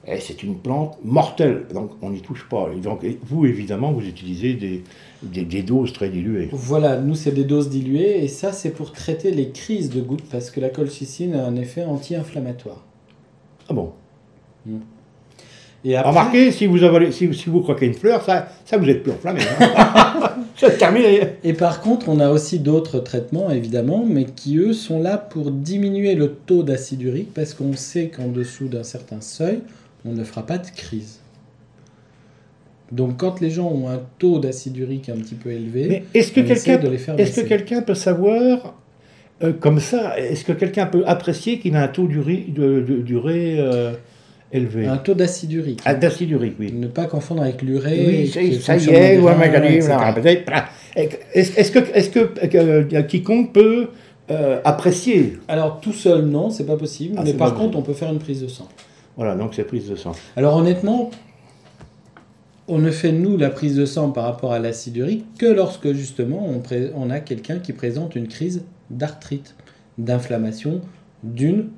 et 0.07 0.19
c'est 0.21 0.43
une 0.45 0.59
plante 0.59 0.97
mortelle, 1.05 1.65
donc 1.75 1.91
on 2.03 2.11
n'y 2.11 2.21
touche 2.21 2.47
pas. 2.49 2.69
Et 2.77 2.81
donc 2.81 3.05
vous 3.25 3.45
évidemment 3.47 3.91
vous 3.93 4.07
utilisez 4.07 4.55
des, 4.55 4.85
des, 5.23 5.45
des 5.45 5.63
doses 5.63 5.93
très 5.93 6.09
diluées. 6.09 6.49
Voilà, 6.53 6.99
nous 6.99 7.15
c'est 7.15 7.33
des 7.33 7.45
doses 7.45 7.71
diluées 7.71 8.23
et 8.23 8.29
ça 8.29 8.53
c'est 8.53 8.71
pour 8.71 8.93
traiter 8.93 9.31
les 9.31 9.51
crises 9.51 9.91
de 9.91 10.01
gouttes 10.01 10.29
parce 10.31 10.51
que 10.51 10.61
la 10.61 10.69
colchicine 10.69 11.35
a 11.35 11.45
un 11.45 11.57
effet 11.57 11.85
anti-inflammatoire. 11.85 12.85
Ah 13.69 13.75
bon 13.75 13.93
Et 15.85 15.97
après, 15.97 16.11
Remarquez, 16.11 16.53
si 16.53 16.67
vous, 16.67 16.83
avalez, 16.83 17.13
si, 17.13 17.33
si 17.35 17.51
vous 17.51 17.61
croquez 17.61 17.87
une 17.87 17.95
fleur, 17.95 18.23
ça, 18.25 18.49
ça 18.65 18.79
vous 18.79 18.89
êtes 18.89 19.03
plus 19.03 19.13
enflammé. 19.13 19.41
Hein 19.61 20.37
c'est 20.57 20.79
terminé. 20.79 21.21
Et 21.45 21.53
par 21.53 21.81
contre, 21.81 22.09
on 22.09 22.19
a 22.19 22.31
aussi 22.31 22.59
d'autres 22.59 22.99
traitements, 23.01 23.51
évidemment, 23.51 24.05
mais 24.07 24.25
qui, 24.25 24.57
eux, 24.57 24.73
sont 24.73 25.01
là 25.01 25.19
pour 25.19 25.51
diminuer 25.51 26.15
le 26.15 26.33
taux 26.33 26.63
d'acide 26.63 27.03
urique, 27.03 27.35
parce 27.35 27.55
qu'on 27.55 27.75
sait 27.75 28.09
qu'en 28.09 28.29
dessous 28.29 28.69
d'un 28.69 28.85
certain 28.85 29.21
seuil, 29.21 29.61
on 30.05 30.13
ne 30.13 30.25
fera 30.25 30.45
pas 30.47 30.59
de 30.59 30.69
crise. 30.69 31.21
Donc, 32.91 33.19
quand 33.19 33.41
les 33.41 33.51
gens 33.51 33.69
ont 33.71 33.89
un 33.89 34.01
taux 34.19 34.39
d'acide 34.39 34.77
urique 34.79 35.09
un 35.09 35.17
petit 35.17 35.35
peu 35.35 35.51
élevé, 35.51 36.05
est-ce 36.15 36.33
que 36.33 36.41
quelqu'un 36.41 36.81
est-ce 37.19 37.41
que 37.43 37.47
quelqu'un 37.47 37.83
peut 37.83 37.95
savoir, 37.95 38.75
euh, 39.43 39.53
comme 39.53 39.79
ça, 39.81 40.19
est-ce 40.19 40.45
que 40.45 40.53
quelqu'un 40.53 40.87
peut 40.87 41.03
apprécier 41.07 41.59
qu'il 41.59 41.77
a 41.77 41.83
un 41.83 41.89
taux 41.89 42.07
d'urée, 42.07 42.47
euh, 43.59 43.93
élevé? 44.53 44.87
Un 44.87 44.97
taux 44.97 45.15
d'acide 45.15 45.53
urique. 45.53 45.81
Ah, 45.85 45.95
D'acide 45.95 46.31
urique, 46.31 46.55
oui. 46.59 46.73
Ne 46.73 46.87
pas 46.87 47.05
confondre 47.05 47.43
avec 47.43 47.61
l'urée. 47.63 48.05
Oui, 48.07 48.27
ça, 48.61 48.77
y 48.77 48.89
est, 48.89 49.19
voilà. 49.19 49.55
Est-ce 51.35 51.71
que, 51.71 51.79
que 52.47 52.57
euh, 52.57 53.03
quiconque 53.03 53.53
peut 53.53 53.89
euh, 54.31 54.61
apprécier? 54.65 55.39
Alors, 55.49 55.81
tout 55.81 55.93
seul, 55.93 56.25
non, 56.25 56.51
c'est 56.51 56.67
pas 56.67 56.77
possible. 56.77 57.17
Ah, 57.19 57.23
mais 57.25 57.35
par 57.35 57.55
contre, 57.55 57.77
on 57.79 57.83
peut 57.83 57.93
faire 57.93 58.11
une 58.11 58.19
prise 58.19 58.43
de 58.43 58.49
sang. 58.49 58.69
Voilà, 59.17 59.35
donc 59.35 59.55
c'est 59.55 59.65
prise 59.65 59.89
de 59.91 59.97
sang. 59.97 60.13
Alors 60.37 60.57
honnêtement, 60.57 61.11
on 62.69 62.79
ne 62.79 62.91
fait 62.91 63.13
nous 63.13 63.37
la 63.37 63.51
prise 63.51 63.77
de 63.77 63.87
sang 63.87 64.11
par 64.11 64.25
rapport 64.25 64.53
à 64.53 64.59
l'acide 64.59 64.97
urique 64.99 65.25
que 65.39 65.47
lorsque 65.47 65.93
justement 65.93 66.47
on, 66.95 67.11
a 67.11 67.21
quelqu'un 67.21 67.59
qui 67.59 67.73
présente 67.73 68.15
une 68.15 68.29
crise 68.29 68.63
d'arthrite, 68.91 69.55
d'inflammation 69.97 70.83
d'une 71.23 71.71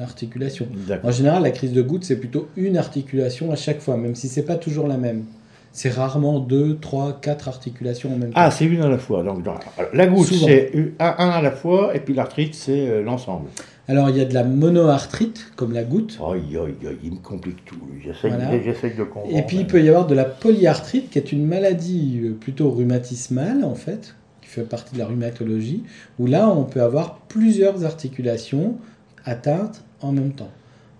articulation. 0.00 0.68
En 1.02 1.10
général, 1.10 1.42
la 1.42 1.50
crise 1.50 1.72
de 1.72 1.82
goutte, 1.82 2.04
c'est 2.04 2.16
plutôt 2.16 2.48
une 2.56 2.76
articulation 2.76 3.50
à 3.50 3.56
chaque 3.56 3.80
fois, 3.80 3.96
même 3.96 4.14
si 4.14 4.28
c'est 4.28 4.44
pas 4.44 4.54
toujours 4.54 4.86
la 4.86 4.96
même. 4.96 5.24
C'est 5.72 5.90
rarement 5.90 6.40
deux, 6.40 6.78
trois, 6.78 7.18
quatre 7.20 7.48
articulations 7.48 8.12
en 8.12 8.16
même 8.16 8.30
temps. 8.30 8.40
Ah, 8.40 8.50
c'est 8.50 8.64
une 8.66 8.82
à 8.82 8.88
la 8.88 8.98
fois. 8.98 9.22
Donc, 9.22 9.44
la 9.92 10.06
goutte, 10.06 10.28
c'est 10.28 10.94
un, 10.98 11.14
un 11.18 11.30
à 11.30 11.42
la 11.42 11.50
fois, 11.52 11.94
et 11.94 12.00
puis 12.00 12.14
l'arthrite, 12.14 12.54
c'est 12.54 12.88
euh, 12.88 13.02
l'ensemble. 13.02 13.48
Alors 13.90 14.08
il 14.08 14.16
y 14.16 14.20
a 14.20 14.24
de 14.24 14.34
la 14.34 14.44
monoarthrite, 14.44 15.50
comme 15.56 15.72
la 15.72 15.82
goutte, 15.82 16.16
Aïe, 16.24 16.56
aïe, 16.56 16.74
aïe, 16.88 16.96
il 17.02 17.10
me 17.10 17.16
complique 17.18 17.64
tout. 17.64 17.74
J'essaie 18.04 18.28
Voilà. 18.28 18.46
de 18.56 19.02
comprendre. 19.02 19.36
Et 19.36 19.42
puis 19.42 19.56
il 19.58 19.66
peut 19.66 19.82
y 19.82 19.88
avoir 19.88 20.06
de 20.06 20.14
la 20.14 20.24
polyarthrite, 20.24 21.10
qui 21.10 21.18
est 21.18 21.32
une 21.32 21.44
maladie 21.44 22.20
euh, 22.22 22.32
plutôt 22.38 22.70
rhumatismale 22.70 23.64
en 23.64 23.74
fait, 23.74 24.14
qui 24.42 24.48
fait 24.48 24.62
partie 24.62 24.94
de 24.94 25.00
la 25.00 25.06
rhumatologie, 25.06 25.82
où 26.20 26.26
là 26.26 26.48
on 26.48 26.62
peut 26.62 26.82
avoir 26.82 27.16
plusieurs 27.28 27.84
articulations 27.84 28.76
atteintes 29.24 29.82
en 30.02 30.12
même 30.12 30.32
temps. 30.34 30.52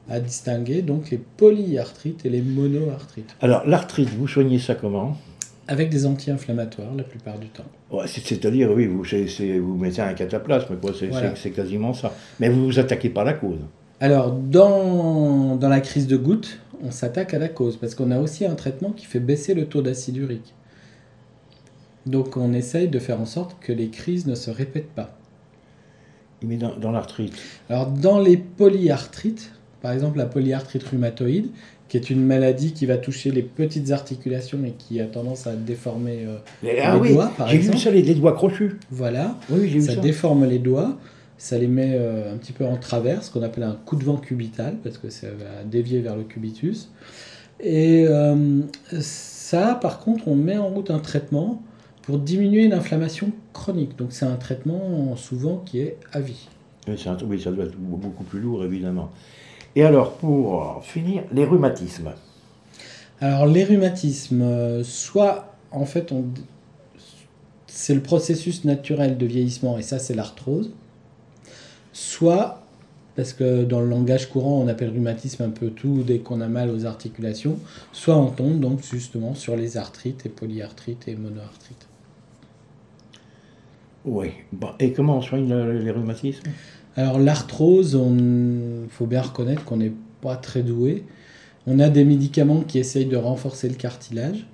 À 0.08 0.18
distinguer 0.18 0.82
donc 0.82 1.10
les 1.10 1.18
polyarthrites 1.18 2.26
et 2.26 2.28
les 2.28 2.42
monoarthrites, 2.42 3.36
Alors, 3.40 3.62
l'arthrite, 3.68 4.08
vous 4.18 4.26
soignez 4.26 4.58
ça 4.58 4.74
comment? 4.74 5.16
Avec 5.70 5.88
des 5.88 6.04
anti-inflammatoires 6.04 6.92
la 6.96 7.04
plupart 7.04 7.38
du 7.38 7.46
temps. 7.48 7.64
Ouais, 7.92 8.06
C'est-à-dire, 8.08 8.72
oui, 8.72 8.86
vous, 8.88 9.76
mettez 9.76 10.02
un 10.02 10.14
cataplasme. 10.14 10.76
C'est 10.98 11.06
Voilà. 11.06 11.30
quasiment 11.30 11.94
ça. 11.94 12.12
Mais 12.40 12.48
vous 12.48 12.64
vous 12.64 12.78
attaquez 12.80 13.08
par 13.08 13.24
la 13.24 13.34
cause. 13.34 13.60
Alors 14.00 14.32
dans, 14.32 15.56
dans 15.56 15.68
la 15.68 15.80
crise 15.80 16.08
de 16.08 16.16
goutte, 16.16 16.58
on 16.82 16.90
s'attaque 16.90 17.34
à 17.34 17.38
la 17.38 17.48
cause, 17.48 17.76
parce 17.76 17.94
qu'on 17.94 18.10
a 18.10 18.18
aussi 18.18 18.44
un 18.44 18.56
traitement 18.56 18.90
qui 18.90 19.06
fait 19.06 19.20
baisser 19.20 19.54
le 19.54 19.66
taux 19.66 19.80
d'acide 19.80 20.16
urique. 20.16 20.54
Donc 22.04 22.36
on 22.36 22.52
essaye 22.52 22.88
de 22.88 22.98
faire 22.98 23.20
en 23.20 23.26
sorte 23.26 23.56
que 23.60 23.72
les 23.72 23.90
crises 23.90 24.26
ne 24.26 24.34
se 24.34 24.50
répètent 24.50 24.90
pas. 24.90 25.16
Mais 26.42 26.56
dans, 26.56 26.74
dans 26.76 26.90
l'arthrite. 26.90 27.34
Alors, 27.68 27.86
dans 27.86 28.18
les 28.18 28.38
polyarthrites, 28.38 29.52
par 29.82 29.92
exemple 29.92 30.18
la 30.18 30.26
polyarthrite 30.26 30.82
rhumatoïde, 30.82 31.50
qui 31.90 31.96
est 31.98 32.08
une 32.08 32.24
maladie 32.24 32.72
qui 32.72 32.86
va 32.86 32.96
toucher 32.96 33.30
les 33.30 33.42
petites 33.42 33.90
articulations 33.90 34.58
et 34.64 34.70
qui 34.78 34.98
a 35.00 35.06
tendance 35.06 35.46
à 35.46 35.54
déformer, 35.56 36.24
euh, 36.24 36.36
Ah 36.82 36.94
Les 36.94 37.00
oui, 37.00 37.12
doigts, 37.12 37.30
par 37.36 37.48
j'ai 37.48 37.56
vu 37.58 37.60
exemple. 37.64 37.78
ça, 37.80 37.90
les, 37.90 38.00
les 38.02 38.14
doigts 38.14 38.32
crochus. 38.32 38.78
voilà, 38.90 39.36
Oui, 39.50 39.68
j'ai 39.68 39.80
vu 39.80 39.86
ça 39.86 39.96
ça. 39.96 40.00
déforme 40.00 40.46
les 40.46 40.58
doigts, 40.60 40.96
ça 41.36 41.58
les 41.58 41.66
met 41.66 41.92
euh, 41.94 42.32
un 42.32 42.36
petit 42.38 42.52
peu 42.52 42.64
en 42.64 42.76
travers, 42.76 43.22
ce 43.24 43.30
qu'on 43.30 43.42
appelle 43.42 43.64
un 43.64 43.76
coup 43.84 43.96
de 43.96 44.04
vent 44.04 44.16
cubital, 44.16 44.76
parce 44.82 44.96
que 44.98 45.10
ça 45.10 45.26
va 45.26 45.64
dévier 45.64 46.00
vers 46.00 46.16
le 46.16 46.22
cubitus. 46.22 46.90
Et 47.58 48.06
euh, 48.08 48.60
ça, 49.00 49.74
par 49.74 49.98
contre, 49.98 50.28
on 50.28 50.34
met 50.36 50.56
en 50.58 50.68
route 50.68 50.90
un 50.90 51.00
traitement 51.00 51.60
pour 52.02 52.18
diminuer 52.18 52.68
l'inflammation 52.68 53.32
chronique. 53.52 53.96
Donc 53.98 54.12
c'est 54.12 54.24
un 54.26 54.36
traitement 54.36 55.14
souvent 55.16 55.56
qui 55.66 55.80
est 55.80 55.96
à 56.12 56.20
vie. 56.20 56.46
Oui, 56.88 56.94
un- 57.06 57.18
oui, 57.26 57.40
ça 57.40 57.50
doit 57.50 57.64
être 57.64 57.76
beaucoup 57.76 58.24
plus 58.24 58.40
lourd, 58.40 58.64
évidemment. 58.64 59.10
Et 59.76 59.84
alors, 59.84 60.14
pour 60.14 60.80
finir, 60.82 61.22
les 61.32 61.44
rhumatismes. 61.44 62.12
Alors 63.20 63.46
les 63.46 63.64
rhumatismes, 63.64 64.40
euh, 64.42 64.82
soit 64.82 65.54
en 65.70 65.84
fait 65.84 66.10
on- 66.10 66.24
c'est 67.66 67.94
le 67.94 68.00
processus 68.00 68.64
naturel 68.64 69.18
de 69.18 69.26
vieillissement 69.26 69.76
et 69.76 69.82
ça 69.82 69.98
c'est 69.98 70.14
l'arthrose, 70.14 70.70
soit 71.92 72.62
parce 73.16 73.34
que 73.34 73.64
dans 73.64 73.80
le 73.80 73.88
langage 73.88 74.30
courant 74.30 74.62
on 74.62 74.68
appelle 74.68 74.88
rhumatisme 74.88 75.42
un 75.42 75.50
peu 75.50 75.68
tout 75.68 76.02
dès 76.02 76.20
qu'on 76.20 76.40
a 76.40 76.48
mal 76.48 76.70
aux 76.70 76.86
articulations, 76.86 77.58
soit 77.92 78.16
on 78.16 78.30
tombe 78.30 78.58
donc 78.58 78.82
justement 78.82 79.34
sur 79.34 79.54
les 79.54 79.76
arthrites 79.76 80.24
et 80.24 80.30
polyarthrites 80.30 81.06
et 81.06 81.14
monoarthrites. 81.14 81.88
Oui. 84.06 84.30
Bon, 84.50 84.70
et 84.78 84.92
comment 84.94 85.18
on 85.18 85.22
soigne 85.22 85.46
le- 85.46 85.78
les 85.78 85.90
rhumatismes? 85.90 86.48
Alors 87.00 87.18
l'arthrose, 87.18 87.98
il 87.98 88.88
faut 88.90 89.06
bien 89.06 89.22
reconnaître 89.22 89.64
qu'on 89.64 89.78
n'est 89.78 89.92
pas 90.20 90.36
très 90.36 90.62
doué. 90.62 91.04
On 91.66 91.78
a 91.78 91.88
des 91.88 92.04
médicaments 92.04 92.60
qui 92.60 92.78
essayent 92.78 93.06
de 93.06 93.16
renforcer 93.16 93.68
le 93.70 93.74
cartilage 93.74 94.46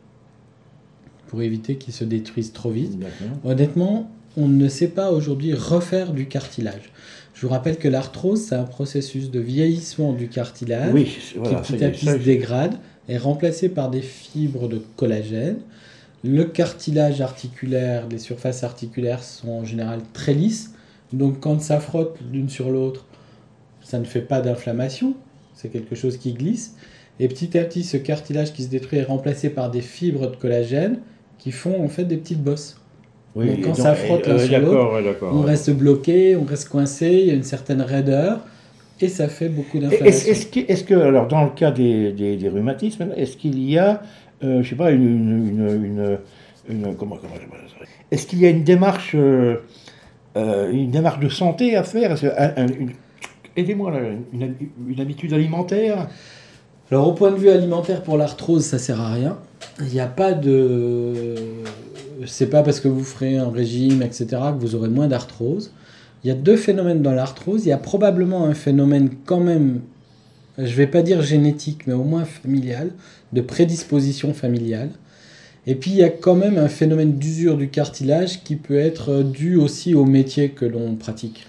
pour 1.26 1.42
éviter 1.42 1.74
qu'il 1.74 1.92
se 1.92 2.04
détruise 2.04 2.52
trop 2.52 2.70
vite. 2.70 2.92
Honnêtement, 3.44 4.08
on 4.36 4.46
ne 4.46 4.68
sait 4.68 4.86
pas 4.88 5.10
aujourd'hui 5.10 5.54
refaire 5.54 6.12
du 6.12 6.26
cartilage. 6.28 6.92
Je 7.34 7.42
vous 7.46 7.48
rappelle 7.52 7.78
que 7.78 7.88
l'arthrose, 7.88 8.42
c'est 8.42 8.54
un 8.54 8.62
processus 8.62 9.30
de 9.32 9.40
vieillissement 9.40 10.12
du 10.12 10.28
cartilage 10.28 10.92
Oui, 10.94 11.08
c'est- 11.20 11.38
voilà. 11.38 11.60
qui 11.60 11.72
petit 11.72 11.84
à 11.84 11.90
petit 11.90 12.06
se 12.06 12.12
dégrade, 12.16 12.74
est 13.08 13.18
remplacé 13.18 13.68
par 13.68 13.90
des 13.90 14.02
fibres 14.02 14.68
de 14.68 14.80
collagène. 14.96 15.56
Le 16.22 16.44
cartilage 16.44 17.20
articulaire, 17.20 18.06
les 18.08 18.18
surfaces 18.18 18.62
articulaires 18.62 19.24
sont 19.24 19.48
en 19.50 19.64
général 19.64 20.00
très 20.12 20.32
lisses, 20.32 20.70
donc 21.12 21.40
quand 21.40 21.60
ça 21.60 21.80
frotte 21.80 22.18
l'une 22.32 22.48
sur 22.48 22.70
l'autre, 22.70 23.06
ça 23.82 23.98
ne 23.98 24.04
fait 24.04 24.20
pas 24.20 24.40
d'inflammation, 24.40 25.14
c'est 25.54 25.68
quelque 25.68 25.94
chose 25.94 26.16
qui 26.16 26.32
glisse. 26.32 26.76
Et 27.18 27.28
petit 27.28 27.56
à 27.56 27.64
petit, 27.64 27.82
ce 27.84 27.96
cartilage 27.96 28.52
qui 28.52 28.62
se 28.62 28.68
détruit 28.68 28.98
est 28.98 29.04
remplacé 29.04 29.48
par 29.48 29.70
des 29.70 29.80
fibres 29.80 30.30
de 30.30 30.36
collagène 30.36 31.00
qui 31.38 31.50
font 31.52 31.82
en 31.82 31.88
fait 31.88 32.04
des 32.04 32.16
petites 32.16 32.42
bosses. 32.42 32.80
Oui, 33.34 33.48
Donc, 33.48 33.64
quand 33.64 33.74
ça 33.74 33.94
frotte 33.94 34.26
l'un 34.26 34.34
euh, 34.34 34.38
sur. 34.38 35.22
On 35.22 35.42
reste 35.42 35.70
bloqué, 35.70 36.36
on 36.36 36.44
reste 36.44 36.68
coincé, 36.68 37.10
il 37.22 37.26
y 37.26 37.30
a 37.30 37.34
une 37.34 37.42
certaine 37.42 37.82
raideur, 37.82 38.40
et 39.00 39.08
ça 39.08 39.28
fait 39.28 39.48
beaucoup 39.48 39.76
Est-ce 39.76 39.86
d'inflammation. 39.90 40.30
est-ce 40.30 40.46
que, 40.46 40.60
est-ce 40.72 40.84
que, 40.84 40.94
alors, 40.94 41.28
dans 41.28 41.44
le 41.44 41.50
cas 41.50 41.70
des, 41.70 42.12
des, 42.12 42.36
des 42.36 42.48
rhumatismes, 42.48 43.08
est-ce 43.16 43.36
qu'il 43.36 43.62
y 43.62 43.78
a, 43.78 44.02
euh, 44.42 44.62
je 44.62 44.70
sais 44.70 44.74
pas, 44.76 44.90
une, 44.90 45.04
une, 45.04 46.18
une, 46.68 46.96
comment, 46.96 47.16
comment 47.16 47.34
est-ce 48.10 48.26
qu'il 48.26 48.40
y 48.40 48.46
a 48.46 48.50
une 48.50 48.64
démarche, 48.64 49.12
euh, 49.14 49.56
euh, 50.36 50.70
une 50.70 50.90
démarche 50.90 51.18
de 51.18 51.28
santé 51.28 51.76
à 51.76 51.82
faire 51.82 52.14
Aidez-moi 53.56 53.92
une, 54.34 55.00
habitude 55.00 55.32
alimentaire. 55.32 56.08
Alors 56.90 57.08
au 57.08 57.12
point 57.14 57.30
de 57.30 57.36
vue 57.36 57.48
alimentaire 57.48 58.02
pour 58.02 58.18
l'arthrose, 58.18 58.62
ça 58.64 58.78
sert 58.78 59.00
à 59.00 59.14
rien. 59.14 59.38
Il 59.80 59.86
n'y 59.86 60.00
a 60.00 60.06
pas 60.06 60.34
de... 60.34 61.34
C'est 62.26 62.50
pas 62.50 62.62
parce 62.62 62.80
que 62.80 62.88
vous 62.88 63.02
ferez 63.02 63.38
un 63.38 63.50
régime, 63.50 64.02
etc., 64.02 64.26
que 64.30 64.60
vous 64.60 64.74
aurez 64.74 64.90
moins 64.90 65.08
d'arthrose. 65.08 65.72
Il 66.22 66.28
y 66.28 66.30
a 66.30 66.34
deux 66.34 66.56
phénomènes 66.56 67.00
dans 67.00 67.12
l'arthrose. 67.12 67.64
Il 67.64 67.68
y 67.68 67.72
a 67.72 67.78
probablement 67.78 68.44
un 68.44 68.54
phénomène 68.54 69.10
quand 69.24 69.40
même, 69.40 69.80
je 70.58 70.74
vais 70.74 70.86
pas 70.86 71.02
dire 71.02 71.22
génétique, 71.22 71.86
mais 71.86 71.94
au 71.94 72.04
moins 72.04 72.24
familial, 72.24 72.90
de 73.32 73.40
prédisposition 73.40 74.34
familiale. 74.34 74.90
Et 75.66 75.74
puis 75.74 75.90
il 75.90 75.96
y 75.96 76.04
a 76.04 76.08
quand 76.10 76.34
même 76.36 76.58
un 76.58 76.68
phénomène 76.68 77.14
d'usure 77.18 77.56
du 77.56 77.68
cartilage 77.68 78.42
qui 78.44 78.56
peut 78.56 78.78
être 78.78 79.10
euh, 79.10 79.22
dû 79.22 79.56
aussi 79.56 79.94
au 79.94 80.04
métier 80.04 80.50
que 80.50 80.64
l'on 80.64 80.94
pratique. 80.94 81.46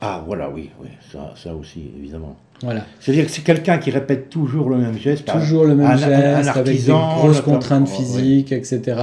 Ah, 0.00 0.22
voilà, 0.26 0.48
oui, 0.48 0.70
oui, 0.80 0.88
ça, 1.12 1.34
ça 1.36 1.54
aussi, 1.56 1.90
évidemment. 1.98 2.36
Voilà. 2.62 2.84
C'est-à-dire 3.00 3.24
que 3.26 3.30
c'est 3.32 3.42
quelqu'un 3.42 3.78
qui 3.78 3.90
répète 3.90 4.30
toujours 4.30 4.68
le 4.70 4.78
même 4.78 4.96
geste. 4.98 5.26
Toujours 5.26 5.64
le 5.64 5.74
même 5.76 5.86
un- 5.86 5.90
un- 5.90 5.96
geste, 6.42 6.56
avec 6.56 6.76
des 6.84 6.92
grosses 6.92 7.40
contraintes 7.40 7.88
ouais. 7.88 7.94
physiques, 7.96 8.52
etc. 8.52 9.00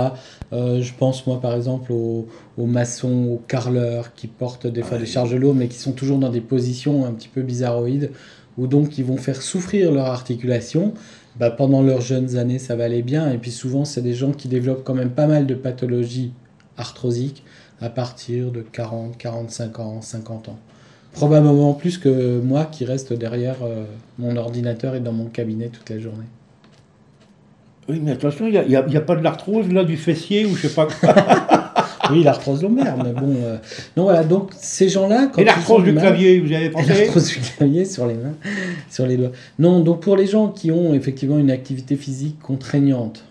Euh, 0.54 0.82
je 0.82 0.94
pense 0.98 1.26
moi 1.26 1.40
par 1.42 1.54
exemple 1.56 1.92
aux, 1.92 2.28
aux 2.58 2.66
maçons, 2.66 3.28
aux 3.32 3.42
carreleurs 3.48 4.14
qui 4.14 4.28
portent 4.28 4.68
des 4.68 4.84
fois 4.84 4.98
Ouais. 4.98 5.04
des 5.04 5.10
charges 5.10 5.34
lourdes 5.36 5.58
mais 5.58 5.68
qui 5.68 5.78
sont 5.80 5.94
toujours 5.94 6.18
dans 6.20 6.30
des 6.30 6.42
positions 6.42 7.06
un 7.06 7.12
petit 7.12 7.30
peu 7.30 7.42
bizarroïdes 7.42 8.12
ou 8.58 8.68
donc 8.68 8.98
ils 8.98 9.04
vont 9.06 9.18
faire 9.18 9.42
souffrir 9.42 9.92
leur 9.92 10.06
articulation. 10.06 10.94
Bah, 11.38 11.52
pendant 11.52 11.82
leurs 11.82 12.02
jeunes 12.02 12.38
années 12.38 12.60
ça 12.60 12.76
va 12.76 12.86
aller 12.86 13.02
bien 13.02 13.30
et 13.30 13.38
puis 13.38 13.52
souvent 13.52 13.84
c'est 13.84 14.02
des 14.02 14.14
gens 14.14 14.32
qui 14.32 14.48
développent 14.48 14.86
quand 14.86 14.94
même 14.94 15.10
pas 15.10 15.28
mal 15.28 15.46
de 15.46 15.54
pathologies 15.54 16.32
arthrosiques 16.78 17.44
à 17.82 17.90
partir 17.90 18.52
de 18.52 18.62
40, 18.62 19.18
45 19.18 19.80
ans, 19.80 20.02
50 20.02 20.50
ans. 20.50 20.60
Probablement 21.12 21.74
plus 21.74 21.98
que 21.98 22.40
moi 22.40 22.66
qui 22.66 22.86
reste 22.86 23.14
derrière 23.14 23.58
euh, 23.64 23.86
mon 24.18 24.36
ordinateur 24.38 24.96
et 24.96 25.00
dans 25.00 25.14
mon 25.14 25.26
cabinet 25.26 25.68
toute 25.68 25.90
la 25.90 26.00
journée. 26.00 26.26
Oui, 27.88 28.00
mais 28.02 28.12
attention, 28.12 28.48
il 28.48 28.68
n'y 28.68 28.76
a, 28.76 28.80
a 28.80 29.02
pas 29.02 29.16
de 29.16 29.22
l'arthrose 29.22 29.72
là 29.72 29.84
du 29.84 29.96
fessier 29.96 30.46
ou 30.46 30.56
je 30.56 30.68
sais 30.68 30.74
pas 30.74 30.88
quoi. 30.88 31.16
Oui, 32.12 32.24
l'arthrose 32.24 32.62
lombaire, 32.64 32.96
mais 32.98 33.12
bon. 33.14 33.34
euh, 33.44 33.58
Non, 33.98 34.04
voilà, 34.04 34.24
donc 34.24 34.52
ces 34.58 34.90
gens-là. 34.90 35.30
quand 35.34 35.42
Et 35.42 35.46
l'arthrose 35.46 35.84
du 35.84 35.94
clavier, 35.94 36.40
vous 36.40 36.52
y 36.52 36.56
avez 36.56 36.70
pensé 36.72 36.88
L'arthrose 36.88 37.28
du 37.30 37.40
clavier 37.58 37.86
sur 37.86 38.06
les 38.08 38.14
mains, 38.16 38.34
sur 38.90 39.06
les 39.08 39.18
doigts. 39.18 39.32
Non, 39.60 39.80
donc 39.82 40.02
pour 40.02 40.16
les 40.16 40.28
gens 40.28 40.50
qui 40.50 40.72
ont 40.72 40.94
effectivement 40.94 41.38
une 41.38 41.52
activité 41.52 41.96
physique 41.96 42.40
contraignante, 42.40 43.24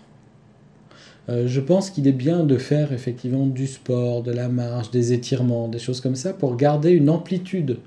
euh, 1.29 1.45
je 1.47 1.59
pense 1.59 1.89
qu'il 1.89 2.07
est 2.07 2.11
bien 2.11 2.43
de 2.43 2.57
faire 2.57 2.93
effectivement 2.93 3.47
du 3.47 3.65
sport, 3.67 4.21
de 4.21 4.31
la 4.31 4.47
marche, 4.47 4.91
des 4.91 5.11
étirements, 5.13 5.67
des 5.67 5.79
choses 5.79 5.99
comme 6.01 6.15
ça 6.15 6.33
pour 6.33 6.55
garder 6.55 6.91
une 6.91 7.09
amplitude 7.09 7.77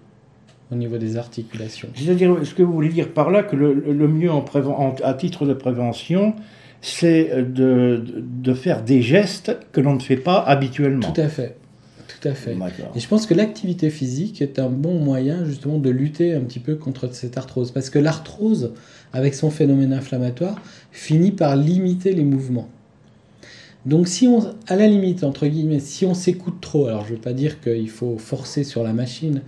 au 0.73 0.75
niveau 0.75 0.99
des 0.99 1.17
articulations. 1.17 1.89
C'est-à-dire, 1.95 2.37
ce 2.43 2.53
que 2.53 2.63
vous 2.63 2.73
voulez 2.73 2.89
dire 2.91 3.09
par 3.13 3.31
là, 3.31 3.43
que 3.43 3.55
le, 3.57 3.73
le 3.75 4.09
mieux 4.09 4.31
en 4.31 4.41
préven- 4.43 4.75
en- 4.75 4.95
à 5.05 5.15
titre 5.15 5.47
de 5.47 5.55
prévention, 5.55 6.35
c'est 6.81 7.43
de, 7.43 8.03
de- 8.17 8.55
faire 8.55 8.83
des 8.83 9.03
gestes 9.03 9.57
que 9.73 9.81
l'on 9.81 9.95
ne 9.95 10.01
fait 10.01 10.17
pas 10.17 10.39
habituellement. 10.39 11.11
Tout 11.11 11.21
à 11.21 11.29
fait. 11.29 11.57
Tout 12.21 12.29
à 12.29 12.35
fait. 12.35 12.57
Et 12.95 13.01
je 13.01 13.09
pense 13.09 13.27
que 13.27 13.35
l'activité 13.35 13.91
physique 13.91 14.43
est 14.43 14.59
un 14.59 14.69
bon 14.69 14.99
moyen 14.99 15.45
justement 15.45 15.79
de 15.79 15.91
lutter 15.91 16.35
un 16.35 16.41
petit 16.41 16.59
peu 16.59 16.75
contre 16.75 17.13
cette 17.15 17.37
arthrose. 17.37 17.71
Parce 17.71 17.91
que 17.91 17.99
l'arthrose, 17.99 18.73
avec 19.13 19.35
son 19.35 19.51
phénomène 19.51 19.93
inflammatoire, 19.93 20.61
finit 20.91 21.31
par 21.31 21.57
limiter 21.57 22.13
les 22.13 22.25
mouvements. 22.25 22.69
Donc 23.87 24.09
si 24.09 24.27
on, 24.27 24.41
à 24.67 24.77
la 24.77 24.87
limite, 24.87 25.23
entre 25.23 25.47
guillemets, 25.47 25.81
si 25.81 26.05
on 26.07 26.15
s'écoute 26.15 26.61
trop, 26.61 26.87
alors 26.87 27.05
je 27.05 27.11
ne 27.11 27.17
veux 27.17 27.23
pas 27.23 27.33
dire 27.33 27.61
qu'il 27.61 27.89
faut 27.89 28.19
forcer 28.19 28.65
sur 28.65 28.83
la 28.83 28.93
machine, 28.93 29.43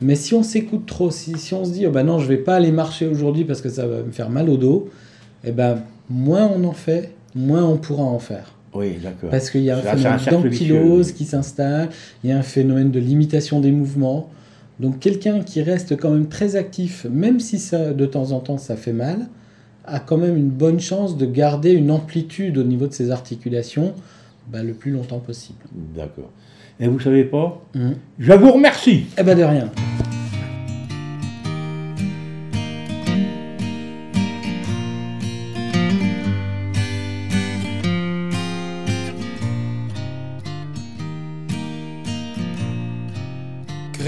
mais 0.00 0.16
si 0.16 0.34
on 0.34 0.42
s'écoute 0.42 0.86
trop, 0.86 1.10
si, 1.10 1.38
si 1.38 1.54
on 1.54 1.64
se 1.64 1.70
dit, 1.72 1.86
oh 1.86 1.90
ben 1.90 2.04
non, 2.04 2.18
je 2.18 2.26
vais 2.26 2.38
pas 2.38 2.56
aller 2.56 2.72
marcher 2.72 3.06
aujourd'hui 3.06 3.44
parce 3.44 3.60
que 3.60 3.68
ça 3.68 3.86
va 3.86 4.02
me 4.02 4.10
faire 4.10 4.30
mal 4.30 4.48
au 4.48 4.56
dos, 4.56 4.88
eh 5.44 5.52
ben, 5.52 5.82
moins 6.10 6.46
on 6.46 6.64
en 6.64 6.72
fait, 6.72 7.12
moins 7.34 7.64
on 7.64 7.76
pourra 7.76 8.04
en 8.04 8.18
faire. 8.18 8.54
Oui, 8.74 8.98
d'accord. 9.02 9.30
Parce 9.30 9.50
qu'il 9.50 9.62
y 9.62 9.70
a 9.70 9.78
un 9.78 9.82
phénomène 9.82 10.20
d'ankylose 10.30 11.12
qui 11.12 11.24
s'installe, 11.24 11.90
il 12.22 12.30
y 12.30 12.32
a 12.32 12.38
un 12.38 12.42
phénomène 12.42 12.90
de 12.90 12.98
limitation 12.98 13.60
des 13.60 13.70
mouvements. 13.70 14.30
Donc 14.80 14.98
quelqu'un 14.98 15.40
qui 15.40 15.62
reste 15.62 15.96
quand 15.96 16.10
même 16.10 16.28
très 16.28 16.56
actif, 16.56 17.06
même 17.08 17.38
si 17.38 17.58
ça, 17.58 17.92
de 17.92 18.06
temps 18.06 18.32
en 18.32 18.40
temps 18.40 18.58
ça 18.58 18.74
fait 18.74 18.92
mal, 18.92 19.28
a 19.84 20.00
quand 20.00 20.16
même 20.16 20.36
une 20.36 20.48
bonne 20.48 20.80
chance 20.80 21.16
de 21.16 21.26
garder 21.26 21.72
une 21.72 21.90
amplitude 21.90 22.58
au 22.58 22.64
niveau 22.64 22.86
de 22.86 22.92
ses 22.92 23.10
articulations 23.10 23.94
bah, 24.50 24.62
le 24.62 24.72
plus 24.72 24.90
longtemps 24.90 25.20
possible. 25.20 25.58
D'accord. 25.94 26.30
Et 26.80 26.88
vous 26.88 26.98
savez 26.98 27.24
pas? 27.24 27.62
Mhm. 27.74 27.94
Je 28.18 28.32
vous 28.32 28.50
remercie. 28.50 29.04
Eh 29.16 29.22
ben 29.22 29.38
de 29.38 29.44
rien. 29.44 29.70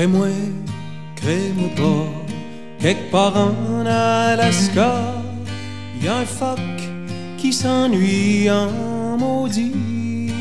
Crée-moi, 0.07 0.29
crée-moi 1.17 1.69
pas, 1.75 2.07
quelque 2.79 3.11
part 3.11 3.37
en 3.37 3.85
Alaska, 3.85 4.95
y 6.01 6.07
a 6.07 6.19
un 6.19 6.25
phoque 6.25 6.61
qui 7.37 7.53
s'ennuie 7.53 8.49
en 8.49 9.19
maudit. 9.19 10.33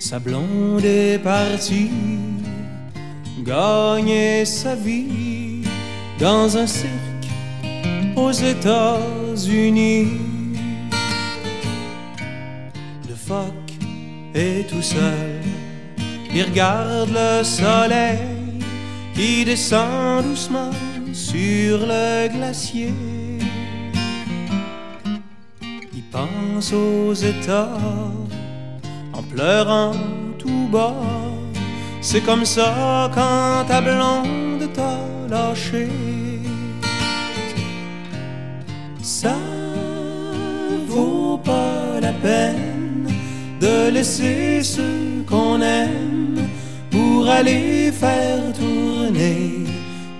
Sa 0.00 0.18
blonde 0.18 0.84
est 0.84 1.20
partie, 1.22 1.92
gagner 3.44 4.44
sa 4.44 4.74
vie 4.74 5.62
dans 6.18 6.56
un 6.56 6.66
cirque 6.66 7.30
aux 8.16 8.32
États-Unis. 8.32 10.08
Le 13.08 13.14
phoque 13.14 13.72
est 14.34 14.68
tout 14.68 14.82
seul 14.82 15.59
il 16.34 16.44
regarde 16.44 17.10
le 17.10 17.42
soleil 17.42 18.18
qui 19.14 19.44
descend 19.44 20.24
doucement 20.24 20.70
sur 21.12 21.78
le 21.78 22.28
glacier. 22.28 22.94
Il 25.92 26.02
pense 26.10 26.72
aux 26.72 27.12
États 27.14 27.78
en 29.12 29.22
pleurant 29.22 29.92
tout 30.38 30.68
bas. 30.70 30.94
C'est 32.00 32.22
comme 32.22 32.44
ça 32.44 33.10
quand 33.14 33.64
ta 33.68 33.80
blonde 33.80 34.72
t'a 34.72 34.98
lâché. 35.28 35.88
Ça 39.02 39.36
vaut 40.86 41.38
pas 41.44 42.00
la 42.00 42.12
peine 42.12 43.08
de 43.60 43.90
laisser 43.90 44.62
ceux 44.62 45.24
qu'on 45.28 45.60
aime 45.60 46.19
pour 46.90 47.28
aller 47.28 47.92
faire 47.92 48.52
tourner 48.52 49.64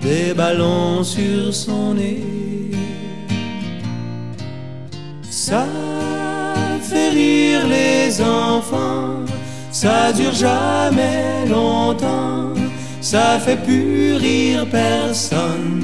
des 0.01 0.33
ballons 0.33 1.03
sur 1.03 1.53
son 1.53 1.93
nez. 1.93 2.23
Ça 5.29 5.65
fait 6.81 7.09
rire 7.09 7.67
les 7.67 8.21
enfants, 8.21 9.25
ça 9.71 10.11
dure 10.13 10.33
jamais 10.33 11.45
longtemps, 11.47 12.53
ça 13.01 13.39
fait 13.39 13.57
plus 13.57 14.15
rire 14.15 14.65
personne 14.69 15.83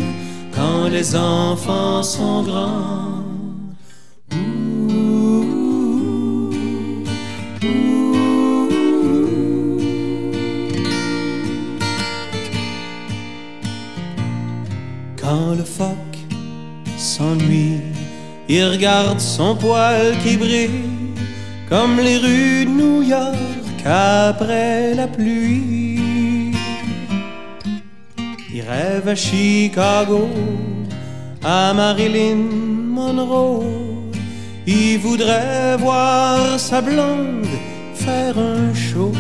quand 0.54 0.88
les 0.90 1.16
enfants 1.16 2.04
sont 2.04 2.44
grands. 2.44 3.17
Quand 15.30 15.56
le 15.56 15.66
phoque 15.66 16.20
s'ennuie, 16.98 17.82
il 18.48 18.64
regarde 18.64 19.20
son 19.20 19.58
poil 19.58 20.16
qui 20.24 20.38
brille 20.38 20.86
comme 21.68 21.98
les 21.98 22.18
rues 22.18 22.64
de 22.64 22.70
New 22.70 23.02
York 23.02 23.36
après 23.84 24.94
la 24.94 25.06
pluie. 25.06 26.54
Il 28.54 28.62
rêve 28.62 29.10
à 29.10 29.16
Chicago, 29.16 30.30
à 31.44 31.74
Marilyn 31.74 32.46
Monroe. 32.96 33.66
Il 34.66 34.98
voudrait 35.00 35.76
voir 35.76 36.58
sa 36.58 36.80
blonde 36.80 37.54
faire 37.96 38.38
un 38.38 38.74
show. 38.74 39.12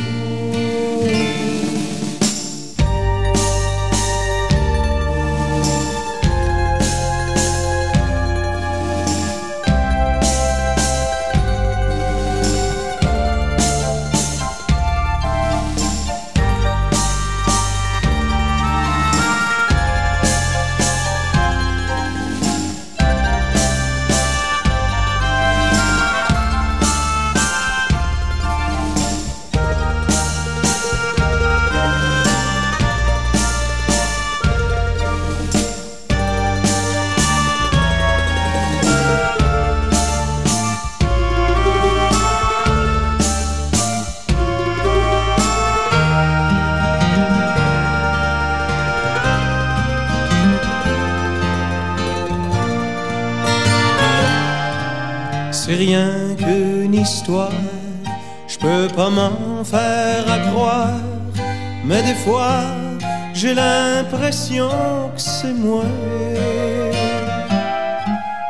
J'ai 63.38 63.54
l'impression 63.54 64.70
que 65.16 65.22
c'est 65.22 65.54
moi 65.54 65.86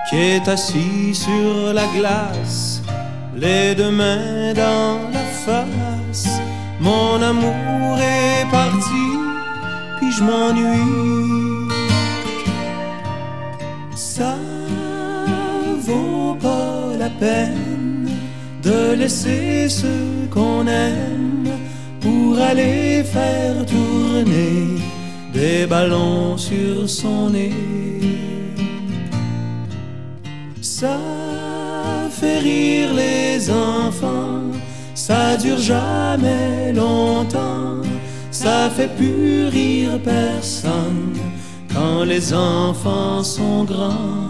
qui 0.09 0.15
est 0.15 0.47
assis 0.47 1.13
sur 1.13 1.73
la 1.73 1.85
glace, 1.87 2.81
les 3.35 3.75
deux 3.75 3.91
mains 3.91 4.53
dans 4.53 4.99
la 5.11 5.25
face. 5.45 6.39
Mon 6.79 7.21
amour 7.21 7.97
est 7.99 8.49
parti, 8.49 9.07
puis 9.97 10.09
je 10.09 10.23
m'ennuie. 10.23 11.67
Ça 13.93 14.35
vaut 15.81 16.37
pas 16.39 16.95
la 16.97 17.09
peine 17.09 18.09
de 18.63 18.93
laisser 18.93 19.67
ce 19.67 19.91
qu'on 20.31 20.65
aime 20.65 21.36
aller 22.39 23.03
faire 23.03 23.65
tourner 23.65 24.77
des 25.33 25.65
ballons 25.65 26.37
sur 26.37 26.89
son 26.89 27.29
nez. 27.29 27.51
Ça 30.61 30.97
fait 32.11 32.39
rire 32.39 32.93
les 32.93 33.49
enfants, 33.49 34.51
ça 34.93 35.37
dure 35.37 35.57
jamais 35.57 36.73
longtemps, 36.73 37.81
ça 38.31 38.69
fait 38.69 38.93
plus 38.95 39.47
rire 39.47 39.99
personne 40.03 41.13
quand 41.73 42.03
les 42.03 42.33
enfants 42.33 43.23
sont 43.23 43.63
grands. 43.63 44.26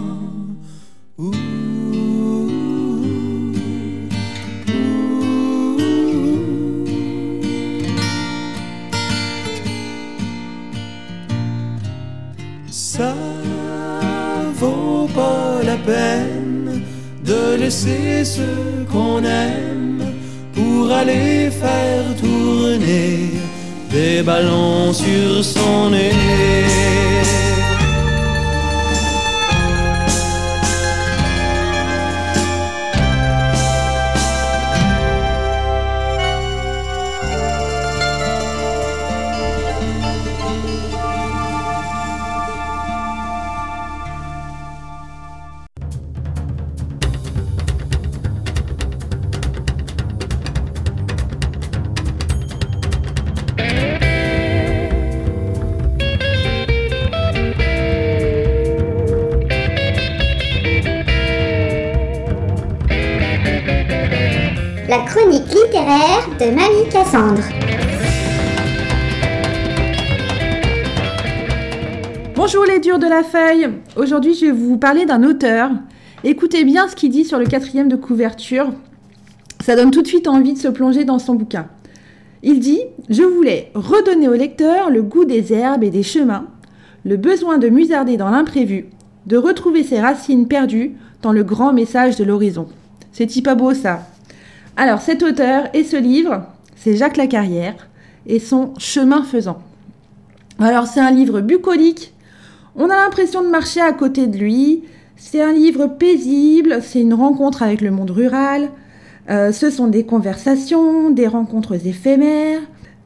Laisser 17.68 18.24
ce 18.24 18.48
qu'on 18.90 19.22
aime 19.22 20.02
pour 20.54 20.90
aller 20.90 21.50
faire 21.50 22.06
tourner 22.18 23.32
des 23.90 24.22
ballons 24.22 24.94
sur 24.94 25.44
son 25.44 25.90
nez. 25.90 27.17
Feuille. 73.22 73.68
Aujourd'hui, 73.96 74.34
je 74.34 74.46
vais 74.46 74.52
vous 74.52 74.78
parler 74.78 75.06
d'un 75.06 75.22
auteur. 75.22 75.70
Écoutez 76.24 76.64
bien 76.64 76.88
ce 76.88 76.96
qu'il 76.96 77.10
dit 77.10 77.24
sur 77.24 77.38
le 77.38 77.46
quatrième 77.46 77.88
de 77.88 77.96
couverture. 77.96 78.72
Ça 79.64 79.76
donne 79.76 79.90
tout 79.90 80.02
de 80.02 80.06
suite 80.06 80.28
envie 80.28 80.54
de 80.54 80.58
se 80.58 80.68
plonger 80.68 81.04
dans 81.04 81.18
son 81.18 81.34
bouquin. 81.34 81.68
Il 82.42 82.60
dit 82.60 82.80
Je 83.08 83.22
voulais 83.22 83.70
redonner 83.74 84.28
au 84.28 84.34
lecteur 84.34 84.90
le 84.90 85.02
goût 85.02 85.24
des 85.24 85.52
herbes 85.52 85.84
et 85.84 85.90
des 85.90 86.02
chemins, 86.02 86.46
le 87.04 87.16
besoin 87.16 87.58
de 87.58 87.68
musarder 87.68 88.16
dans 88.16 88.30
l'imprévu, 88.30 88.86
de 89.26 89.36
retrouver 89.36 89.82
ses 89.82 90.00
racines 90.00 90.48
perdues 90.48 90.94
dans 91.22 91.32
le 91.32 91.44
grand 91.44 91.72
message 91.72 92.16
de 92.16 92.24
l'horizon. 92.24 92.68
C'est 93.12 93.42
pas 93.42 93.56
beau 93.56 93.74
ça 93.74 94.06
Alors 94.76 95.00
cet 95.00 95.22
auteur 95.22 95.64
et 95.74 95.82
ce 95.82 95.96
livre, 95.96 96.44
c'est 96.76 96.96
Jacques 96.96 97.16
Lacarrière 97.16 97.88
et 98.26 98.38
son 98.38 98.74
Chemin 98.78 99.24
faisant. 99.24 99.58
Alors 100.60 100.86
c'est 100.86 101.00
un 101.00 101.10
livre 101.10 101.40
bucolique, 101.40 102.12
on 102.78 102.88
a 102.90 102.96
l'impression 102.96 103.42
de 103.42 103.48
marcher 103.48 103.80
à 103.80 103.92
côté 103.92 104.26
de 104.26 104.38
lui, 104.38 104.84
c'est 105.16 105.42
un 105.42 105.52
livre 105.52 105.86
paisible, 105.86 106.78
c'est 106.82 107.00
une 107.00 107.14
rencontre 107.14 107.62
avec 107.62 107.80
le 107.80 107.90
monde 107.90 108.10
rural, 108.10 108.70
euh, 109.30 109.52
ce 109.52 109.70
sont 109.70 109.88
des 109.88 110.04
conversations, 110.04 111.10
des 111.10 111.26
rencontres 111.26 111.86
éphémères. 111.86 112.60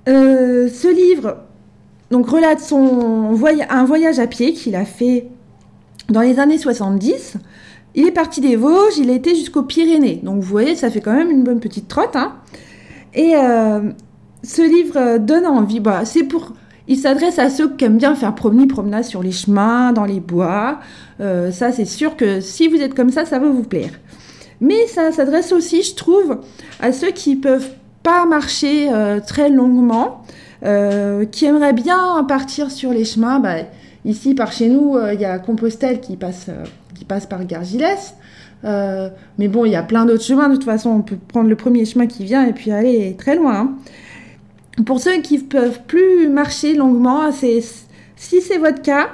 Euh, 0.08 0.68
ce 0.68 0.88
livre 0.88 1.38
donc, 2.12 2.28
relate 2.28 2.60
son 2.60 3.34
un 3.70 3.84
voyage 3.86 4.18
à 4.18 4.26
pied 4.26 4.52
qu'il 4.52 4.76
a 4.76 4.84
fait 4.84 5.28
dans 6.10 6.20
les 6.20 6.38
années 6.38 6.58
70. 6.58 7.38
Il 7.94 8.06
est 8.06 8.12
parti 8.12 8.42
des 8.42 8.54
Vosges, 8.54 8.98
il 8.98 9.08
a 9.08 9.14
été 9.14 9.34
jusqu'aux 9.34 9.62
Pyrénées. 9.62 10.20
Donc 10.22 10.36
vous 10.36 10.48
voyez, 10.48 10.76
ça 10.76 10.90
fait 10.90 11.00
quand 11.00 11.14
même 11.14 11.30
une 11.30 11.42
bonne 11.42 11.58
petite 11.58 11.88
trotte. 11.88 12.14
hein. 12.14 12.34
Et 13.14 13.34
euh, 13.34 13.80
ce 14.42 14.60
livre 14.60 15.16
donne 15.18 15.46
envie. 15.46 15.80
Bah, 15.80 16.04
c'est 16.04 16.24
pour. 16.24 16.52
Il 16.88 16.96
s'adresse 16.96 17.38
à 17.38 17.48
ceux 17.48 17.70
qui 17.70 17.84
aiment 17.84 17.98
bien 17.98 18.14
faire 18.14 18.34
promener, 18.34 18.66
promenade 18.66 19.04
sur 19.04 19.22
les 19.22 19.30
chemins, 19.32 19.92
dans 19.92 20.04
les 20.04 20.20
bois. 20.20 20.80
Euh, 21.20 21.52
ça, 21.52 21.70
c'est 21.70 21.84
sûr 21.84 22.16
que 22.16 22.40
si 22.40 22.66
vous 22.68 22.76
êtes 22.76 22.94
comme 22.94 23.10
ça, 23.10 23.24
ça 23.24 23.38
va 23.38 23.46
vous 23.48 23.62
plaire. 23.62 23.90
Mais 24.60 24.86
ça 24.86 25.12
s'adresse 25.12 25.52
aussi, 25.52 25.82
je 25.82 25.94
trouve, 25.94 26.40
à 26.80 26.92
ceux 26.92 27.10
qui 27.10 27.36
peuvent 27.36 27.70
pas 28.02 28.26
marcher 28.26 28.92
euh, 28.92 29.20
très 29.20 29.48
longuement, 29.48 30.22
euh, 30.64 31.24
qui 31.24 31.44
aimeraient 31.44 31.72
bien 31.72 32.24
partir 32.26 32.70
sur 32.70 32.92
les 32.92 33.04
chemins. 33.04 33.38
Bah, 33.38 33.56
ici, 34.04 34.34
par 34.34 34.50
chez 34.50 34.68
nous, 34.68 34.96
il 35.12 35.20
y 35.20 35.24
a 35.24 35.38
Compostelle 35.38 36.00
qui 36.00 36.16
passe, 36.16 36.46
qui 36.96 37.04
passe 37.04 37.26
par 37.26 37.44
Gargilès. 37.44 38.14
Mais 38.64 39.48
bon, 39.48 39.64
il 39.64 39.72
y 39.72 39.76
a 39.76 39.82
plein 39.84 40.04
d'autres 40.04 40.24
chemins. 40.24 40.48
De 40.48 40.54
toute 40.54 40.64
façon, 40.64 40.90
on 40.90 41.02
peut 41.02 41.18
prendre 41.28 41.48
le 41.48 41.56
premier 41.56 41.84
chemin 41.84 42.06
qui 42.06 42.24
vient 42.24 42.44
et 42.44 42.52
puis 42.52 42.72
aller 42.72 43.14
très 43.16 43.36
loin. 43.36 43.54
hein. 43.54 43.72
Pour 44.86 45.00
ceux 45.00 45.20
qui 45.20 45.38
peuvent 45.38 45.80
plus 45.86 46.28
marcher 46.28 46.74
longuement, 46.74 47.30
si 47.30 48.40
c'est 48.40 48.58
votre 48.58 48.82
cas, 48.82 49.10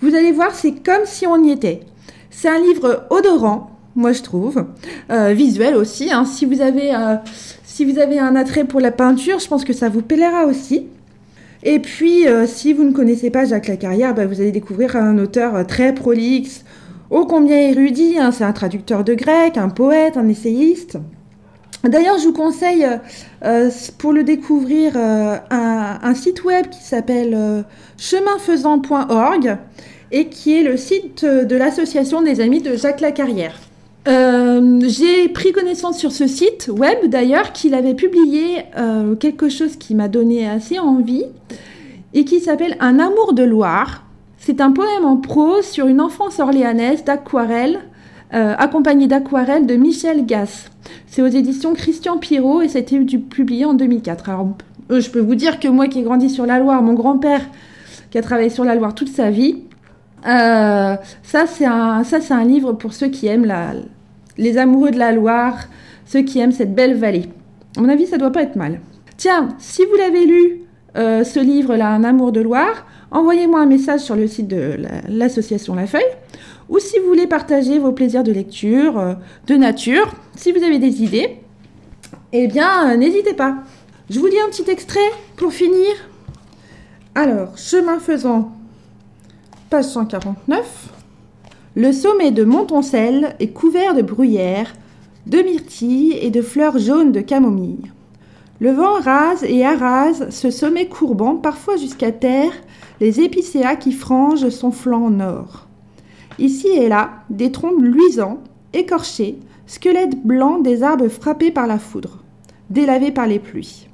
vous 0.00 0.14
allez 0.14 0.32
voir, 0.32 0.54
c'est 0.54 0.72
comme 0.82 1.04
si 1.04 1.26
on 1.26 1.42
y 1.44 1.50
était. 1.50 1.80
C'est 2.30 2.48
un 2.48 2.58
livre 2.60 3.06
odorant, 3.10 3.70
moi 3.94 4.12
je 4.12 4.22
trouve, 4.22 4.64
euh, 5.10 5.32
visuel 5.34 5.76
aussi. 5.76 6.10
hein. 6.12 6.24
Si 6.24 6.46
vous 6.46 6.60
avez 6.60 6.94
euh, 6.94 7.16
si 7.64 7.84
vous 7.84 7.98
avez 7.98 8.18
un 8.18 8.36
attrait 8.36 8.64
pour 8.64 8.80
la 8.80 8.90
peinture, 8.90 9.38
je 9.38 9.48
pense 9.48 9.64
que 9.64 9.72
ça 9.72 9.88
vous 9.88 10.02
plaira 10.02 10.46
aussi. 10.46 10.86
Et 11.62 11.78
puis, 11.78 12.26
euh, 12.26 12.46
si 12.46 12.72
vous 12.72 12.82
ne 12.84 12.90
connaissez 12.92 13.30
pas 13.30 13.44
Jacques 13.44 13.68
Lacarrière, 13.68 14.14
bah, 14.14 14.26
vous 14.26 14.40
allez 14.40 14.50
découvrir 14.50 14.96
un 14.96 15.16
auteur 15.18 15.64
très 15.66 15.94
prolixe, 15.94 16.64
ô 17.10 17.24
combien 17.26 17.56
érudit. 17.56 18.18
hein. 18.18 18.32
C'est 18.32 18.44
un 18.44 18.52
traducteur 18.52 19.04
de 19.04 19.14
grec, 19.14 19.56
un 19.56 19.68
poète, 19.68 20.16
un 20.16 20.28
essayiste. 20.28 20.98
D'ailleurs, 21.84 22.18
je 22.18 22.26
vous 22.26 22.32
conseille, 22.32 22.84
euh, 22.84 22.98
euh, 23.44 23.70
pour 23.98 24.12
le 24.12 24.22
découvrir, 24.22 24.92
euh, 24.94 25.36
un, 25.50 26.14
site 26.14 26.44
web 26.44 26.68
qui 26.68 26.82
s'appelle 26.82 27.64
cheminfaisant.org 27.98 29.56
et 30.12 30.26
qui 30.26 30.54
est 30.56 30.62
le 30.62 30.76
site 30.76 31.24
de 31.24 31.56
l'association 31.56 32.22
des 32.22 32.40
amis 32.40 32.60
de 32.60 32.76
Jacques 32.76 33.00
Lacarrière. 33.00 33.58
J'ai 34.06 35.28
pris 35.28 35.52
connaissance 35.52 35.98
sur 35.98 36.12
ce 36.12 36.26
site 36.26 36.68
web 36.68 37.06
d'ailleurs 37.06 37.52
qu'il 37.52 37.74
avait 37.74 37.94
publié 37.94 38.66
quelque 39.20 39.48
chose 39.48 39.76
qui 39.76 39.94
m'a 39.94 40.08
donné 40.08 40.48
assez 40.48 40.78
envie 40.78 41.24
et 42.12 42.24
qui 42.24 42.40
s'appelle 42.40 42.76
Un 42.80 42.98
amour 42.98 43.32
de 43.32 43.42
Loire. 43.42 44.04
C'est 44.36 44.60
un 44.60 44.72
poème 44.72 45.04
en 45.04 45.16
prose 45.16 45.64
sur 45.64 45.86
une 45.86 46.00
enfance 46.00 46.40
orléanaise 46.40 47.04
d'aquarelle, 47.04 47.80
euh, 48.34 48.54
accompagnée 48.58 49.06
d'aquarelle 49.06 49.66
de 49.66 49.74
Michel 49.74 50.24
Gass. 50.26 50.70
C'est 51.06 51.22
aux 51.22 51.26
éditions 51.26 51.74
Christian 51.74 52.16
Pirot 52.18 52.62
et 52.62 52.68
c'était 52.68 52.98
du- 52.98 53.18
publié 53.20 53.64
en 53.64 53.74
2004. 53.74 54.28
Alors, 54.30 54.48
euh, 54.90 55.00
je 55.00 55.10
peux 55.10 55.20
vous 55.20 55.34
dire 55.34 55.60
que 55.60 55.68
moi 55.68 55.86
qui 55.88 56.00
ai 56.00 56.02
grandi 56.02 56.30
sur 56.30 56.46
la 56.46 56.58
Loire, 56.58 56.82
mon 56.82 56.94
grand-père 56.94 57.42
qui 58.10 58.18
a 58.18 58.22
travaillé 58.22 58.48
sur 58.50 58.64
la 58.64 58.74
Loire 58.74 58.94
toute 58.94 59.08
sa 59.08 59.30
vie, 59.30 59.62
euh, 60.26 60.96
ça 61.22 61.46
c'est 61.46 61.66
un, 61.66 62.04
ça, 62.04 62.44
livre 62.44 62.72
pour 62.72 62.92
ceux 62.92 63.08
qui 63.08 63.26
aiment 63.26 63.50
les 64.38 64.58
amoureux 64.58 64.90
de 64.90 64.98
la 64.98 65.12
Loire, 65.12 65.56
ceux 66.06 66.22
qui 66.22 66.38
aiment 66.38 66.52
cette 66.52 66.74
belle 66.74 66.94
vallée. 66.94 67.26
À 67.76 67.80
mon 67.80 67.88
avis, 67.88 68.06
ça 68.06 68.18
doit 68.18 68.32
pas 68.32 68.42
être 68.42 68.56
mal. 68.56 68.80
Tiens, 69.16 69.48
si 69.58 69.82
vous 69.84 69.96
l'avez 69.96 70.26
lu, 70.26 70.60
ce 70.94 71.40
livre-là, 71.40 71.88
Un 71.88 72.04
amour 72.04 72.32
de 72.32 72.40
Loire, 72.40 72.86
envoyez-moi 73.10 73.60
un 73.60 73.66
message 73.66 74.00
sur 74.00 74.14
le 74.16 74.26
site 74.26 74.48
de 74.48 74.76
la- 74.78 74.88
l'association 75.08 75.74
La 75.74 75.86
Feuille 75.86 76.02
ou 76.72 76.78
si 76.78 76.98
vous 76.98 77.06
voulez 77.06 77.26
partager 77.26 77.78
vos 77.78 77.92
plaisirs 77.92 78.24
de 78.24 78.32
lecture, 78.32 78.98
euh, 78.98 79.12
de 79.46 79.56
nature, 79.56 80.10
si 80.34 80.52
vous 80.52 80.64
avez 80.64 80.78
des 80.78 81.02
idées, 81.02 81.36
eh 82.32 82.48
bien, 82.48 82.90
euh, 82.90 82.96
n'hésitez 82.96 83.34
pas. 83.34 83.58
Je 84.08 84.18
vous 84.18 84.26
lis 84.26 84.40
un 84.40 84.48
petit 84.48 84.70
extrait 84.70 85.00
pour 85.36 85.52
finir. 85.52 85.92
Alors, 87.14 87.58
chemin 87.58 87.98
faisant, 87.98 88.52
page 89.68 89.84
149. 89.84 90.88
Le 91.74 91.92
sommet 91.92 92.30
de 92.30 92.42
Montoncelle 92.42 93.36
est 93.38 93.52
couvert 93.52 93.94
de 93.94 94.00
bruyères, 94.00 94.72
de 95.26 95.42
myrtilles 95.42 96.16
et 96.22 96.30
de 96.30 96.40
fleurs 96.40 96.78
jaunes 96.78 97.12
de 97.12 97.20
camomille. 97.20 97.92
Le 98.60 98.70
vent 98.70 98.98
rase 98.98 99.44
et 99.44 99.62
arrase 99.62 100.30
ce 100.30 100.50
sommet 100.50 100.88
courbant, 100.88 101.36
parfois 101.36 101.76
jusqu'à 101.76 102.12
terre, 102.12 102.52
les 102.98 103.20
épicéas 103.20 103.76
qui 103.76 103.92
frangent 103.92 104.48
son 104.48 104.70
flanc 104.70 105.10
nord. 105.10 105.66
Ici 106.42 106.66
et 106.70 106.88
là, 106.88 107.22
des 107.30 107.52
troncs 107.52 107.80
luisants, 107.80 108.38
écorchés, 108.72 109.38
squelettes 109.68 110.26
blancs 110.26 110.64
des 110.64 110.82
arbres 110.82 111.06
frappés 111.06 111.52
par 111.52 111.68
la 111.68 111.78
foudre, 111.78 112.18
délavés 112.68 113.12
par 113.12 113.28
les 113.28 113.38
pluies. 113.38 113.86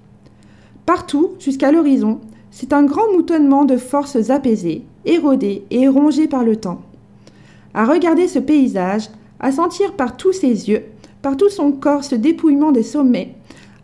Partout, 0.87 1.33
jusqu'à 1.39 1.71
l'horizon, 1.71 2.21
c'est 2.51 2.73
un 2.73 2.85
grand 2.85 3.13
moutonnement 3.13 3.67
de 3.67 3.77
forces 3.77 4.31
apaisées, 4.31 4.83
érodées 5.05 5.67
et 5.71 5.89
rongées 5.89 6.27
par 6.27 6.43
le 6.43 6.57
temps. 6.57 6.81
À 7.75 7.85
regarder 7.85 8.27
ce 8.27 8.39
paysage, 8.39 9.11
à 9.41 9.53
sentir 9.53 9.93
par 9.93 10.17
tous 10.17 10.33
ses 10.33 10.71
yeux, 10.71 10.85
par 11.21 11.37
tout 11.37 11.51
son 11.51 11.71
corps 11.71 12.03
ce 12.03 12.15
dépouillement 12.15 12.73
des 12.73 12.83
sommets, 12.83 13.35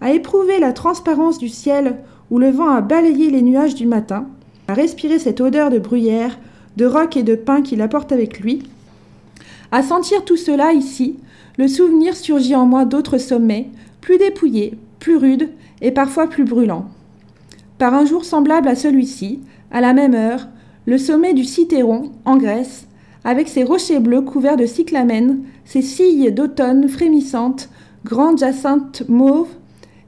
à 0.00 0.12
éprouver 0.14 0.58
la 0.58 0.72
transparence 0.72 1.36
du 1.36 1.50
ciel 1.50 1.98
où 2.30 2.38
le 2.38 2.48
vent 2.48 2.70
a 2.70 2.80
balayé 2.80 3.28
les 3.28 3.42
nuages 3.42 3.74
du 3.74 3.86
matin, 3.86 4.26
à 4.68 4.72
respirer 4.72 5.18
cette 5.18 5.42
odeur 5.42 5.68
de 5.68 5.78
bruyère, 5.78 6.38
de 6.76 6.86
roc 6.86 7.16
et 7.16 7.22
de 7.22 7.34
pin 7.34 7.62
qu'il 7.62 7.82
apporte 7.82 8.12
avec 8.12 8.40
lui. 8.40 8.62
À 9.72 9.82
sentir 9.82 10.24
tout 10.24 10.36
cela 10.36 10.72
ici, 10.72 11.16
le 11.58 11.68
souvenir 11.68 12.16
surgit 12.16 12.54
en 12.54 12.66
moi 12.66 12.84
d'autres 12.84 13.18
sommets, 13.18 13.70
plus 14.00 14.18
dépouillés, 14.18 14.78
plus 14.98 15.16
rudes 15.16 15.50
et 15.80 15.90
parfois 15.90 16.28
plus 16.28 16.44
brûlants. 16.44 16.86
Par 17.78 17.94
un 17.94 18.04
jour 18.04 18.24
semblable 18.24 18.68
à 18.68 18.74
celui-ci, 18.74 19.40
à 19.70 19.80
la 19.80 19.92
même 19.92 20.14
heure, 20.14 20.48
le 20.86 20.98
sommet 20.98 21.34
du 21.34 21.44
Citeron, 21.44 22.12
en 22.24 22.36
Grèce, 22.36 22.86
avec 23.24 23.48
ses 23.48 23.64
rochers 23.64 24.00
bleus 24.00 24.20
couverts 24.20 24.56
de 24.56 24.66
cyclamènes, 24.66 25.42
ses 25.64 25.82
cilles 25.82 26.32
d'automne 26.32 26.88
frémissantes, 26.88 27.70
grandes 28.04 28.38
jacinthes 28.38 29.02
mauves, 29.08 29.48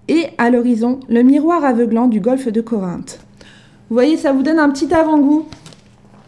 et 0.09 0.27
à 0.39 0.51
l'horizon, 0.51 1.01
le 1.09 1.23
miroir 1.23 1.65
aveuglant 1.65 2.07
du 2.07 2.21
golfe 2.21 2.49
de 2.49 2.61
Corinthe. 2.61 3.19
Vous 3.89 3.95
voyez, 3.95 4.17
ça 4.17 4.33
vous 4.33 4.43
donne 4.43 4.59
un 4.59 4.71
petit 4.71 4.93
avant-goût. 4.93 5.47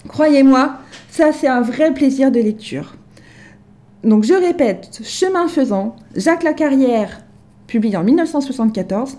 Croyez-moi, 0.09 0.79
ça 1.11 1.33
c'est 1.33 1.47
un 1.47 1.61
vrai 1.61 1.93
plaisir 1.93 2.33
de 2.33 2.41
lecture. 2.41 2.95
Donc 4.03 4.25
je 4.25 4.35
répète, 4.35 5.01
chemin 5.05 5.49
faisant, 5.49 5.97
Jacques 6.17 6.43
Lacarrière, 6.43 7.21
publié 7.67 7.97
en 7.97 8.05
1974, 8.05 9.19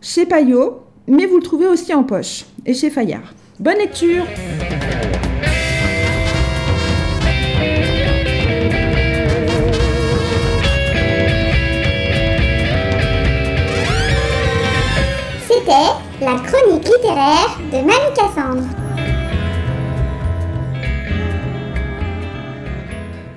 chez 0.00 0.26
Payot, 0.26 0.82
mais 1.08 1.26
vous 1.26 1.36
le 1.36 1.42
trouvez 1.42 1.66
aussi 1.66 1.92
en 1.92 2.04
poche, 2.04 2.44
et 2.64 2.74
chez 2.74 2.90
Fayard. 2.90 3.34
Bonne 3.58 3.78
lecture 3.78 4.24
C'était 15.48 16.24
la 16.24 16.36
chronique 16.38 16.84
littéraire 16.84 17.58
de 17.72 17.78
Mamie 17.78 18.14
Cassandre. 18.14 18.85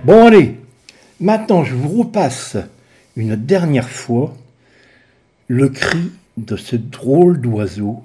Bon 0.09 0.25
allez, 0.25 0.55
maintenant 1.19 1.63
je 1.63 1.75
vous 1.75 1.99
repasse 1.99 2.57
une 3.15 3.35
dernière 3.35 3.87
fois 3.87 4.35
le 5.47 5.69
cri 5.69 6.11
de 6.35 6.57
ce 6.57 6.75
drôle 6.75 7.39
d'oiseau 7.39 8.01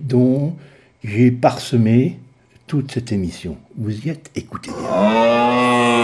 dont 0.00 0.56
j'ai 1.02 1.30
parsemé 1.30 2.18
toute 2.66 2.92
cette 2.92 3.12
émission. 3.12 3.58
Vous 3.76 4.06
y 4.06 4.08
êtes, 4.08 4.30
écoutez 4.34 4.70
bien. 4.70 6.03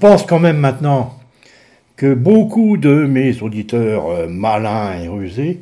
Pense 0.00 0.24
quand 0.24 0.38
même 0.38 0.56
maintenant 0.56 1.18
que 1.96 2.14
beaucoup 2.14 2.78
de 2.78 3.04
mes 3.04 3.42
auditeurs 3.42 4.08
euh, 4.08 4.26
malins 4.26 4.98
et 4.98 5.08
rusés 5.08 5.60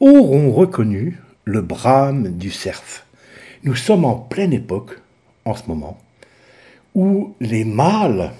auront 0.00 0.50
reconnu 0.50 1.20
le 1.44 1.60
brame 1.60 2.30
du 2.30 2.50
cerf. 2.50 3.04
Nous 3.62 3.74
sommes 3.74 4.06
en 4.06 4.14
pleine 4.14 4.54
époque, 4.54 4.98
en 5.44 5.54
ce 5.54 5.64
moment, 5.68 5.98
où 6.94 7.34
les 7.40 7.64
mâles 7.64 8.32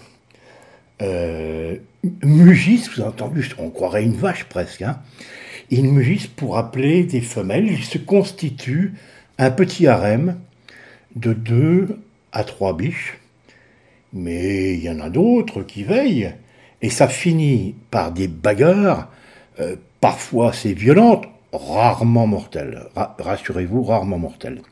euh, 1.03 1.77
mugissent, 2.23 2.89
vous 2.89 3.03
avez 3.03 3.11
entendu, 3.11 3.47
on 3.59 3.69
croirait 3.69 4.05
une 4.05 4.17
vache 4.17 4.45
presque, 4.45 4.81
hein. 4.81 4.99
ils 5.69 5.85
mugissent 5.85 6.27
pour 6.27 6.57
appeler 6.57 7.05
des 7.05 7.21
femelles, 7.21 7.71
ils 7.71 7.85
se 7.85 7.99
constituent 7.99 8.95
un 9.37 9.51
petit 9.51 9.87
harem 9.87 10.39
de 11.17 11.35
deux 11.35 11.99
à 12.33 12.45
trois 12.45 12.75
biches, 12.75 13.19
mais 14.15 14.75
il 14.75 14.83
y 14.83 14.89
en 14.89 15.01
a 15.01 15.11
d'autres 15.11 15.63
qui 15.63 15.83
veillent, 15.85 16.33
et 16.81 16.89
ça 16.91 17.09
finit 17.09 17.75
par 17.91 18.13
des 18.13 18.29
bagarres, 18.29 19.11
euh, 19.61 19.77
parfois 20.01 20.51
assez 20.51 20.73
violentes, 20.73 21.27
rarement 21.53 22.27
mortelles, 22.27 22.85
Ra- 22.95 23.17
rassurez-vous, 23.19 23.83
rarement 23.83 24.19
mortelles. 24.19 24.63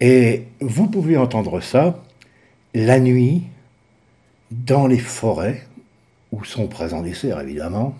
Et 0.00 0.44
vous 0.60 0.88
pouvez 0.88 1.16
entendre 1.16 1.60
ça 1.60 2.02
la 2.74 2.98
nuit 2.98 3.42
dans 4.50 4.86
les 4.86 4.98
forêts 4.98 5.62
où 6.32 6.44
sont 6.44 6.66
présents 6.66 7.02
des 7.02 7.14
cerfs, 7.14 7.40
évidemment. 7.40 7.94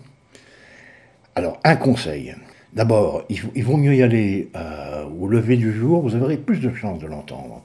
Alors, 1.34 1.58
un 1.64 1.76
conseil. 1.76 2.34
D'abord, 2.72 3.24
il 3.28 3.64
vaut 3.64 3.76
mieux 3.76 3.94
y 3.94 4.02
aller 4.02 4.48
euh, 4.56 5.04
au 5.04 5.28
lever 5.28 5.56
du 5.56 5.72
jour, 5.72 6.02
vous 6.02 6.16
aurez 6.16 6.38
plus 6.38 6.58
de 6.58 6.72
chances 6.74 6.98
de 6.98 7.06
l'entendre. 7.06 7.62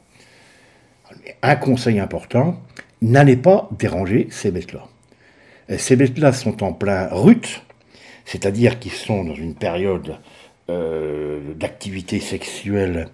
Un 1.41 1.55
conseil 1.55 1.99
important, 1.99 2.59
n'allez 3.01 3.35
pas 3.35 3.69
déranger 3.77 4.27
ces 4.29 4.51
bêtes-là. 4.51 4.87
Euh, 5.69 5.77
Ces 5.77 5.95
bêtes-là 5.95 6.33
sont 6.33 6.63
en 6.63 6.73
plein 6.73 7.07
rut, 7.11 7.61
c'est-à-dire 8.25 8.79
qu'ils 8.79 8.91
sont 8.91 9.23
dans 9.23 9.35
une 9.35 9.55
période 9.55 10.17
euh, 10.69 11.53
d'activité 11.55 12.19
sexuelle 12.19 13.07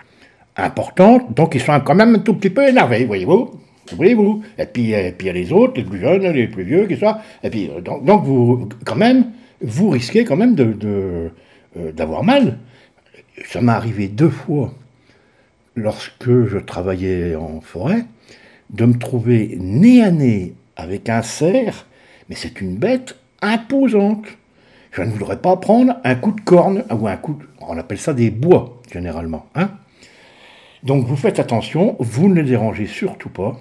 importante, 0.55 1.33
donc 1.33 1.55
ils 1.55 1.61
sont 1.61 1.79
quand 1.81 1.95
même 1.95 2.15
un 2.15 2.19
tout 2.19 2.35
petit 2.35 2.49
peu 2.49 2.67
énervés, 2.67 3.05
voyez-vous. 3.05 3.59
Voyez-vous. 3.91 4.43
Et 4.57 4.65
puis, 4.65 4.83
il 4.83 4.89
y 4.89 5.29
a 5.29 5.33
les 5.33 5.51
autres, 5.51 5.73
les 5.75 5.83
plus 5.83 5.99
jeunes, 5.99 6.25
les 6.31 6.47
plus 6.47 6.63
vieux, 6.63 6.87
qui 6.87 6.95
sont. 6.95 7.15
Et 7.43 7.49
puis, 7.49 7.69
euh, 7.69 7.81
donc, 7.81 8.23
vous, 8.23 8.69
quand 8.85 8.95
même, 8.95 9.31
vous 9.61 9.89
risquez 9.89 10.23
quand 10.23 10.37
même 10.37 10.55
de, 10.55 11.29
d'avoir 11.91 12.23
mal. 12.23 12.59
Ça 13.45 13.61
m'est 13.61 13.73
arrivé 13.73 14.07
deux 14.07 14.29
fois 14.29 14.73
lorsque 15.75 16.45
je 16.45 16.57
travaillais 16.57 17.35
en 17.35 17.61
forêt, 17.61 18.05
de 18.69 18.85
me 18.85 18.97
trouver 18.97 19.57
nez 19.59 20.03
à 20.03 20.11
nez 20.11 20.53
avec 20.75 21.09
un 21.09 21.21
cerf, 21.21 21.85
mais 22.29 22.35
c'est 22.35 22.61
une 22.61 22.77
bête 22.77 23.15
imposante. 23.41 24.25
Je 24.91 25.01
ne 25.01 25.11
voudrais 25.11 25.39
pas 25.39 25.57
prendre 25.57 25.99
un 26.03 26.15
coup 26.15 26.31
de 26.31 26.41
corne, 26.41 26.83
ou 26.91 27.07
un 27.07 27.17
coup 27.17 27.33
de... 27.33 27.45
On 27.59 27.77
appelle 27.77 27.99
ça 27.99 28.13
des 28.13 28.29
bois, 28.29 28.81
généralement. 28.91 29.47
Hein 29.55 29.71
Donc 30.83 31.05
vous 31.05 31.15
faites 31.15 31.39
attention, 31.39 31.95
vous 31.99 32.29
ne 32.29 32.35
les 32.35 32.43
dérangez 32.43 32.85
surtout 32.87 33.29
pas, 33.29 33.59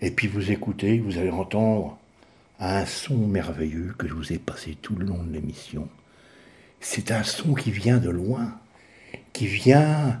et 0.00 0.10
puis 0.10 0.28
vous 0.28 0.50
écoutez, 0.50 0.98
vous 0.98 1.18
allez 1.18 1.30
entendre 1.30 1.98
un 2.58 2.86
son 2.86 3.16
merveilleux 3.16 3.94
que 3.98 4.08
je 4.08 4.14
vous 4.14 4.32
ai 4.32 4.38
passé 4.38 4.76
tout 4.80 4.94
le 4.94 5.06
long 5.06 5.22
de 5.22 5.32
l'émission. 5.32 5.88
C'est 6.80 7.10
un 7.10 7.22
son 7.22 7.54
qui 7.54 7.70
vient 7.70 7.98
de 7.98 8.10
loin, 8.10 8.54
qui 9.32 9.46
vient 9.46 10.20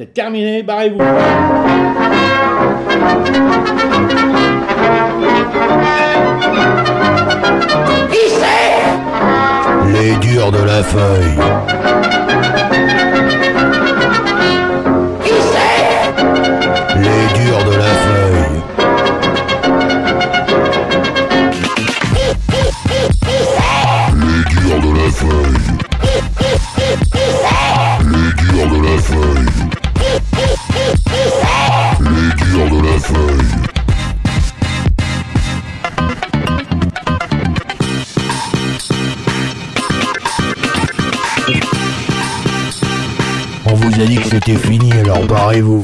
C'est 0.00 0.14
terminé, 0.14 0.62
barrez-vous. 0.62 0.98
Les 9.92 10.16
durs 10.16 10.52
de 10.52 10.62
la 10.64 10.82
feuille. 10.82 11.49
préparez-vous. 45.50 45.82